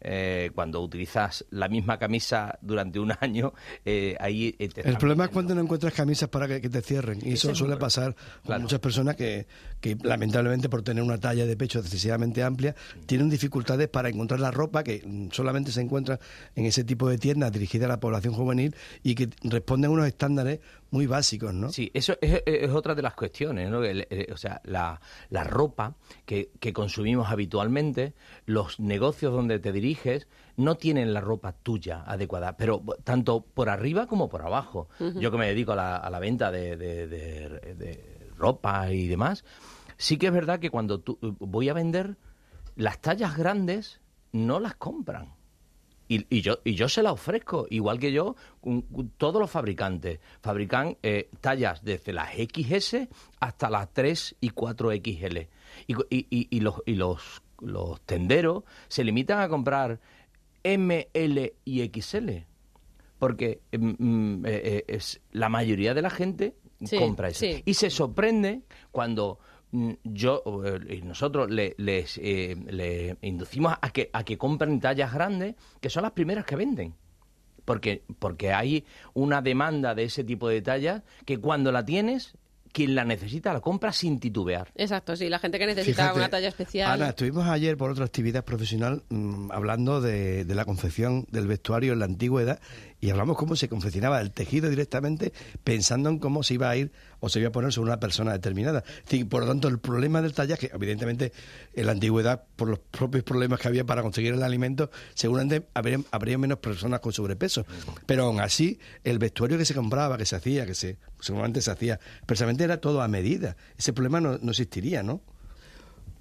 Eh, 0.07 0.51
cuando 0.53 0.81
utilizas 0.81 1.43
la 1.49 1.67
misma 1.67 1.97
camisa 1.97 2.59
durante 2.61 2.99
un 2.99 3.11
año, 3.19 3.53
eh, 3.83 4.15
ahí... 4.19 4.55
Eh, 4.59 4.69
el 4.75 4.97
problema 4.97 5.25
es 5.25 5.31
cuando 5.31 5.55
no 5.55 5.61
encuentras 5.61 5.93
camisas 5.93 6.29
para 6.29 6.47
que, 6.47 6.69
te 6.69 6.81
cierren. 6.83 7.19
Y 7.23 7.33
eso 7.33 7.55
suele 7.55 7.75
pasar 7.77 8.15
con 8.45 8.61
muchas 8.61 8.79
personas 8.79 9.15
que, 9.15 9.47
que, 9.81 9.97
lamentablemente, 10.03 10.69
por 10.69 10.83
tener 10.83 11.03
una 11.03 11.17
talla 11.17 11.47
de 11.47 11.57
pecho 11.57 11.79
excesivamente 11.79 12.43
amplia, 12.43 12.75
tienen 13.07 13.31
dificultades 13.31 13.87
para 13.87 14.09
encontrar 14.09 14.39
la 14.39 14.51
ropa 14.51 14.83
que 14.83 15.03
solamente 15.31 15.71
se 15.71 15.81
encuentra 15.81 16.19
en 16.55 16.65
ese 16.65 16.83
tipo 16.83 17.09
de 17.09 17.17
tiendas 17.17 17.51
dirigidas 17.51 17.85
a 17.85 17.93
la 17.93 17.99
población 17.99 18.35
juvenil 18.35 18.75
y 19.01 19.15
que 19.15 19.29
responden 19.41 19.89
a 19.89 19.93
unos 19.93 20.07
estándares 20.07 20.59
muy 20.95 21.07
básicos, 21.07 21.53
¿no? 21.53 21.69
Sí, 21.69 21.91
eso 21.93 22.17
es, 22.21 22.71
otra 22.71 22.95
de 22.95 23.01
las 23.01 23.15
cuestiones, 23.15 23.69
¿no? 23.69 23.79
o 23.79 24.37
sea, 24.37 24.61
la, 24.63 25.01
la 25.29 25.43
ropa 25.43 25.95
que, 26.25 26.51
que, 26.61 26.71
consumimos 26.71 27.29
habitualmente, 27.29 28.13
los 28.45 28.79
negocios 28.79 29.33
donde 29.33 29.59
te 29.59 29.73
diriges, 29.73 30.29
no 30.55 30.75
tienen 30.75 31.13
la 31.13 31.19
ropa 31.19 31.51
tuya 31.51 32.03
adecuada, 32.07 32.55
pero 32.55 32.81
tanto 33.03 33.41
por 33.41 33.67
arriba 33.67 34.07
como 34.07 34.29
por 34.29 34.41
abajo. 34.43 34.87
Yo 35.15 35.31
que 35.31 35.37
me 35.37 35.47
dedico 35.47 35.73
a 35.73 35.75
la, 35.75 35.97
a 35.97 36.09
la 36.09 36.19
venta 36.19 36.49
de, 36.49 36.77
de, 36.77 37.07
de, 37.07 38.31
ropa 38.37 38.89
y 38.89 39.07
demás, 39.07 39.43
sí 39.97 40.17
que 40.17 40.27
es 40.27 40.33
verdad 40.33 40.59
que 40.59 40.69
cuando 40.69 41.01
tú, 41.01 41.19
voy 41.39 41.67
a 41.67 41.73
vender, 41.73 42.15
las 42.77 43.01
tallas 43.01 43.35
grandes 43.35 43.99
no 44.31 44.61
las 44.61 44.75
compran. 44.75 45.34
Y, 46.07 46.41
yo, 46.41 46.59
y 46.63 46.75
yo 46.75 46.87
se 46.87 47.01
la 47.01 47.11
ofrezco, 47.11 47.65
igual 47.69 47.99
que 47.99 48.11
yo, 48.11 48.35
todos 49.17 49.39
los 49.41 49.49
fabricantes 49.49 50.19
fabrican 50.41 50.97
eh, 51.01 51.29
tallas 51.41 51.83
desde 51.83 52.13
las 52.13 52.29
XS 52.33 53.07
hasta 53.39 53.69
las 53.71 53.91
3 53.91 54.35
y 54.39 54.49
4 54.49 54.91
XL. 54.91 55.37
Y, 55.87 55.95
y, 56.09 56.59
los, 56.59 56.75
y 56.85 56.93
los, 56.93 57.41
los 57.59 58.01
tenderos 58.01 58.63
se 58.87 59.03
limitan 59.03 59.39
a 59.39 59.49
comprar 59.49 59.99
ML 60.63 61.53
y 61.65 61.89
XL. 61.89 62.29
Porque 63.17 63.61
mm, 63.71 63.93
mm, 63.97 64.45
eh, 64.45 64.61
eh, 64.63 64.83
es, 64.87 65.21
la 65.31 65.49
mayoría 65.49 65.95
de 65.95 66.01
la 66.03 66.11
gente 66.11 66.55
compra 66.99 67.29
eso. 67.29 67.45
Y 67.65 67.73
se 67.73 67.89
sorprende 67.89 68.61
cuando 68.91 69.39
yo 70.03 70.43
y 70.89 71.01
nosotros 71.01 71.49
le, 71.49 71.75
les 71.77 72.17
eh, 72.17 72.55
le 72.69 73.17
inducimos 73.21 73.73
a 73.81 73.89
que, 73.91 74.09
a 74.13 74.23
que 74.23 74.37
compren 74.37 74.79
tallas 74.79 75.13
grandes, 75.13 75.55
que 75.81 75.89
son 75.89 76.03
las 76.03 76.11
primeras 76.11 76.45
que 76.45 76.55
venden. 76.55 76.93
Porque, 77.63 78.03
porque 78.19 78.53
hay 78.53 78.85
una 79.13 79.41
demanda 79.41 79.95
de 79.95 80.03
ese 80.03 80.23
tipo 80.23 80.47
de 80.49 80.61
tallas 80.61 81.01
que 81.25 81.39
cuando 81.39 81.71
la 81.71 81.83
tienes 81.83 82.35
quien 82.75 82.93
la 82.93 83.05
necesita 83.05 83.53
la 83.53 83.61
compra 83.61 83.93
sin 83.93 84.19
titubear. 84.19 84.69
Exacto, 84.75 85.15
sí, 85.15 85.29
la 85.29 85.39
gente 85.39 85.57
que 85.57 85.65
necesita 85.65 86.13
una 86.13 86.27
talla 86.27 86.49
especial. 86.49 86.91
Ana, 86.91 87.09
estuvimos 87.09 87.47
ayer 87.47 87.77
por 87.77 87.89
otra 87.89 88.03
actividad 88.03 88.43
profesional 88.43 89.01
mm, 89.07 89.49
hablando 89.53 90.01
de, 90.01 90.43
de, 90.43 90.55
la 90.55 90.65
confección 90.65 91.25
del 91.31 91.47
vestuario 91.47 91.93
en 91.93 91.99
la 91.99 92.05
antigüedad 92.05 92.59
y 93.05 93.11
hablamos 93.11 93.37
cómo 93.37 93.55
se 93.55 93.69
confeccionaba 93.69 94.19
el 94.19 94.31
tejido 94.31 94.67
directamente 94.67 95.31
pensando 95.63 96.09
en 96.09 96.17
cómo 96.17 96.41
se 96.41 96.55
iba 96.55 96.71
a 96.71 96.75
ir 96.75 96.91
o 97.19 97.29
se 97.29 97.39
iba 97.39 97.49
a 97.49 97.51
poner 97.51 97.71
sobre 97.71 97.91
una 97.91 97.99
persona 97.99 98.33
determinada. 98.33 98.83
por 99.29 99.43
lo 99.43 99.47
tanto, 99.47 99.67
el 99.67 99.77
problema 99.77 100.23
del 100.23 100.33
tallaje, 100.33 100.71
evidentemente, 100.73 101.31
en 101.75 101.85
la 101.85 101.91
antigüedad, 101.91 102.45
por 102.55 102.67
los 102.67 102.79
propios 102.79 103.23
problemas 103.23 103.59
que 103.59 103.67
había 103.67 103.85
para 103.85 104.01
conseguir 104.01 104.33
el 104.33 104.41
alimento, 104.41 104.89
seguramente 105.13 105.67
habría, 105.75 106.37
menos 106.39 106.57
personas 106.57 106.99
con 106.99 107.13
sobrepeso. 107.13 107.67
Pero 108.07 108.23
aún 108.23 108.39
así, 108.39 108.79
el 109.03 109.19
vestuario 109.19 109.59
que 109.59 109.65
se 109.65 109.75
compraba, 109.75 110.17
que 110.17 110.25
se 110.25 110.37
hacía, 110.37 110.65
que 110.65 110.73
se 110.73 110.97
seguramente 111.19 111.61
se 111.61 111.69
hacía, 111.69 111.99
precisamente 112.25 112.63
era 112.63 112.81
todo 112.81 113.03
a 113.03 113.07
medida. 113.07 113.55
Ese 113.77 113.93
problema 113.93 114.19
no, 114.19 114.39
no 114.39 114.49
existiría, 114.49 115.03
¿no? 115.03 115.21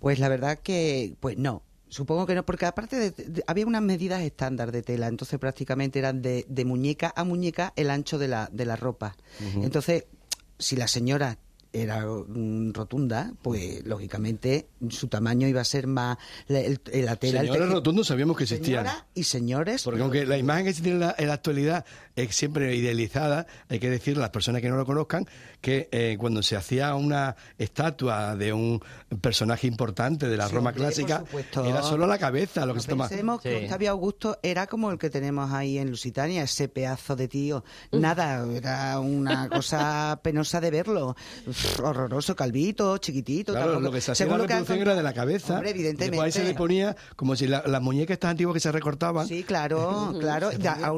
Pues 0.01 0.18
la 0.18 0.28
verdad 0.28 0.59
que, 0.59 1.14
pues 1.18 1.39
no, 1.39 1.62
Supongo 1.95 2.27
que 2.27 2.35
no, 2.35 2.45
porque 2.45 2.67
aparte 2.67 3.15
había 3.47 3.65
unas 3.65 3.81
medidas 3.81 4.21
estándar 4.23 4.73
de 4.73 4.83
tela, 4.83 5.07
entonces 5.07 5.39
prácticamente 5.39 6.01
eran 6.01 6.23
de, 6.23 6.65
muñeca 6.67 7.13
a 7.15 7.23
muñeca 7.23 7.73
el 7.77 7.89
ancho 7.89 8.19
de 8.19 8.27
la, 8.27 8.49
de 8.51 8.65
la 8.65 8.75
ropa. 8.75 9.15
Entonces, 9.63 10.07
si 10.59 10.75
la 10.75 10.89
señora 10.89 11.39
era 11.75 12.07
mm, 12.07 12.72
rotunda, 12.72 13.33
pues 13.43 13.85
lógicamente 13.85 14.68
su 14.91 15.09
tamaño 15.09 15.49
iba 15.49 15.61
a 15.61 15.64
ser 15.64 15.89
más 15.89 16.16
la, 16.47 16.62
tela. 17.16 17.41
Señores 17.41 17.68
rotundos 17.68 18.07
sabíamos 18.07 18.37
que 18.37 18.45
existían. 18.45 18.87
y 19.12 19.25
señores. 19.25 19.83
Porque 19.83 20.01
aunque 20.01 20.25
la 20.25 20.39
imagen 20.39 20.66
que 20.66 20.72
se 20.72 20.83
tiene 20.83 21.05
en 21.18 21.27
la, 21.27 21.35
actualidad 21.35 21.85
es 22.14 22.35
siempre 22.35 22.75
idealizada, 22.77 23.47
hay 23.68 23.81
que 23.81 23.91
decirle 23.91 24.20
a 24.20 24.22
las 24.22 24.31
personas 24.31 24.62
que 24.62 24.68
no 24.68 24.77
lo 24.77 24.87
conozcan 24.87 25.27
que 25.61 25.89
eh, 25.91 26.16
cuando 26.18 26.43
se 26.43 26.57
hacía 26.57 26.95
una 26.95 27.35
estatua 27.59 28.37
de 28.37 28.53
un 28.53 28.81
personaje 29.20 29.66
importante 29.66 30.29
de 30.29 30.37
la 30.37 30.47
Roma 30.47 30.72
clásica, 30.72 31.25
era 31.64 31.83
solo 31.83 32.07
la 32.07 32.18
cabeza 32.18 32.66
lo 32.66 32.75
que 32.75 32.81
se 32.81 32.89
tomaba. 32.89 33.09
Pensemos 33.09 33.41
que 33.41 33.64
Octavio 33.64 33.91
Augusto 33.91 34.39
era 34.43 34.66
como 34.66 34.93
el 34.93 34.99
que 34.99 35.11
tenemos 35.11 35.53
ahí 35.53 35.79
en 35.79 35.91
Lusitania, 35.91 36.43
ese 36.43 36.68
pedazo 36.68 37.16
de 37.16 37.29
tío. 37.29 37.64
Nada, 37.91 38.47
era 38.55 39.01
una 39.01 39.49
cosa 39.49 40.20
penosa 40.22 40.61
de 40.61 40.70
verlo 40.70 41.16
horroroso, 41.83 42.37
calvito, 42.37 42.99
chiquitito. 42.99 43.53
Claro, 43.53 43.81
lo 43.81 43.91
que 43.91 44.01
se 44.01 44.12
hacía 44.12 44.27
la 44.27 44.39
reproducción 44.39 44.79
era 44.81 44.95
de 44.95 45.03
la 45.03 45.12
cabeza. 45.12 45.55
Hombre, 45.55 45.71
evidentemente. 45.71 46.21
ahí 46.25 46.33
se 46.33 46.45
le 46.45 46.55
ponía 46.55 46.97
como 47.17 47.37
si 47.37 47.47
las 47.47 47.83
muñecas 47.83 48.15
estas 48.15 48.31
antiguas 48.31 48.55
que 48.55 48.61
se 48.61 48.73
recortaban. 48.73 49.27
Sí, 49.27 49.45
claro, 49.45 50.15
claro. 50.21 50.51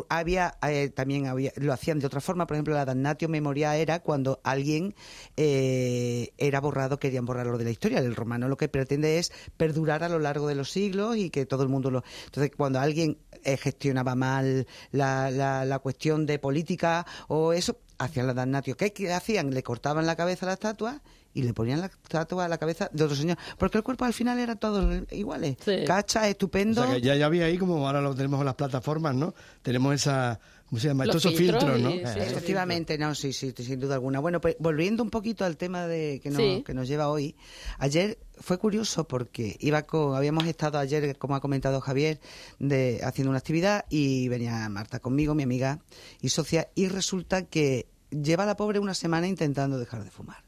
había, 0.09 0.57
eh, 0.69 0.91
también 0.91 1.27
había, 1.27 1.53
lo 1.57 1.73
hacían 1.73 1.99
de 1.99 2.07
otra 2.07 2.21
forma. 2.21 2.47
Por 2.47 2.57
ejemplo, 2.57 2.75
la 2.75 2.85
damnatio 2.85 3.29
memoria 3.29 3.77
era 3.77 4.01
cuando 4.01 4.41
alguien 4.45 4.95
eh, 5.37 6.33
era 6.39 6.61
borrado, 6.61 6.99
querían 6.99 7.25
borrarlo 7.25 7.59
de 7.59 7.65
la 7.65 7.71
historia. 7.71 7.99
El 7.99 8.15
romano 8.15 8.49
lo 8.49 8.57
que 8.57 8.69
pretende 8.69 9.19
es 9.19 9.33
perdurar 9.57 10.03
a 10.05 10.09
lo 10.09 10.19
largo 10.19 10.49
de 10.49 10.55
los 10.55 10.71
siglos 10.71 11.17
y 11.17 11.31
que 11.31 11.47
todo 11.47 11.63
el 11.63 11.69
mundo 11.69 11.91
lo... 11.91 12.05
Entonces, 12.27 12.53
cuando 12.57 12.81
alguien 12.81 13.19
eh, 13.45 13.57
gestionaba 13.57 14.15
mal 14.15 14.67
la, 14.91 15.31
la, 15.31 15.65
la 15.65 15.79
cuestión 15.79 16.27
de 16.27 16.39
política 16.39 17.07
o 17.29 17.53
eso, 17.53 17.79
hacían 17.99 18.27
la 18.27 18.35
damnatio. 18.35 18.77
¿Qué 18.77 19.13
hacían? 19.13 19.51
Le 19.53 19.63
cortaban 19.63 20.07
la 20.07 20.17
cabeza 20.17 20.47
a 20.47 20.49
la 20.49 20.53
estatua 20.55 21.01
y 21.35 21.43
le 21.43 21.53
ponían 21.53 21.81
la 21.81 21.87
estatua 21.87 22.47
a 22.47 22.49
la 22.49 22.59
cabeza 22.59 22.89
de 22.93 23.05
otro 23.05 23.17
señor. 23.17 23.37
Porque 23.59 23.79
el 23.79 23.85
cuerpo 23.85 24.05
al 24.05 24.15
final 24.15 24.39
era 24.39 24.57
todo 24.57 24.91
iguales. 25.11 25.57
Cacha, 25.87 26.29
estupendo. 26.29 26.97
ya, 26.99 27.15
ya 27.15 27.27
había 27.27 27.45
ahí, 27.45 27.59
como 27.59 27.87
ahora 27.87 28.01
lo 28.01 28.15
tenemos 28.15 28.41
en 28.41 28.47
las 28.47 28.55
plataformas, 28.55 29.15
¿no? 29.15 29.35
Tenemos 29.63 29.95
esa 29.95 30.41
¿Cómo 30.69 30.81
se 30.81 30.89
llama? 30.89 31.05
Estos 31.05 31.23
son 31.23 31.35
filtros, 31.35 31.81
¿no? 31.81 31.91
Efectivamente, 31.91 32.99
no, 32.99 33.15
sí, 33.15 33.33
sí, 33.33 33.55
sin 33.57 33.79
duda 33.79 33.95
alguna. 33.95 34.19
Bueno, 34.19 34.41
pues 34.41 34.57
volviendo 34.59 35.03
un 35.03 35.11
poquito 35.11 35.45
al 35.45 35.57
tema 35.57 35.87
de 35.87 36.21
que, 36.21 36.31
nos, 36.31 36.65
que 36.65 36.75
nos 36.75 36.89
lleva 36.89 37.09
hoy, 37.09 37.37
ayer 37.79 38.19
fue 38.41 38.59
curioso 38.59 39.07
porque 39.07 39.57
iba 39.61 39.83
con, 39.83 40.17
habíamos 40.17 40.45
estado 40.47 40.79
ayer, 40.79 41.17
como 41.19 41.37
ha 41.37 41.41
comentado 41.41 41.81
Javier, 41.81 42.21
de, 42.59 43.01
haciendo 43.05 43.31
una 43.31 43.39
actividad 43.39 43.85
y 43.91 44.29
venía 44.29 44.69
Marta 44.69 44.99
conmigo, 44.99 45.35
mi 45.35 45.45
amiga 45.45 45.81
y 46.21 46.31
socia, 46.31 46.69
y 46.75 46.89
resulta 46.89 47.47
que 47.47 47.87
lleva 48.11 48.45
la 48.45 48.57
pobre 48.57 48.81
una 48.81 48.95
semana 48.95 49.29
intentando 49.29 49.79
dejar 49.79 50.03
de 50.03 50.11
fumar. 50.11 50.43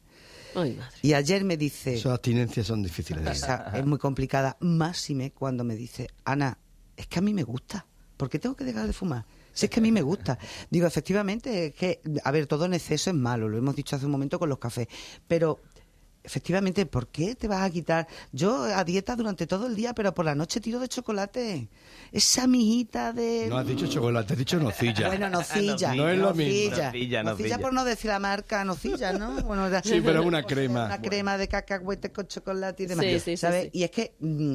y 1.01 1.13
ayer 1.13 1.45
me 1.45 1.57
dice... 1.57 1.95
Esas 1.95 2.13
abstinencias 2.13 2.67
son 2.67 2.83
difíciles. 2.83 3.45
es 3.75 3.87
muy 3.87 3.99
complicada, 3.99 4.57
máxime 4.61 5.31
cuando 5.31 5.63
me 5.63 5.77
dice, 5.77 6.09
Ana, 6.25 6.59
es 6.97 7.07
que 7.07 7.21
a 7.21 7.23
mí 7.23 7.33
me 7.33 7.45
gusta, 7.45 7.87
¿por 8.19 8.29
qué 8.29 8.39
tengo 8.39 8.55
que 8.55 8.65
dejar 8.65 8.87
de 8.87 8.93
fumar? 8.93 9.25
Si 9.55 9.65
es 9.67 9.71
que 9.71 9.81
a 9.81 9.83
mí 9.83 9.91
me 9.91 10.03
gusta. 10.03 10.39
Digo, 10.69 10.87
efectivamente, 10.87 11.69
es 11.69 11.75
que, 11.75 12.03
a 12.23 12.31
ver, 12.31 12.47
todo 12.47 12.67
en 12.67 12.75
exceso 12.75 13.09
es 13.09 13.17
malo, 13.17 13.49
lo 13.49 13.57
hemos 13.57 13.75
dicho 13.75 13.97
hace 13.97 14.05
un 14.05 14.13
momento 14.13 14.39
con 14.39 14.51
los 14.51 14.59
cafés, 14.59 14.89
pero 15.27 15.61
efectivamente, 16.29 16.85
¿por 16.85 17.09
qué 17.09 17.35
te 17.35 17.49
vas 17.49 17.63
a 17.63 17.71
quitar? 17.71 18.07
Yo 18.33 18.65
a 18.65 18.85
dieta 18.85 19.17
durante 19.17 19.47
todo 19.47 19.67
el 19.67 19.75
día, 19.75 19.95
pero 19.95 20.13
por 20.13 20.27
la 20.27 20.35
noche 20.35 20.61
tiro 20.61 20.79
de 20.79 20.87
chocolate. 20.87 21.69
Esa 22.13 22.47
mijita 22.47 23.15
de... 23.15 23.47
No 23.49 23.57
has 23.57 23.67
dicho 23.67 23.87
chocolate, 23.87 24.35
has 24.35 24.39
dicho 24.39 24.59
nocilla. 24.59 25.09
Bueno, 25.09 25.31
nocilla. 25.31 25.95
no 25.97 26.09
es 26.09 26.19
lo 26.19 26.35
mismo. 26.35 26.77
Nocilla, 26.77 27.23
nocilla, 27.23 27.59
por 27.59 27.73
no 27.73 27.85
decir 27.85 28.11
la 28.11 28.19
marca, 28.19 28.63
nocilla, 28.65 29.13
¿no? 29.13 29.39
Bueno, 29.49 29.69
sí, 29.83 30.03
pero 30.05 30.21
es 30.21 30.27
una 30.27 30.43
crema. 30.43 30.85
Una 30.87 31.01
crema 31.01 31.39
de 31.39 31.49
cacahuete 31.49 32.13
con 32.13 32.27
chocolate 32.27 32.83
y 32.83 32.87
demás. 32.87 33.07
Sí, 33.07 33.21
sí, 33.21 33.37
¿sabes? 33.37 33.71
Y 33.73 33.85
es 33.85 33.91
que... 33.91 34.15
Mm, 34.21 34.55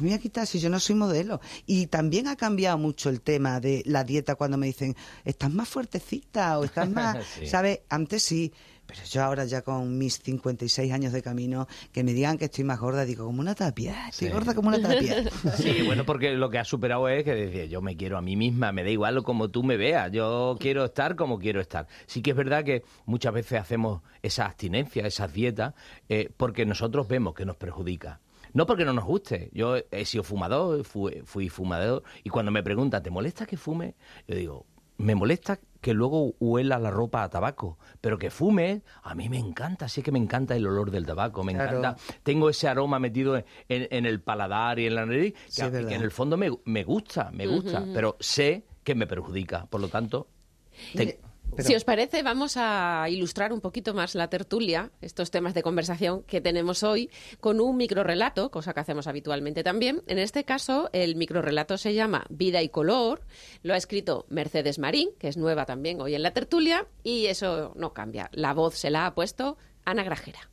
me 0.00 0.08
voy 0.08 0.16
a 0.16 0.20
quitar 0.20 0.46
si 0.46 0.58
yo 0.58 0.68
no 0.70 0.80
soy 0.80 0.94
modelo? 0.94 1.40
Y 1.66 1.86
también 1.86 2.28
ha 2.28 2.36
cambiado 2.36 2.78
mucho 2.78 3.08
el 3.08 3.20
tema 3.20 3.60
de 3.60 3.82
la 3.86 4.04
dieta 4.04 4.34
cuando 4.34 4.56
me 4.56 4.66
dicen, 4.66 4.96
estás 5.24 5.52
más 5.52 5.68
fuertecita 5.68 6.58
o 6.58 6.64
estás 6.64 6.90
más, 6.90 7.24
¿sabes? 7.46 7.80
Antes 7.88 8.22
sí, 8.22 8.52
pero 8.88 9.04
yo 9.04 9.22
ahora 9.22 9.44
ya 9.44 9.60
con 9.60 9.98
mis 9.98 10.18
56 10.18 10.90
años 10.92 11.12
de 11.12 11.20
camino, 11.20 11.68
que 11.92 12.02
me 12.02 12.14
digan 12.14 12.38
que 12.38 12.46
estoy 12.46 12.64
más 12.64 12.80
gorda, 12.80 13.04
digo, 13.04 13.26
como 13.26 13.40
una 13.40 13.54
tapia, 13.54 14.08
estoy 14.08 14.30
gorda 14.30 14.54
como 14.54 14.68
una 14.68 14.80
tapia. 14.80 15.24
Sí, 15.58 15.82
bueno, 15.84 16.06
porque 16.06 16.32
lo 16.32 16.48
que 16.48 16.58
ha 16.58 16.64
superado 16.64 17.06
es 17.10 17.22
que 17.22 17.34
decía, 17.34 17.66
yo 17.66 17.82
me 17.82 17.98
quiero 17.98 18.16
a 18.16 18.22
mí 18.22 18.34
misma, 18.34 18.72
me 18.72 18.82
da 18.82 18.88
igual 18.88 19.22
como 19.22 19.50
tú 19.50 19.62
me 19.62 19.76
veas, 19.76 20.10
yo 20.10 20.56
quiero 20.58 20.86
estar 20.86 21.16
como 21.16 21.38
quiero 21.38 21.60
estar. 21.60 21.86
Sí 22.06 22.22
que 22.22 22.30
es 22.30 22.36
verdad 22.36 22.64
que 22.64 22.82
muchas 23.04 23.34
veces 23.34 23.60
hacemos 23.60 24.00
esa 24.22 24.46
abstinencia, 24.46 25.06
esas 25.06 25.34
dietas, 25.34 25.74
eh, 26.08 26.30
porque 26.34 26.64
nosotros 26.64 27.08
vemos 27.08 27.34
que 27.34 27.44
nos 27.44 27.56
perjudica. 27.56 28.20
No 28.52 28.66
porque 28.66 28.84
no 28.84 28.92
nos 28.92 29.04
guste. 29.04 29.50
Yo 29.52 29.76
he 29.90 30.04
sido 30.04 30.24
fumador, 30.24 30.84
fui, 30.84 31.22
fui 31.24 31.48
fumador, 31.48 32.02
y 32.24 32.30
cuando 32.30 32.50
me 32.50 32.62
preguntan, 32.62 33.02
¿te 33.02 33.10
molesta 33.10 33.46
que 33.46 33.56
fume? 33.56 33.94
Yo 34.26 34.34
digo, 34.34 34.66
me 34.98 35.14
molesta 35.14 35.60
que 35.80 35.94
luego 35.94 36.34
huela 36.40 36.78
la 36.78 36.90
ropa 36.90 37.22
a 37.22 37.30
tabaco, 37.30 37.78
pero 38.00 38.18
que 38.18 38.30
fume, 38.30 38.82
a 39.02 39.14
mí 39.14 39.28
me 39.28 39.38
encanta, 39.38 39.88
sé 39.88 40.02
que 40.02 40.10
me 40.10 40.18
encanta 40.18 40.56
el 40.56 40.66
olor 40.66 40.90
del 40.90 41.06
tabaco, 41.06 41.44
me 41.44 41.52
encanta, 41.52 41.96
tengo 42.24 42.50
ese 42.50 42.68
aroma 42.68 42.98
metido 42.98 43.42
en, 43.68 44.06
el 44.06 44.20
paladar 44.20 44.80
y 44.80 44.86
en 44.86 44.96
la 44.96 45.06
nariz, 45.06 45.34
que, 45.54 45.62
en 45.62 46.02
el 46.02 46.10
fondo 46.10 46.36
me, 46.36 46.48
gusta, 46.82 47.30
me 47.32 47.46
gusta, 47.46 47.84
pero 47.94 48.16
sé 48.18 48.64
que 48.82 48.94
me 48.94 49.06
perjudica, 49.06 49.66
por 49.66 49.80
lo 49.80 49.88
tanto... 49.88 50.28
Si 51.56 51.74
os 51.74 51.84
parece, 51.84 52.22
vamos 52.22 52.56
a 52.56 53.06
ilustrar 53.08 53.52
un 53.52 53.60
poquito 53.60 53.92
más 53.92 54.14
la 54.14 54.28
tertulia, 54.28 54.92
estos 55.00 55.30
temas 55.30 55.54
de 55.54 55.62
conversación 55.62 56.22
que 56.22 56.40
tenemos 56.40 56.84
hoy, 56.84 57.10
con 57.40 57.60
un 57.60 57.76
microrelato, 57.76 58.50
cosa 58.50 58.74
que 58.74 58.80
hacemos 58.80 59.08
habitualmente 59.08 59.64
también. 59.64 60.02
En 60.06 60.18
este 60.18 60.44
caso, 60.44 60.88
el 60.92 61.16
microrelato 61.16 61.76
se 61.76 61.94
llama 61.94 62.26
Vida 62.28 62.62
y 62.62 62.68
Color. 62.68 63.22
Lo 63.62 63.74
ha 63.74 63.76
escrito 63.76 64.24
Mercedes 64.28 64.78
Marín, 64.78 65.10
que 65.18 65.26
es 65.26 65.36
nueva 65.36 65.66
también 65.66 66.00
hoy 66.00 66.14
en 66.14 66.22
la 66.22 66.32
tertulia, 66.32 66.86
y 67.02 67.26
eso 67.26 67.72
no 67.74 67.92
cambia. 67.92 68.30
La 68.32 68.54
voz 68.54 68.76
se 68.76 68.90
la 68.90 69.06
ha 69.06 69.14
puesto 69.14 69.56
Ana 69.84 70.04
Grajera. 70.04 70.48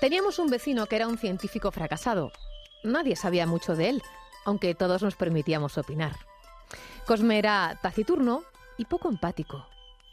Teníamos 0.00 0.38
un 0.38 0.50
vecino 0.50 0.86
que 0.86 0.96
era 0.96 1.08
un 1.08 1.18
científico 1.18 1.70
fracasado. 1.70 2.32
Nadie 2.82 3.16
sabía 3.16 3.46
mucho 3.46 3.76
de 3.76 3.90
él, 3.90 4.02
aunque 4.44 4.74
todos 4.74 5.02
nos 5.02 5.14
permitíamos 5.14 5.76
opinar. 5.78 6.16
Cosme 7.06 7.38
era 7.38 7.78
taciturno 7.82 8.42
y 8.78 8.84
poco 8.84 9.08
empático. 9.08 9.66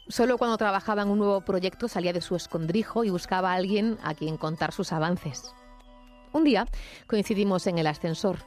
Solo 0.08 0.38
cuando 0.38 0.56
trabajaba 0.56 1.02
en 1.02 1.08
un 1.08 1.18
nuevo 1.18 1.40
proyecto 1.42 1.86
salía 1.86 2.12
de 2.12 2.20
su 2.20 2.34
escondrijo 2.34 3.04
y 3.04 3.10
buscaba 3.10 3.52
a 3.52 3.54
alguien 3.54 3.96
a 4.02 4.14
quien 4.14 4.36
contar 4.36 4.72
sus 4.72 4.92
avances. 4.92 5.54
Un 6.32 6.42
día 6.42 6.66
coincidimos 7.06 7.68
en 7.68 7.78
el 7.78 7.86
ascensor. 7.86 8.38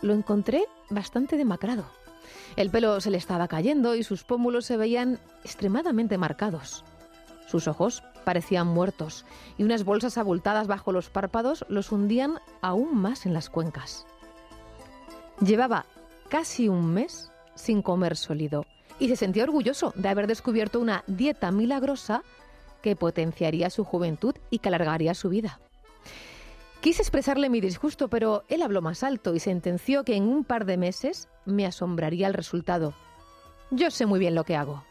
Lo 0.00 0.12
encontré 0.12 0.64
bastante 0.90 1.36
demacrado. 1.36 1.84
El 2.56 2.70
pelo 2.70 3.00
se 3.00 3.10
le 3.10 3.18
estaba 3.18 3.46
cayendo 3.46 3.94
y 3.94 4.02
sus 4.02 4.24
pómulos 4.24 4.66
se 4.66 4.76
veían 4.76 5.20
extremadamente 5.44 6.18
marcados. 6.18 6.84
Sus 7.46 7.68
ojos 7.68 8.02
parecían 8.24 8.66
muertos 8.66 9.24
y 9.56 9.62
unas 9.62 9.84
bolsas 9.84 10.18
abultadas 10.18 10.66
bajo 10.66 10.90
los 10.90 11.10
párpados 11.10 11.64
los 11.68 11.92
hundían 11.92 12.40
aún 12.60 12.96
más 12.96 13.24
en 13.24 13.34
las 13.34 13.50
cuencas. 13.50 14.04
Llevaba 15.40 15.86
casi 16.28 16.68
un 16.68 16.92
mes 16.92 17.31
sin 17.54 17.82
comer 17.82 18.16
sólido 18.16 18.64
y 18.98 19.08
se 19.08 19.16
sentía 19.16 19.44
orgulloso 19.44 19.92
de 19.96 20.08
haber 20.08 20.26
descubierto 20.26 20.78
una 20.78 21.04
dieta 21.06 21.50
milagrosa 21.50 22.22
que 22.82 22.96
potenciaría 22.96 23.70
su 23.70 23.84
juventud 23.84 24.34
y 24.50 24.58
que 24.58 24.68
alargaría 24.68 25.14
su 25.14 25.28
vida. 25.28 25.60
Quise 26.80 27.02
expresarle 27.02 27.48
mi 27.48 27.60
disgusto, 27.60 28.08
pero 28.08 28.44
él 28.48 28.60
habló 28.60 28.82
más 28.82 29.04
alto 29.04 29.34
y 29.34 29.40
sentenció 29.40 30.04
que 30.04 30.16
en 30.16 30.24
un 30.24 30.44
par 30.44 30.66
de 30.66 30.76
meses 30.76 31.28
me 31.44 31.64
asombraría 31.64 32.26
el 32.26 32.34
resultado. 32.34 32.94
Yo 33.70 33.90
sé 33.90 34.04
muy 34.04 34.18
bien 34.18 34.34
lo 34.34 34.44
que 34.44 34.56
hago. 34.56 34.82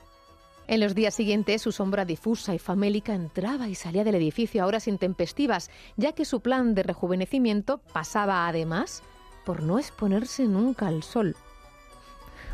En 0.67 0.79
los 0.79 0.95
días 0.95 1.13
siguientes 1.13 1.61
su 1.61 1.73
sombra 1.73 2.05
difusa 2.05 2.55
y 2.55 2.59
famélica 2.59 3.13
entraba 3.13 3.67
y 3.67 3.75
salía 3.75 4.05
del 4.05 4.15
edificio 4.15 4.63
a 4.63 4.67
horas 4.67 4.87
intempestivas, 4.87 5.69
ya 5.97 6.13
que 6.13 6.23
su 6.23 6.39
plan 6.39 6.75
de 6.75 6.83
rejuvenecimiento 6.83 7.79
pasaba 7.79 8.47
además 8.47 9.03
por 9.43 9.61
no 9.61 9.77
exponerse 9.77 10.45
nunca 10.45 10.87
al 10.87 11.03
sol. 11.03 11.35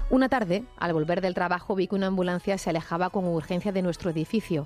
Una 0.09 0.29
tarde, 0.29 0.63
al 0.77 0.93
volver 0.93 1.19
del 1.19 1.33
trabajo, 1.33 1.75
vi 1.75 1.87
que 1.87 1.95
una 1.95 2.07
ambulancia 2.07 2.57
se 2.57 2.69
alejaba 2.69 3.09
con 3.09 3.25
urgencia 3.27 3.73
de 3.73 3.81
nuestro 3.81 4.09
edificio. 4.09 4.65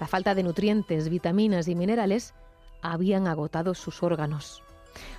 La 0.00 0.06
falta 0.06 0.34
de 0.34 0.42
nutrientes, 0.42 1.10
vitaminas 1.10 1.68
y 1.68 1.74
minerales 1.74 2.32
habían 2.80 3.26
agotado 3.26 3.74
sus 3.74 4.02
órganos. 4.02 4.62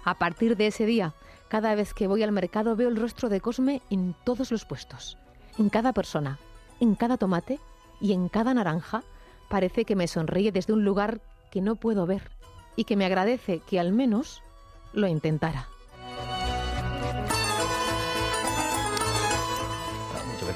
A 0.04 0.16
partir 0.16 0.58
de 0.58 0.68
ese 0.68 0.88
día, 0.88 1.14
cada 1.50 1.76
vez 1.76 1.94
que 1.94 2.08
voy 2.08 2.24
al 2.24 2.32
mercado 2.32 2.76
veo 2.76 2.90
el 2.90 2.96
rostro 2.96 3.30
de 3.30 3.42
Cosme 3.42 3.84
en 3.92 4.16
todos 4.24 4.52
los 4.52 4.66
puestos, 4.66 5.20
en 5.60 5.70
cada 5.70 5.94
persona, 5.94 6.40
en 6.80 6.96
cada 6.96 7.18
tomate 7.18 7.60
y 8.02 8.14
en 8.14 8.30
cada 8.30 8.56
naranja. 8.56 9.04
Parece 9.50 9.86
que 9.86 9.96
me 9.96 10.08
sonríe 10.08 10.52
desde 10.52 10.74
un 10.74 10.84
lugar 10.84 11.22
que 11.52 11.62
no 11.62 11.76
puedo 11.76 12.08
ver 12.08 12.32
y 12.76 12.86
que 12.86 12.96
me 12.96 13.06
agradece 13.06 13.60
que 13.60 13.80
al 13.80 13.94
menos 13.94 14.42
lo 14.94 15.08
intentara. 15.08 15.68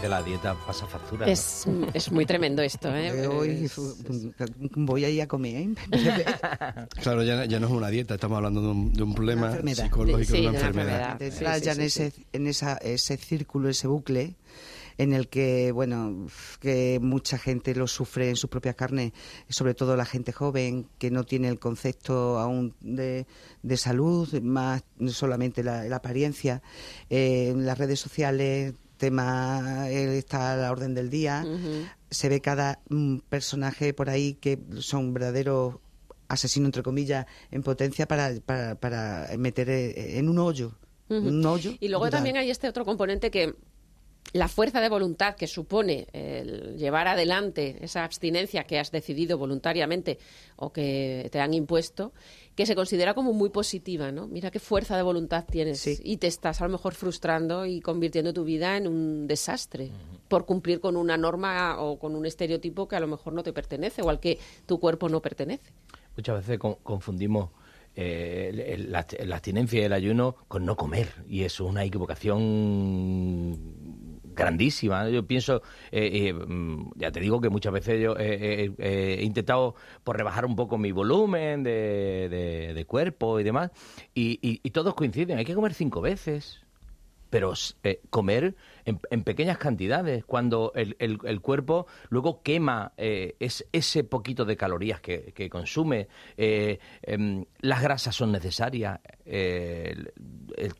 La 0.07 0.21
dieta 0.21 0.55
pasa 0.65 0.85
factura. 0.85 1.25
Es, 1.27 1.65
es 1.93 2.11
muy 2.11 2.25
tremendo 2.25 2.61
esto. 2.61 2.95
¿eh? 2.95 3.27
Hoy 3.27 3.69
voy 4.75 5.05
a 5.05 5.09
ir 5.09 5.21
a 5.21 5.27
comer. 5.27 5.55
¿eh? 5.55 5.75
claro, 7.01 7.23
ya, 7.23 7.45
ya, 7.45 7.59
no 7.59 7.67
es 7.67 7.73
una 7.73 7.89
dieta, 7.89 8.13
estamos 8.13 8.37
hablando 8.37 8.61
de 8.61 8.67
un, 8.67 8.93
de 8.93 9.03
un 9.03 9.13
problema 9.13 9.57
psicológico, 9.73 10.33
de, 10.33 10.47
una 10.47 10.59
enfermedad. 10.59 11.19
ya 11.61 11.71
en, 11.71 11.81
ese, 11.81 12.13
en 12.31 12.47
esa, 12.47 12.77
ese 12.77 13.17
círculo, 13.17 13.69
ese 13.69 13.87
bucle 13.87 14.35
en 14.97 15.13
el 15.13 15.27
que, 15.27 15.71
bueno, 15.71 16.27
que 16.59 16.99
mucha 17.01 17.37
gente 17.37 17.75
lo 17.75 17.87
sufre 17.87 18.29
en 18.29 18.35
su 18.35 18.49
propia 18.49 18.73
carne, 18.73 19.13
sobre 19.47 19.73
todo 19.73 19.95
la 19.95 20.05
gente 20.05 20.31
joven 20.31 20.87
que 20.97 21.11
no 21.11 21.23
tiene 21.23 21.49
el 21.49 21.59
concepto 21.59 22.39
aún 22.39 22.73
de, 22.81 23.27
de 23.61 23.77
salud, 23.77 24.41
más 24.41 24.83
solamente 25.09 25.63
la, 25.63 25.83
apariencia. 25.95 26.61
Eh, 27.09 27.49
en 27.49 27.65
las 27.65 27.77
redes 27.77 27.99
sociales 27.99 28.73
tema 28.97 29.89
está 29.89 30.53
a 30.53 30.57
la 30.57 30.71
orden 30.71 30.93
del 30.93 31.09
día. 31.09 31.45
Se 32.09 32.29
ve 32.29 32.41
cada 32.41 32.79
mm, 32.89 33.19
personaje 33.29 33.93
por 33.93 34.09
ahí 34.09 34.35
que 34.35 34.59
son 34.79 35.13
verdaderos 35.13 35.75
asesinos, 36.27 36.67
entre 36.67 36.83
comillas, 36.83 37.25
en 37.51 37.63
potencia 37.63 38.07
para, 38.07 38.31
para, 38.45 38.75
para 38.75 39.29
meter 39.37 39.69
eh, 39.69 40.17
en 40.17 40.29
un 40.29 40.39
hoyo. 40.39 40.73
Un 41.09 41.45
hoyo 41.45 41.73
y 41.79 41.87
luego 41.87 42.09
también 42.09 42.35
hay 42.35 42.51
este 42.51 42.67
otro 42.67 42.83
componente 42.83 43.31
que 43.31 43.55
la 44.33 44.47
fuerza 44.47 44.81
de 44.81 44.89
voluntad 44.89 45.35
que 45.35 45.47
supone 45.47 46.07
el 46.13 46.75
llevar 46.77 47.07
adelante 47.07 47.77
esa 47.81 48.03
abstinencia 48.03 48.63
que 48.63 48.79
has 48.79 48.91
decidido 48.91 49.37
voluntariamente 49.37 50.19
o 50.57 50.71
que 50.71 51.29
te 51.31 51.39
han 51.39 51.53
impuesto, 51.53 52.13
que 52.55 52.65
se 52.65 52.75
considera 52.75 53.13
como 53.13 53.33
muy 53.33 53.49
positiva, 53.49 54.11
¿no? 54.11 54.27
Mira 54.27 54.51
qué 54.51 54.59
fuerza 54.59 54.97
de 54.97 55.03
voluntad 55.03 55.45
tienes 55.45 55.87
y 56.03 56.17
te 56.17 56.27
estás 56.27 56.61
a 56.61 56.65
lo 56.65 56.71
mejor 56.71 56.93
frustrando 56.93 57.65
y 57.65 57.81
convirtiendo 57.81 58.33
tu 58.33 58.43
vida 58.43 58.77
en 58.77 58.87
un 58.87 59.27
desastre 59.27 59.91
por 60.27 60.45
cumplir 60.45 60.79
con 60.79 60.97
una 60.97 61.17
norma 61.17 61.79
o 61.79 61.97
con 61.97 62.15
un 62.15 62.25
estereotipo 62.25 62.87
que 62.87 62.95
a 62.95 62.99
lo 62.99 63.07
mejor 63.07 63.33
no 63.33 63.43
te 63.43 63.53
pertenece 63.53 64.01
o 64.01 64.09
al 64.09 64.19
que 64.19 64.39
tu 64.65 64.79
cuerpo 64.79 65.07
no 65.09 65.21
pertenece. 65.21 65.71
Muchas 66.15 66.37
veces 66.37 66.59
confundimos 66.83 67.49
eh, 67.99 68.85
la, 68.89 69.07
abstinencia 69.33 69.81
y 69.81 69.83
el 69.83 69.93
ayuno 69.93 70.35
con 70.47 70.65
no 70.65 70.75
comer 70.75 71.07
y 71.27 71.41
eso 71.43 71.65
es 71.65 71.71
una 71.71 71.83
equivocación 71.83 72.35
grandísima. 74.37 75.09
Yo 75.09 75.25
pienso, 75.25 75.61
eh, 75.91 76.29
eh, 76.29 76.33
mm, 76.33 76.91
ya 76.95 77.11
te 77.11 77.19
digo 77.19 77.41
que 77.41 77.49
muchas 77.49 77.73
veces 77.73 78.01
yo 78.01 78.15
he 78.17 79.19
intentado 79.23 79.75
por 80.03 80.15
rebajar 80.15 80.45
un 80.45 80.55
poco 80.55 80.77
mi 80.77 80.91
volumen 80.91 81.63
de, 81.63 82.85
cuerpo 82.87 83.39
y 83.39 83.43
demás, 83.43 83.71
y, 84.13 84.59
todos 84.69 84.93
coinciden, 84.93 85.39
hay 85.39 85.45
que 85.45 85.55
comer 85.55 85.73
cinco 85.73 86.01
veces, 86.01 86.61
pero 87.29 87.53
eh, 87.83 88.01
comer 88.09 88.55
en, 88.85 89.23
pequeñas 89.23 89.57
cantidades, 89.57 90.23
cuando 90.23 90.71
el, 90.75 90.95
el, 90.99 91.41
cuerpo 91.41 91.87
luego 92.09 92.41
quema 92.41 92.93
eh, 92.97 93.35
es, 93.39 93.67
ese 93.73 94.03
poquito 94.03 94.45
de 94.45 94.55
calorías 94.55 95.01
que, 95.01 95.33
que 95.33 95.49
consume, 95.49 96.07
eh, 96.37 96.79
em, 97.01 97.43
las 97.59 97.81
grasas 97.81 98.15
son 98.15 98.31
necesarias, 98.31 98.99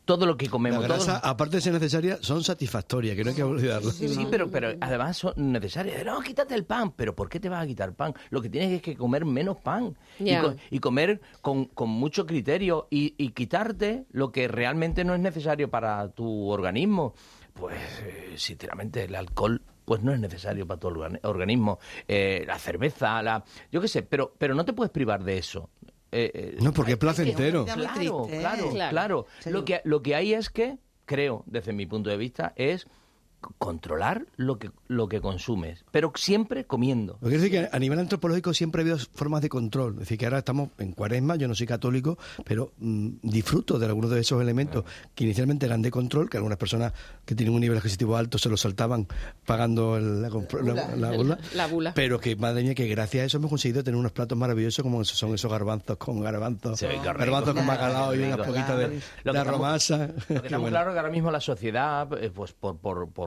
todo 0.06 0.26
lo 0.26 0.38
que 0.38 0.50
comemos... 0.50 0.80
Las 0.80 0.90
grasas, 0.90 1.22
aparte 1.24 1.58
de 1.58 1.62
ser 1.62 1.74
necesarias, 1.74 2.20
son 2.22 2.44
satisfactorias, 2.44 3.16
que 3.16 3.24
no 3.24 3.30
hay 3.30 3.36
que 3.36 3.44
olvidarlo. 3.44 3.92
Sí, 3.92 4.28
pero, 4.30 4.50
pero 4.50 4.70
además 4.80 5.18
son 5.18 5.34
necesarias. 5.38 6.06
No, 6.06 6.20
quítate 6.22 6.56
el 6.56 6.66
pan, 6.66 6.92
pero 6.92 7.16
¿por 7.16 7.30
qué 7.30 7.40
te 7.40 7.50
vas 7.50 7.64
a 7.64 7.68
quitar 7.68 7.94
pan? 7.94 8.14
Lo 8.30 8.42
que 8.42 8.50
tienes 8.50 8.72
es 8.72 8.82
que 8.82 8.96
comer 8.96 9.26
menos 9.26 9.58
pan 9.58 9.96
y, 10.20 10.80
comer 10.80 11.22
con, 11.42 11.66
con, 11.66 11.90
mucho 11.90 12.26
criterio 12.26 12.88
y, 12.90 13.16
y 13.18 13.30
quitarte 13.30 14.06
lo 14.12 14.32
que 14.32 14.48
realmente 14.48 15.04
no 15.04 15.14
es 15.14 15.20
necesario 15.20 15.70
para 15.70 16.10
tu 16.10 16.50
organismo 16.50 17.14
pues 17.58 17.78
eh, 18.04 18.34
sinceramente 18.38 19.04
el 19.04 19.16
alcohol 19.16 19.62
pues 19.84 20.04
no 20.04 20.14
es 20.14 20.20
necesario 20.20 20.68
para 20.68 20.82
tu 20.82 20.90
organismo. 21.24 21.80
Eh, 22.10 22.44
la 22.46 22.60
cerveza, 22.60 23.22
la 23.24 23.46
yo 23.72 23.80
qué 23.80 23.88
sé, 23.88 24.04
pero, 24.04 24.34
pero 24.38 24.54
no 24.54 24.66
te 24.66 24.74
puedes 24.74 24.92
privar 24.92 25.24
de 25.24 25.38
eso. 25.38 25.70
Eh, 26.12 26.58
no, 26.62 26.74
porque 26.74 26.94
es 26.94 26.98
placentero. 26.98 27.66
Claro, 27.66 28.28
claro, 28.30 28.70
claro. 28.90 29.26
Lo 29.46 29.66
que, 29.66 29.82
lo 29.84 30.02
que 30.02 30.16
hay 30.16 30.34
es 30.34 30.50
que, 30.50 30.78
creo, 31.06 31.44
desde 31.46 31.74
mi 31.74 31.86
punto 31.86 32.10
de 32.10 32.18
vista, 32.18 32.54
es 32.56 32.88
controlar 33.58 34.26
lo 34.36 34.60
que, 34.60 34.72
lo 34.88 35.08
que 35.08 35.22
consumes, 35.22 35.86
pero 35.92 36.12
siempre 36.16 36.66
comiendo. 36.66 37.18
Lo 37.22 37.30
que 37.30 37.38
decir 37.38 37.52
que 37.52 37.70
a 37.72 37.80
nivel 37.80 38.00
antropológico 38.00 38.54
siempre 38.54 38.82
ha 38.82 38.84
habido 38.84 38.98
formas 39.14 39.42
de 39.42 39.50
control. 39.50 39.94
Es 39.94 40.00
decir, 40.00 40.18
que 40.18 40.26
ahora 40.26 40.40
estamos 40.40 40.70
en 40.78 40.92
cuaresma, 40.92 41.36
yo 41.36 41.48
no 41.48 41.56
soy 41.56 41.68
católico, 41.68 42.18
pero 42.44 42.72
mm, 42.80 43.10
disfruto 43.22 43.80
de 43.80 43.86
algunos 43.86 44.12
de 44.12 44.20
esos 44.20 44.42
elementos 44.42 44.86
que 45.16 45.24
inicialmente 45.24 45.66
eran 45.66 45.82
de 45.82 45.92
control, 45.92 46.30
que 46.30 46.38
algunas 46.38 46.58
personas 46.58 46.94
que 47.26 47.36
tienen 47.36 47.54
un 47.54 47.62
nivel 47.62 47.78
adquisitivo 47.78 48.18
alto 48.18 48.38
se 48.38 48.50
lo 48.50 48.58
saltaban 48.58 49.08
pagando 49.46 50.00
la, 50.00 50.30
la, 51.54 51.68
bula, 51.68 51.94
pero 51.94 52.20
que, 52.20 52.36
madre 52.36 52.64
mía, 52.64 52.76
que 52.76 52.88
gracias 52.88 53.24
a 53.24 53.26
eso 53.26 53.38
hemos 53.38 53.50
conseguido 53.50 53.84
tener 53.84 53.98
unos 53.98 54.12
platos 54.12 54.38
maravillosos 54.38 54.84
como 54.84 55.04
son 55.04 55.34
esos 55.34 55.52
garbanzos 55.52 55.98
con 55.98 56.22
garbanzos, 56.22 56.82
garbanzos 56.82 57.54
con 57.54 57.68
bacalao 57.68 58.16
y 58.16 58.20
unas 58.20 58.38
poquitas 58.38 58.78
de, 58.78 59.02
de 59.24 59.40
arromasa. 59.40 60.10
Lo 60.30 60.42
que 60.42 60.48
estamos 60.48 60.70
claro 60.78 60.92
que 60.92 61.00
ahora 61.00 61.12
mismo 61.12 61.32
la 61.32 61.42
sociedad, 61.42 62.08
eh, 62.22 62.32
pues 62.34 62.54
por, 62.54 62.78
por, 62.78 63.10
por 63.10 63.27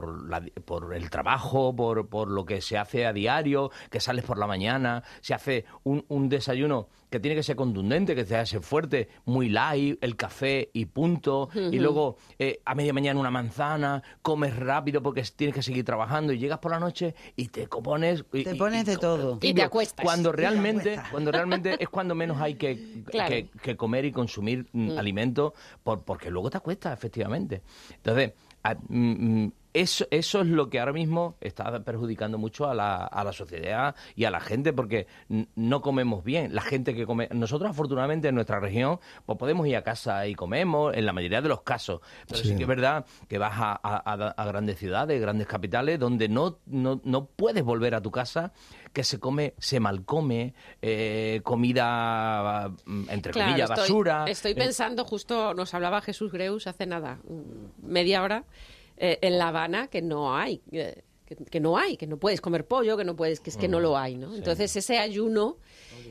por, 0.65 0.95
el 0.95 1.09
trabajo, 1.09 1.75
por, 1.75 2.07
por, 2.07 2.29
lo 2.29 2.45
que 2.45 2.61
se 2.61 2.77
hace 2.77 3.05
a 3.05 3.13
diario, 3.13 3.71
que 3.89 3.99
sales 3.99 4.25
por 4.25 4.37
la 4.37 4.47
mañana, 4.47 5.03
se 5.21 5.33
hace 5.33 5.65
un, 5.83 6.05
un 6.07 6.29
desayuno 6.29 6.87
que 7.11 7.19
tiene 7.19 7.35
que 7.35 7.43
ser 7.43 7.57
contundente, 7.57 8.15
que 8.15 8.25
sea 8.25 8.45
ser 8.45 8.61
fuerte, 8.61 9.09
muy 9.25 9.49
light, 9.49 10.01
el 10.01 10.15
café 10.15 10.69
y 10.71 10.85
punto, 10.85 11.49
y 11.53 11.77
luego 11.77 12.15
eh, 12.39 12.61
a 12.63 12.73
media 12.73 12.93
mañana 12.93 13.19
una 13.19 13.29
manzana, 13.29 14.01
comes 14.21 14.55
rápido 14.55 15.03
porque 15.03 15.21
tienes 15.35 15.53
que 15.53 15.61
seguir 15.61 15.83
trabajando 15.83 16.31
y 16.31 16.39
llegas 16.39 16.59
por 16.59 16.71
la 16.71 16.79
noche 16.79 17.13
y 17.35 17.49
te 17.49 17.67
pones... 17.67 18.23
te 18.31 18.55
pones 18.55 18.85
de 18.85 18.95
todo. 18.95 19.39
Y, 19.41 19.53
te 19.53 19.61
acuestas. 19.61 20.05
Cuando 20.05 20.31
realmente, 20.31 21.01
cuando 21.11 21.33
realmente 21.33 21.75
es 21.83 21.89
cuando 21.89 22.15
menos 22.15 22.39
hay 22.39 22.55
que, 22.55 23.03
que, 23.61 23.75
comer 23.75 24.05
y 24.05 24.13
consumir 24.13 24.67
mm, 24.71 24.93
mm. 24.93 24.97
alimento, 24.97 25.53
por, 25.83 26.03
porque 26.05 26.31
luego 26.31 26.49
te 26.49 26.57
acuestas, 26.57 26.93
efectivamente. 26.93 27.61
Entonces, 27.97 28.31
mm, 28.87 29.47
eso, 29.73 30.05
eso 30.11 30.41
es 30.41 30.47
lo 30.47 30.69
que 30.69 30.79
ahora 30.79 30.93
mismo 30.93 31.37
está 31.41 31.83
perjudicando 31.83 32.37
mucho 32.37 32.69
a 32.69 32.75
la, 32.75 33.05
a 33.05 33.23
la 33.23 33.33
sociedad 33.33 33.95
y 34.15 34.25
a 34.25 34.31
la 34.31 34.39
gente 34.39 34.73
porque 34.73 35.07
no 35.55 35.81
comemos 35.81 36.23
bien. 36.23 36.53
La 36.53 36.61
gente 36.61 36.93
que 36.93 37.05
come. 37.05 37.29
Nosotros, 37.31 37.71
afortunadamente, 37.71 38.27
en 38.27 38.35
nuestra 38.35 38.59
región, 38.59 38.99
pues 39.25 39.37
podemos 39.37 39.67
ir 39.67 39.75
a 39.75 39.83
casa 39.83 40.27
y 40.27 40.35
comemos, 40.35 40.95
en 40.95 41.05
la 41.05 41.13
mayoría 41.13 41.41
de 41.41 41.49
los 41.49 41.61
casos. 41.61 42.01
Pero 42.27 42.41
sí, 42.41 42.55
que 42.55 42.63
es 42.63 42.67
verdad 42.67 43.05
que 43.27 43.37
vas 43.37 43.53
a, 43.55 43.79
a, 43.81 44.45
grandes 44.45 44.77
ciudades, 44.77 45.19
grandes 45.21 45.47
capitales, 45.47 45.99
donde 45.99 46.27
no, 46.27 46.59
no, 46.65 47.01
no 47.03 47.25
puedes 47.25 47.63
volver 47.63 47.95
a 47.95 48.01
tu 48.01 48.11
casa 48.11 48.51
que 48.93 49.03
se 49.03 49.19
come, 49.19 49.53
se 49.57 49.79
malcome, 49.79 50.53
eh, 50.81 51.41
comida, 51.43 52.69
mm, 52.85 53.09
entre 53.09 53.33
comillas, 53.33 53.69
basura. 53.69 54.25
Estoy 54.27 54.51
eh, 54.51 54.55
pensando, 54.55 55.05
justo 55.05 55.53
nos 55.53 55.73
hablaba 55.73 56.01
Jesús 56.01 56.31
Greus 56.31 56.67
hace 56.67 56.85
nada, 56.85 57.19
mm, 57.23 57.87
media 57.89 58.21
hora, 58.21 58.45
eh, 58.97 59.19
en 59.21 59.37
La 59.37 59.49
Habana 59.49 59.87
que 59.87 60.01
no 60.01 60.35
hay. 60.35 60.61
Eh, 60.71 61.03
que, 61.49 61.59
no 61.59 61.77
hay, 61.77 61.97
que 61.97 62.07
no 62.07 62.17
puedes 62.17 62.41
comer 62.41 62.65
pollo, 62.65 62.97
que 62.97 63.05
no 63.05 63.15
puedes, 63.15 63.39
que 63.39 63.49
es 63.49 63.57
que 63.57 63.67
no 63.67 63.79
lo 63.79 63.97
hay, 63.97 64.17
¿no? 64.17 64.35
Entonces 64.35 64.75
ese 64.75 64.97
ayuno 64.97 65.57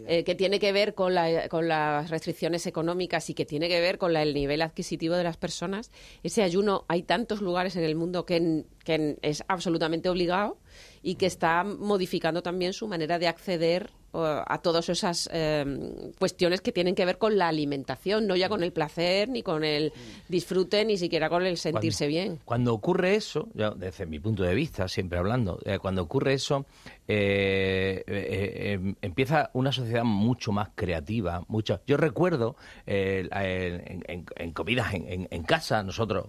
eh, 0.07 0.25
que 0.25 0.35
tiene 0.35 0.59
que 0.59 0.73
ver 0.73 0.95
con, 0.95 1.15
la, 1.15 1.49
con 1.49 1.69
las 1.69 2.11
restricciones 2.11 2.67
económicas 2.67 3.29
y 3.29 3.35
que 3.35 3.45
tiene 3.45 3.69
que 3.69 3.81
ver 3.81 3.99
con 3.99 4.17
el 4.17 4.33
nivel 4.33 4.63
adquisitivo 4.63 5.17
de 5.17 5.25
las 5.25 5.37
personas, 5.37 5.91
ese 6.23 6.43
ayuno 6.43 6.85
hay 6.89 7.03
tantos 7.03 7.43
lugares 7.43 7.77
en 7.77 7.85
el 7.85 7.97
mundo 7.97 8.25
que, 8.25 8.65
que 8.85 9.19
es 9.23 9.45
absolutamente 9.49 10.09
obligado 10.09 10.59
y 11.03 11.17
que 11.17 11.27
está 11.27 11.65
modificando 11.65 12.43
también 12.43 12.73
su 12.73 12.89
manera 12.89 13.19
de 13.19 13.29
acceder 13.29 13.91
a 14.13 14.59
todas 14.63 14.89
esas 14.89 15.29
em, 15.33 16.13
cuestiones 16.19 16.61
que 16.61 16.73
tienen 16.73 16.95
que 16.95 17.05
ver 17.05 17.19
con 17.19 17.39
la 17.39 17.49
alimentación, 17.49 18.27
no 18.27 18.37
ya 18.37 18.49
con 18.49 18.63
el 18.63 18.73
placer, 18.73 19.29
ni 19.29 19.43
con 19.43 19.65
el 19.65 19.93
disfrute, 20.29 20.85
ni 20.85 20.97
siquiera 20.97 21.29
con 21.29 21.47
el 21.47 21.57
sentirse 21.57 22.07
bien. 22.07 22.41
Cuando 22.45 22.75
ocurre 22.75 23.15
eso, 23.15 23.49
desde 23.77 24.07
mi 24.07 24.19
punto 24.19 24.43
de 24.43 24.55
vista, 24.55 24.89
siempre 24.89 25.19
hablando, 25.19 25.61
eh, 25.65 25.79
cuando 25.79 26.03
ocurre 26.03 26.35
eso, 26.35 26.67
eh, 27.07 28.03
eh, 28.07 28.73
em, 28.73 28.95
empieza 29.01 29.51
una 29.53 29.73
sociedad 29.73 30.05
mucho 30.05 30.53
más 30.53 30.71
creativa. 30.75 31.45
Mucho. 31.49 31.81
Yo 31.87 31.97
recuerdo 31.97 32.57
en, 32.87 34.05
en, 34.37 34.53
comidas 34.53 34.95
en, 34.95 35.29
en 35.31 35.43
casa, 35.45 35.83
nosotros 35.83 36.27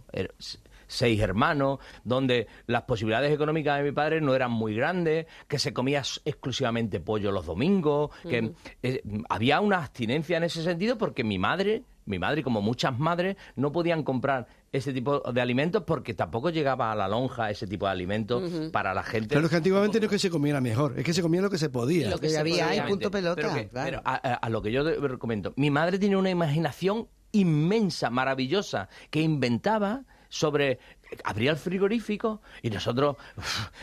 seis 0.91 1.19
hermanos, 1.21 1.79
donde 2.03 2.47
las 2.67 2.83
posibilidades 2.83 3.31
económicas 3.31 3.77
de 3.77 3.83
mi 3.83 3.91
padre 3.91 4.21
no 4.21 4.35
eran 4.35 4.51
muy 4.51 4.75
grandes, 4.75 5.25
que 5.47 5.57
se 5.57 5.73
comía 5.73 6.03
exclusivamente 6.25 6.99
pollo 6.99 7.31
los 7.31 7.45
domingos, 7.45 8.11
que 8.23 8.51
eh, 8.83 9.01
había 9.29 9.61
una 9.61 9.77
abstinencia 9.77 10.37
en 10.37 10.43
ese 10.43 10.63
sentido 10.63 10.97
porque 10.97 11.23
mi 11.23 11.39
madre, 11.39 11.83
mi 12.05 12.19
madre 12.19 12.43
como 12.43 12.61
muchas 12.61 12.97
madres, 12.99 13.37
no 13.55 13.71
podían 13.71 14.03
comprar 14.03 14.47
ese 14.71 14.91
tipo 14.91 15.19
de 15.19 15.41
alimentos 15.41 15.83
porque 15.83 16.13
tampoco 16.13 16.49
llegaba 16.49 16.91
a 16.91 16.95
la 16.95 17.07
lonja 17.07 17.49
ese 17.49 17.67
tipo 17.67 17.85
de 17.85 17.91
alimentos 17.91 18.69
para 18.71 18.93
la 18.93 19.03
gente. 19.03 19.35
Pero 19.35 19.49
que 19.49 19.55
antiguamente 19.55 19.99
no 19.99 20.05
es 20.05 20.11
que 20.11 20.19
se 20.19 20.29
comiera 20.29 20.59
mejor, 20.59 20.97
es 20.97 21.05
que 21.05 21.13
se 21.13 21.21
comía 21.21 21.41
lo 21.41 21.49
que 21.49 21.57
se 21.57 21.69
podía. 21.69 22.09
Lo 22.09 22.19
que 22.19 22.37
había, 22.37 22.75
y 22.75 22.81
punto 22.81 23.09
pelota. 23.09 23.49
Pero, 23.71 24.01
a, 24.03 24.15
a, 24.15 24.49
lo 24.49 24.61
que 24.61 24.71
yo 24.71 24.83
recomiendo, 24.83 25.53
mi 25.55 25.69
madre 25.69 25.99
tiene 25.99 26.17
una 26.17 26.29
imaginación 26.29 27.07
inmensa, 27.31 28.09
maravillosa, 28.09 28.89
que 29.09 29.21
inventaba 29.21 30.03
sobre 30.31 30.79
abría 31.25 31.51
el 31.51 31.57
frigorífico 31.57 32.41
y 32.61 32.69
nosotros 32.69 33.17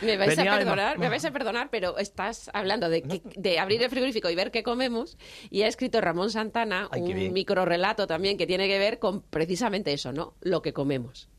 me 0.01 0.17
vais 0.17 0.37
a 0.37 0.43
perdonar 0.43 0.97
me 0.97 1.07
vais 1.07 1.23
a 1.23 1.31
perdonar 1.31 1.69
pero 1.69 1.97
estás 1.99 2.49
hablando 2.53 2.89
de, 2.89 3.21
de 3.35 3.59
abrir 3.59 3.83
el 3.83 3.89
frigorífico 3.89 4.29
y 4.31 4.35
ver 4.35 4.49
qué 4.49 4.63
comemos 4.63 5.17
y 5.51 5.61
ha 5.61 5.67
escrito 5.67 6.01
Ramón 6.01 6.31
Santana 6.31 6.89
un 6.91 7.33
micro 7.33 7.65
relato 7.65 8.07
también 8.07 8.35
que 8.35 8.47
tiene 8.47 8.67
que 8.67 8.79
ver 8.79 8.97
con 8.97 9.21
precisamente 9.21 9.93
eso 9.93 10.11
no 10.11 10.33
lo 10.41 10.61
que 10.61 10.73
comemos. 10.73 11.29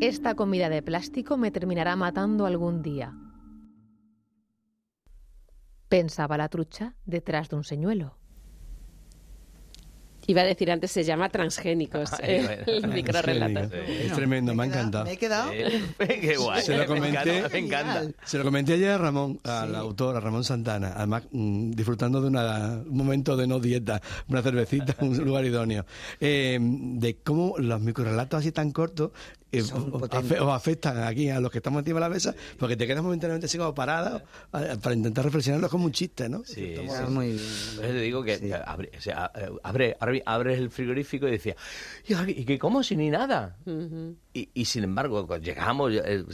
Esta 0.00 0.34
comida 0.34 0.68
de 0.68 0.82
plástico 0.82 1.38
me 1.38 1.50
terminará 1.50 1.96
matando 1.96 2.44
algún 2.44 2.82
día 2.82 3.14
pensaba 5.88 6.36
la 6.36 6.48
trucha 6.48 6.94
detrás 7.04 7.48
de 7.48 7.56
un 7.56 7.64
señuelo. 7.64 8.16
Iba 10.28 10.42
a 10.42 10.44
decir 10.44 10.72
antes, 10.72 10.90
se 10.90 11.04
llama 11.04 11.28
transgénicos, 11.28 12.10
el 12.22 12.88
microrelato. 12.88 13.76
Es 13.76 14.12
tremendo, 14.12 14.54
me, 14.54 14.64
ha 14.64 14.66
encantado. 14.66 15.04
Me 15.04 15.12
he 15.12 15.16
quedado. 15.16 15.50
Qué 15.98 16.36
guay. 16.36 16.62
Se 16.62 16.76
lo 16.76 16.86
comenté, 16.86 17.48
me 17.48 17.58
encanta. 17.58 18.02
Se 18.24 18.38
lo 18.38 18.44
comenté 18.44 18.72
ayer 18.72 18.90
a 18.90 18.98
Ramón, 18.98 19.38
al 19.44 19.74
autor, 19.76 20.16
a 20.16 20.20
Ramón 20.20 20.42
Santana, 20.42 20.94
además 20.96 21.24
mm, 21.30 21.70
disfrutando 21.70 22.20
de 22.20 22.26
una, 22.26 22.82
un 22.84 22.96
momento 22.96 23.36
de 23.36 23.46
no 23.46 23.60
dieta, 23.60 24.02
una 24.28 24.42
cervecita, 24.42 24.96
un 25.00 25.16
lugar 25.16 25.44
idóneo, 25.44 25.86
eh, 26.18 26.58
de 26.60 27.18
cómo 27.18 27.54
los 27.58 27.80
microrelatos 27.80 28.40
así 28.40 28.50
tan 28.50 28.72
cortos 28.72 29.12
eh, 29.58 30.40
o, 30.40 30.52
afectan 30.52 31.02
aquí 31.02 31.30
a 31.30 31.40
los 31.40 31.50
que 31.50 31.58
estamos 31.58 31.80
encima 31.80 32.00
de 32.00 32.06
la 32.06 32.08
mesa, 32.08 32.34
porque 32.58 32.76
te 32.76 32.86
quedas 32.86 33.02
momentáneamente 33.02 33.46
así 33.46 33.58
como 33.58 33.74
parado 33.74 34.22
para 34.50 34.94
intentar 34.94 35.24
reflexionarlo 35.24 35.68
como 35.68 35.84
un 35.84 35.92
chiste, 35.92 36.28
¿no? 36.28 36.42
Sí, 36.44 36.76
muy 37.08 37.32
bien. 37.32 37.40
Te 37.80 38.00
digo 38.00 38.22
que 38.22 38.54
abre, 38.64 38.90
o 38.96 39.00
sea, 39.00 39.30
abre, 39.62 39.96
abres 40.24 40.58
el 40.58 40.70
frigorífico 40.70 41.28
y 41.28 41.32
decía, 41.32 41.56
¿y 42.06 42.44
qué 42.44 42.58
como 42.58 42.82
si 42.82 42.96
ni 42.96 43.10
nada? 43.10 43.56
y, 44.32 44.50
y, 44.54 44.64
sin 44.64 44.84
embargo, 44.84 45.26
cuando 45.26 45.44
llegamos, 45.44 45.92
eh, 45.92 46.24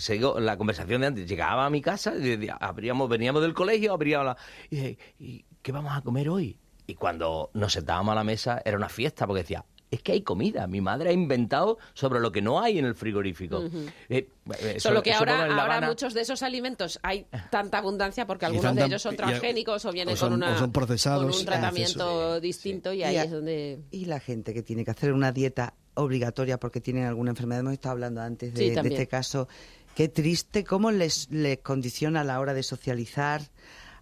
la 0.40 0.56
conversación 0.56 1.00
de 1.00 1.06
antes, 1.06 1.28
llegaba 1.28 1.66
a 1.66 1.70
mi 1.70 1.80
casa, 1.80 2.14
y 2.16 2.48
abríamos, 2.60 3.08
veníamos 3.08 3.42
del 3.42 3.54
colegio, 3.54 3.92
abría 3.92 4.22
la... 4.22 4.36
Y, 4.70 4.76
dije, 4.76 4.98
¿y 5.18 5.44
qué 5.62 5.72
vamos 5.72 5.96
a 5.96 6.02
comer 6.02 6.28
hoy? 6.28 6.58
Y 6.86 6.94
cuando 6.94 7.50
nos 7.54 7.72
sentábamos 7.72 8.12
a 8.12 8.16
la 8.16 8.24
mesa 8.24 8.60
era 8.64 8.76
una 8.76 8.88
fiesta, 8.88 9.26
porque 9.26 9.42
decía, 9.42 9.64
es 9.92 10.02
que 10.02 10.12
hay 10.12 10.22
comida. 10.22 10.66
Mi 10.66 10.80
madre 10.80 11.10
ha 11.10 11.12
inventado 11.12 11.78
sobre 11.92 12.18
lo 12.18 12.32
que 12.32 12.40
no 12.40 12.60
hay 12.60 12.78
en 12.78 12.86
el 12.86 12.94
frigorífico. 12.94 13.62
Eh, 14.08 14.26
eh, 14.58 14.80
Solo 14.80 15.02
que 15.02 15.12
ahora, 15.12 15.44
ahora 15.54 15.82
muchos 15.82 16.14
de 16.14 16.22
esos 16.22 16.42
alimentos 16.42 16.98
hay 17.02 17.26
tanta 17.50 17.78
abundancia 17.78 18.26
porque 18.26 18.46
algunos 18.46 18.74
de 18.74 18.84
ellos 18.86 19.02
son 19.02 19.16
transgénicos 19.16 19.84
o 19.84 19.92
vienen 19.92 20.16
con, 20.16 20.32
una, 20.32 20.72
procesados, 20.72 21.38
un 21.38 21.44
tratamiento 21.44 22.40
distinto 22.40 22.92
y 22.94 23.02
ahí 23.02 23.16
es 23.16 23.30
donde... 23.30 23.80
Y 23.90 24.06
la 24.06 24.18
gente 24.18 24.54
que 24.54 24.62
tiene 24.62 24.84
que 24.84 24.90
hacer 24.90 25.12
una 25.12 25.30
dieta 25.30 25.74
obligatoria 25.94 26.58
porque 26.58 26.80
tienen 26.80 27.04
alguna 27.04 27.30
enfermedad, 27.30 27.60
hemos 27.60 27.74
estado 27.74 27.92
hablando 27.92 28.22
antes 28.22 28.54
de, 28.54 28.70
de 28.74 28.88
este 28.88 29.06
caso, 29.06 29.46
qué 29.94 30.08
triste 30.08 30.64
cómo 30.64 30.90
les, 30.90 31.30
les 31.30 31.58
condiciona 31.58 32.22
a 32.22 32.24
la 32.24 32.40
hora 32.40 32.54
de 32.54 32.62
socializar, 32.62 33.42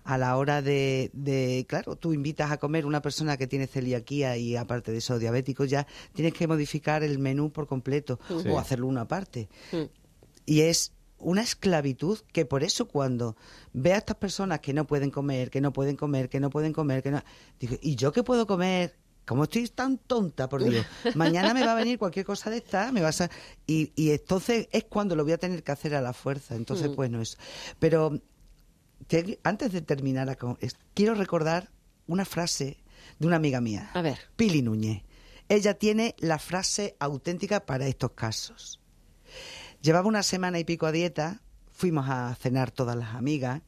a 0.05 0.19
la 0.19 0.37
hora 0.37 0.63
de, 0.63 1.11
de, 1.13 1.67
claro, 1.69 1.97
tú 1.97 2.13
invitas 2.13 2.51
a 2.51 2.59
comer 2.59 2.87
una 2.87 3.03
persona 3.03 3.37
que 3.37 3.47
tiene 3.47 3.67
celiaquía 3.67 4.37
y 4.37 4.57
aparte 4.57 4.93
de 4.93 4.99
eso 4.99 5.19
diabético, 5.19 5.65
ya 5.65 5.87
tienes 6.15 6.35
que 6.35 6.47
modificar 6.47 7.03
el 7.03 7.19
menú 7.19 7.51
por 7.51 7.67
completo 7.67 8.19
o 8.49 8.59
hacerlo 8.59 8.87
una 8.87 9.07
parte. 9.07 9.49
Y 10.47 10.63
es 10.63 10.93
una 11.19 11.43
esclavitud 11.43 12.19
que 12.33 12.47
por 12.47 12.65
eso 12.65 12.89
cuando 12.89 13.37
ve 13.73 13.93
a 13.93 13.99
estas 13.99 14.17
personas 14.17 14.61
que 14.61 14.73
no 14.73 14.87
pueden 14.87 15.11
comer, 15.11 15.51
que 15.51 15.61
no 15.61 15.73
pueden 15.73 15.97
comer, 15.97 16.29
que 16.29 16.41
no 16.41 16.51
pueden 16.51 16.73
comer, 16.73 17.03
que 17.03 17.11
no... 17.11 17.23
Digo, 17.59 17.77
¿y 17.81 17.95
yo 17.95 18.11
qué 18.13 18.23
puedo 18.23 18.47
comer? 18.47 18.97
Como 19.27 19.45
estoy 19.45 19.69
tan 19.69 19.99
tonta, 19.99 20.49
por 20.49 20.65
Dios, 20.65 20.85
mañana 21.15 21.55
me 21.55 21.65
va 21.65 21.73
a 21.73 21.75
venir 21.77 21.99
cualquier 21.99 22.25
cosa 22.25 22.51
de 22.51 22.57
esta, 22.57 22.91
me 22.91 23.03
vas 23.03 23.21
a... 23.21 23.31
Y, 23.67 23.93
y 23.95 24.11
entonces 24.11 24.69
es 24.73 24.85
cuando 24.85 25.15
lo 25.15 25.25
voy 25.25 25.33
a 25.33 25.39
tener 25.39 25.63
que 25.63 25.71
hacer 25.71 25.95
a 25.95 26.01
la 26.01 26.15
fuerza. 26.15 26.57
Entonces, 26.57 26.91
mm. 26.91 26.95
pues 26.95 27.11
no 27.11 27.21
es. 27.21 27.37
Pero 27.79 28.19
antes 29.43 29.73
de 29.73 29.83
terminar, 29.83 30.37
quiero 30.95 31.15
recordar 31.15 31.71
una 32.07 32.25
frase 32.25 32.79
de 33.19 33.27
una 33.27 33.37
amiga 33.37 33.61
mía. 33.61 33.91
A 33.95 34.03
ver. 34.03 34.19
Pili 34.37 34.63
Núñez. 34.63 35.03
Ella 35.49 35.75
tiene 35.75 36.15
la 36.19 36.39
frase 36.39 36.97
auténtica 37.01 37.67
para 37.67 37.87
estos 37.87 38.13
casos. 38.13 38.81
Llevaba 39.83 40.07
una 40.07 40.23
semana 40.23 40.59
y 40.59 40.65
pico 40.65 40.87
a 40.87 40.93
dieta, 40.93 41.41
fuimos 41.73 42.09
a 42.09 42.35
cenar 42.37 42.71
todas 42.71 42.97
las 42.97 43.15
amigas 43.15 43.63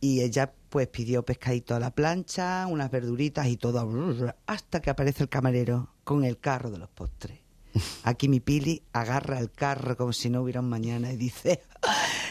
y 0.00 0.22
ella 0.22 0.54
pues 0.70 0.86
pidió 0.86 1.24
pescadito 1.24 1.74
a 1.74 1.80
la 1.80 1.90
plancha, 1.90 2.66
unas 2.68 2.90
verduritas 2.90 3.48
y 3.48 3.56
todo, 3.56 4.34
hasta 4.46 4.80
que 4.80 4.90
aparece 4.90 5.24
el 5.24 5.28
camarero 5.28 5.92
con 6.04 6.24
el 6.24 6.38
carro 6.38 6.70
de 6.70 6.78
los 6.78 6.88
postres. 6.88 7.40
Aquí 8.04 8.28
mi 8.28 8.40
Pili 8.40 8.82
agarra 8.92 9.38
el 9.38 9.50
carro 9.50 9.96
como 9.96 10.12
si 10.12 10.30
no 10.30 10.42
hubiera 10.42 10.60
un 10.60 10.68
mañana 10.68 11.12
y 11.12 11.16
dice, 11.16 11.60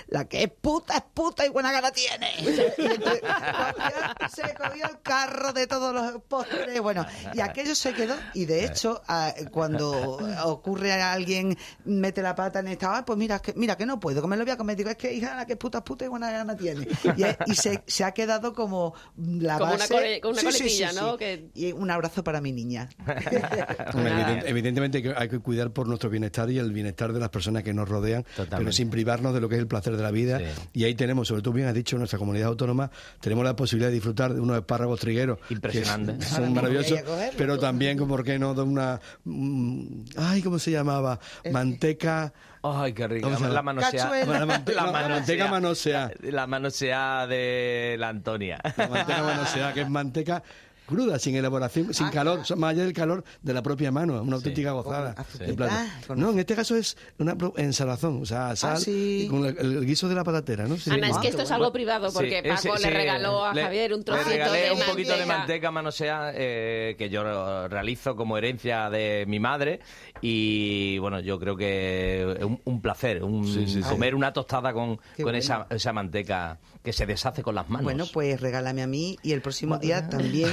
la 0.09 0.25
que 0.25 0.43
es 0.43 0.49
puta 0.49 0.97
es 0.97 1.03
puta 1.13 1.45
y 1.45 1.49
buena 1.49 1.71
gana 1.71 1.91
tiene. 1.91 2.27
se 4.29 4.53
cogió 4.55 4.85
el 4.89 5.01
carro 5.01 5.53
de 5.53 5.67
todos 5.67 5.93
los 5.93 6.21
postres. 6.23 6.81
Bueno, 6.81 7.05
y 7.33 7.41
aquello 7.41 7.75
se 7.75 7.93
quedó. 7.93 8.15
Y 8.33 8.45
de 8.45 8.65
hecho, 8.65 9.01
cuando 9.51 10.17
ocurre 10.45 10.93
a 10.93 11.13
alguien, 11.13 11.57
mete 11.85 12.21
la 12.21 12.35
pata 12.35 12.59
en 12.59 12.69
esta, 12.69 12.97
ah, 12.97 13.05
pues 13.05 13.17
mira 13.17 13.39
que, 13.39 13.53
mira 13.53 13.77
que 13.77 13.85
no 13.85 13.99
puedo, 13.99 14.21
que 14.21 14.27
me 14.27 14.37
lo 14.37 14.43
voy 14.43 14.51
a 14.51 14.57
comer. 14.57 14.75
Digo, 14.75 14.89
es 14.89 14.97
que 14.97 15.13
hija, 15.13 15.35
la 15.35 15.45
que 15.45 15.53
es 15.53 15.59
puta 15.59 15.79
es 15.79 15.83
puta 15.83 16.05
y 16.05 16.07
buena 16.07 16.31
gana 16.31 16.55
tiene. 16.55 16.87
Y, 17.45 17.55
se, 17.55 17.83
se, 17.85 18.03
ha 18.03 18.11
quedado 18.11 18.53
como 18.53 18.95
la 19.17 19.57
como 19.57 19.71
base. 19.73 20.21
Una, 20.23 20.41
una 20.41 20.51
sí, 20.51 20.83
¿no? 20.95 21.17
Y 21.53 21.71
un 21.71 21.91
abrazo 21.91 22.23
para 22.23 22.41
mi 22.41 22.51
niña. 22.51 22.89
evidentemente 24.45 25.03
que 25.03 25.13
hay 25.15 25.29
que 25.29 25.39
cuidar 25.39 25.71
por 25.71 25.87
nuestro 25.87 26.09
bienestar 26.09 26.49
y 26.49 26.57
el 26.57 26.71
bienestar 26.71 27.13
de 27.13 27.19
las 27.19 27.29
personas 27.29 27.63
que 27.63 27.73
nos 27.73 27.87
rodean, 27.87 28.25
pero 28.49 28.71
sin 28.71 28.89
privarnos 28.89 29.33
de 29.33 29.41
lo 29.41 29.49
que 29.49 29.55
es 29.55 29.61
el 29.61 29.67
placer 29.67 29.98
de 29.99 30.03
la 30.03 30.11
vida. 30.11 30.41
Y 30.73 30.83
ahí 30.83 30.95
tenemos, 30.95 31.27
sobre 31.27 31.41
todo 31.41 31.53
bien 31.53 31.67
has 31.67 31.73
dicho, 31.73 31.95
en 31.95 31.99
nuestra 31.99 32.19
comunidad 32.19 32.47
autónoma, 32.47 32.89
tenemos 33.19 33.43
la 33.45 33.55
posibilidad 33.55 33.89
de 33.89 33.95
disfrutar 33.95 34.33
de 34.33 34.39
unos 34.39 34.57
espárragos 34.57 34.99
trigueros. 34.99 35.39
Impresionante. 35.49 36.25
Son 36.25 36.53
maravillosos, 36.53 37.01
pero 37.37 37.57
también, 37.59 37.97
¿por 37.97 38.23
qué 38.23 38.39
no? 38.39 38.53
De 38.53 38.61
una. 38.61 38.99
Mm, 39.25 40.01
ay, 40.17 40.41
¿cómo 40.41 40.59
se 40.59 40.71
llamaba? 40.71 41.19
Manteca. 41.51 42.33
Ay, 42.61 42.93
qué 42.93 43.07
rico. 43.07 43.29
La 43.29 43.61
manoseada. 43.61 44.25
La, 44.25 44.45
manteca 44.45 45.47
manoseada. 45.47 46.11
La 46.23 46.47
manoseada 46.47 47.27
de 47.27 47.95
la 47.97 48.09
Antonia. 48.09 48.59
La 48.75 48.87
manteca 48.87 49.23
manoseada, 49.23 49.73
que 49.73 49.81
es 49.81 49.89
manteca 49.89 50.43
cruda, 50.89 51.19
sin 51.19 51.35
elaboración, 51.35 51.93
sin 51.93 52.07
ah, 52.07 52.11
calor, 52.11 52.39
más 52.57 52.71
allá 52.71 52.83
del 52.83 52.93
calor 52.93 53.23
de 53.41 53.53
la 53.53 53.61
propia 53.61 53.91
mano, 53.91 54.21
una 54.21 54.37
auténtica 54.37 54.71
gozada. 54.71 55.15
no, 56.15 56.31
en 56.31 56.39
este 56.39 56.55
caso 56.55 56.75
es 56.75 56.97
una 57.19 57.37
ensalazón, 57.57 58.23
o 58.23 58.25
sea, 58.25 58.49
ah, 58.49 58.55
sal 58.55 58.81
con 59.29 59.45
el, 59.45 59.85
guiso 59.85 60.09
de 60.09 60.15
la 60.15 60.23
patatera, 60.23 60.67
¿no? 60.67 60.75
Ana, 60.91 61.09
es 61.09 61.17
que 61.19 61.27
esto 61.27 61.43
es 61.43 61.51
algo 61.51 61.71
privado 61.71 62.11
porque 62.11 62.43
Paco 62.43 62.75
le 62.77 62.89
regaló 62.89 63.45
a 63.45 63.53
Javier 63.53 63.93
un 63.93 64.03
trocito 64.03 64.29
le 64.29 64.35
regalé 64.37 64.71
un 64.71 64.81
poquito 64.81 65.15
de 65.15 65.25
manteca. 65.25 65.69
manosea 65.69 66.31
eh, 66.33 66.95
que 66.97 67.09
yo 67.09 67.67
realizo 67.67 68.15
como 68.15 68.37
herencia 68.37 68.89
de 68.89 69.25
mi 69.27 69.39
madre 69.39 69.81
y 70.21 70.97
bueno, 70.97 71.19
yo 71.19 71.39
creo 71.39 71.55
que 71.55 72.37
es 72.39 72.45
un, 72.65 72.81
placer, 72.81 73.23
un, 73.23 73.45
comer 73.87 74.15
una 74.15 74.33
tostada 74.33 74.73
con, 74.73 74.99
con 75.21 75.35
esa, 75.35 75.67
esa 75.69 75.93
manteca 75.93 76.57
que 76.83 76.93
se 76.93 77.05
deshace 77.05 77.43
con 77.43 77.55
las 77.55 77.69
manos. 77.69 77.83
Bueno, 77.83 78.05
pues 78.11 78.39
regálame 78.39 78.81
a 78.81 78.87
mí 78.87 79.17
y 79.21 79.33
el 79.33 79.41
próximo 79.41 79.77
día 79.77 80.09
también 80.09 80.49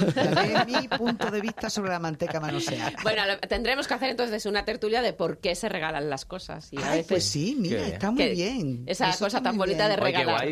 mi 0.66 0.88
punto 0.88 1.30
de 1.30 1.40
vista 1.40 1.70
sobre 1.70 1.90
la 1.90 1.98
manteca 1.98 2.40
manoseada. 2.40 2.92
Bueno, 3.02 3.22
tendremos 3.48 3.86
que 3.86 3.94
hacer 3.94 4.10
entonces 4.10 4.46
una 4.46 4.64
tertulia 4.64 5.02
de 5.02 5.12
por 5.12 5.38
qué 5.38 5.54
se 5.54 5.68
regalan 5.68 6.08
las 6.10 6.24
cosas. 6.24 6.68
Y 6.72 6.78
pues 7.08 7.24
sí, 7.24 7.56
mira, 7.58 7.86
está 7.86 8.10
muy 8.10 8.28
bien. 8.30 8.84
Esa 8.86 9.16
cosa 9.16 9.42
tan 9.42 9.56
bonita 9.56 9.88
de 9.88 9.96
regalar. 9.96 10.46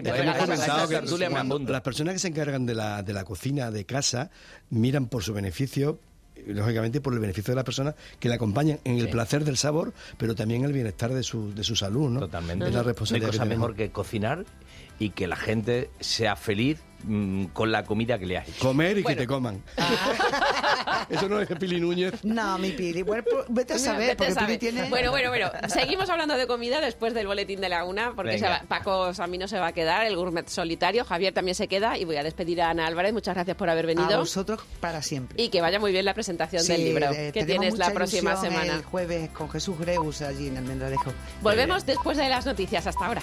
las 1.68 1.80
personas 1.82 2.14
que 2.14 2.18
se 2.18 2.28
encargan 2.28 2.66
de 2.66 2.74
la, 2.74 3.02
de 3.02 3.12
la 3.12 3.24
cocina 3.24 3.70
de 3.70 3.84
casa 3.84 4.30
miran 4.70 5.06
por 5.06 5.22
su 5.22 5.32
beneficio 5.32 6.00
lógicamente 6.46 7.00
por 7.00 7.12
el 7.12 7.20
beneficio 7.20 7.52
de 7.52 7.56
la 7.56 7.64
persona 7.64 7.94
que 8.18 8.28
le 8.28 8.34
acompañan 8.34 8.80
en 8.84 8.98
el 8.98 9.08
placer 9.08 9.44
del 9.44 9.56
sabor, 9.56 9.94
pero 10.18 10.34
también 10.34 10.60
en 10.60 10.66
el 10.66 10.72
bienestar 10.72 11.12
de 11.12 11.22
su, 11.22 11.54
de 11.54 11.64
su 11.64 11.76
salud, 11.76 12.10
¿no? 12.10 12.20
Totalmente. 12.20 12.66
Es 12.66 12.74
la 12.74 12.82
responsabilidad. 12.82 13.28
No 13.28 13.32
hay 13.32 13.38
cosa 13.38 13.48
mejor 13.48 13.76
que 13.76 13.90
cocinar 13.90 14.44
y 14.99 15.11
que 15.11 15.26
la 15.26 15.36
gente 15.36 15.90
sea 16.01 16.36
feliz 16.36 16.80
mm, 17.05 17.47
con 17.47 17.72
la 17.72 17.84
comida 17.84 18.18
que 18.18 18.26
le 18.26 18.38
has 18.38 18.49
hecho. 18.49 18.61
Comer 18.61 18.99
y 18.99 19.05
que 19.05 19.16
te 19.16 19.26
coman. 19.26 19.62
Ah. 19.76 21.07
Eso 21.11 21.28
no 21.28 21.40
es 21.40 21.49
Pili 21.49 21.80
Núñez. 21.80 22.24
No, 22.24 22.59
mi 22.59 22.70
Pili. 22.70 23.03
Bueno, 23.03 23.24
pues, 23.30 23.45
vete 23.49 23.74
a 23.74 23.78
saber, 23.78 24.16
porque 24.16 24.34
Pili 24.34 24.59
tiene... 24.59 24.88
Bueno, 24.88 25.11
bueno, 25.11 25.28
bueno. 25.28 25.51
Seguimos 25.68 26.09
hablando 26.09 26.36
de 26.36 26.47
comida 26.47 26.80
después 26.80 27.14
del 27.14 27.26
boletín 27.26 27.61
de 27.61 27.68
la 27.68 27.84
una, 27.84 28.12
porque 28.14 28.38
se 28.38 28.47
Paco 28.68 29.11
a 29.16 29.26
mí 29.26 29.38
no 29.38 29.49
se 29.49 29.59
va 29.59 29.68
a 29.68 29.72
quedar, 29.72 30.07
el 30.07 30.16
gourmet 30.16 30.49
solitario. 30.49 31.05
Javier 31.05 31.34
también 31.34 31.55
se 31.55 31.68
queda 31.68 31.99
y 31.99 32.05
voy 32.05 32.16
a 32.16 32.22
despedir 32.22 32.62
a 32.62 32.70
Ana 32.70 32.86
Álvarez. 32.86 33.12
Muchas 33.12 33.34
gracias 33.34 33.57
por 33.57 33.68
haber 33.68 33.86
venido. 33.86 34.14
A 34.14 34.18
vosotros 34.18 34.61
para 34.80 35.03
siempre. 35.03 35.42
Y 35.42 35.49
que 35.49 35.61
vaya 35.61 35.78
muy 35.78 35.92
bien 35.92 36.05
la 36.05 36.14
presentación 36.14 36.66
del 36.66 36.84
libro 36.84 37.11
eh, 37.12 37.32
que 37.32 37.45
tienes 37.45 37.78
la 37.78 37.92
próxima 37.92 38.36
semana. 38.36 38.74
El 38.74 38.82
jueves 38.82 39.30
con 39.30 39.51
Jesús 39.51 39.78
Greus 39.78 40.22
allí 40.22 40.49
en 40.49 40.57
el 40.57 40.64
Mendralejo. 40.64 41.12
Volvemos 41.42 41.86
después 41.86 42.16
de 42.16 42.28
las 42.28 42.47
noticias. 42.47 42.86
Hasta 42.86 43.07
ahora. 43.07 43.22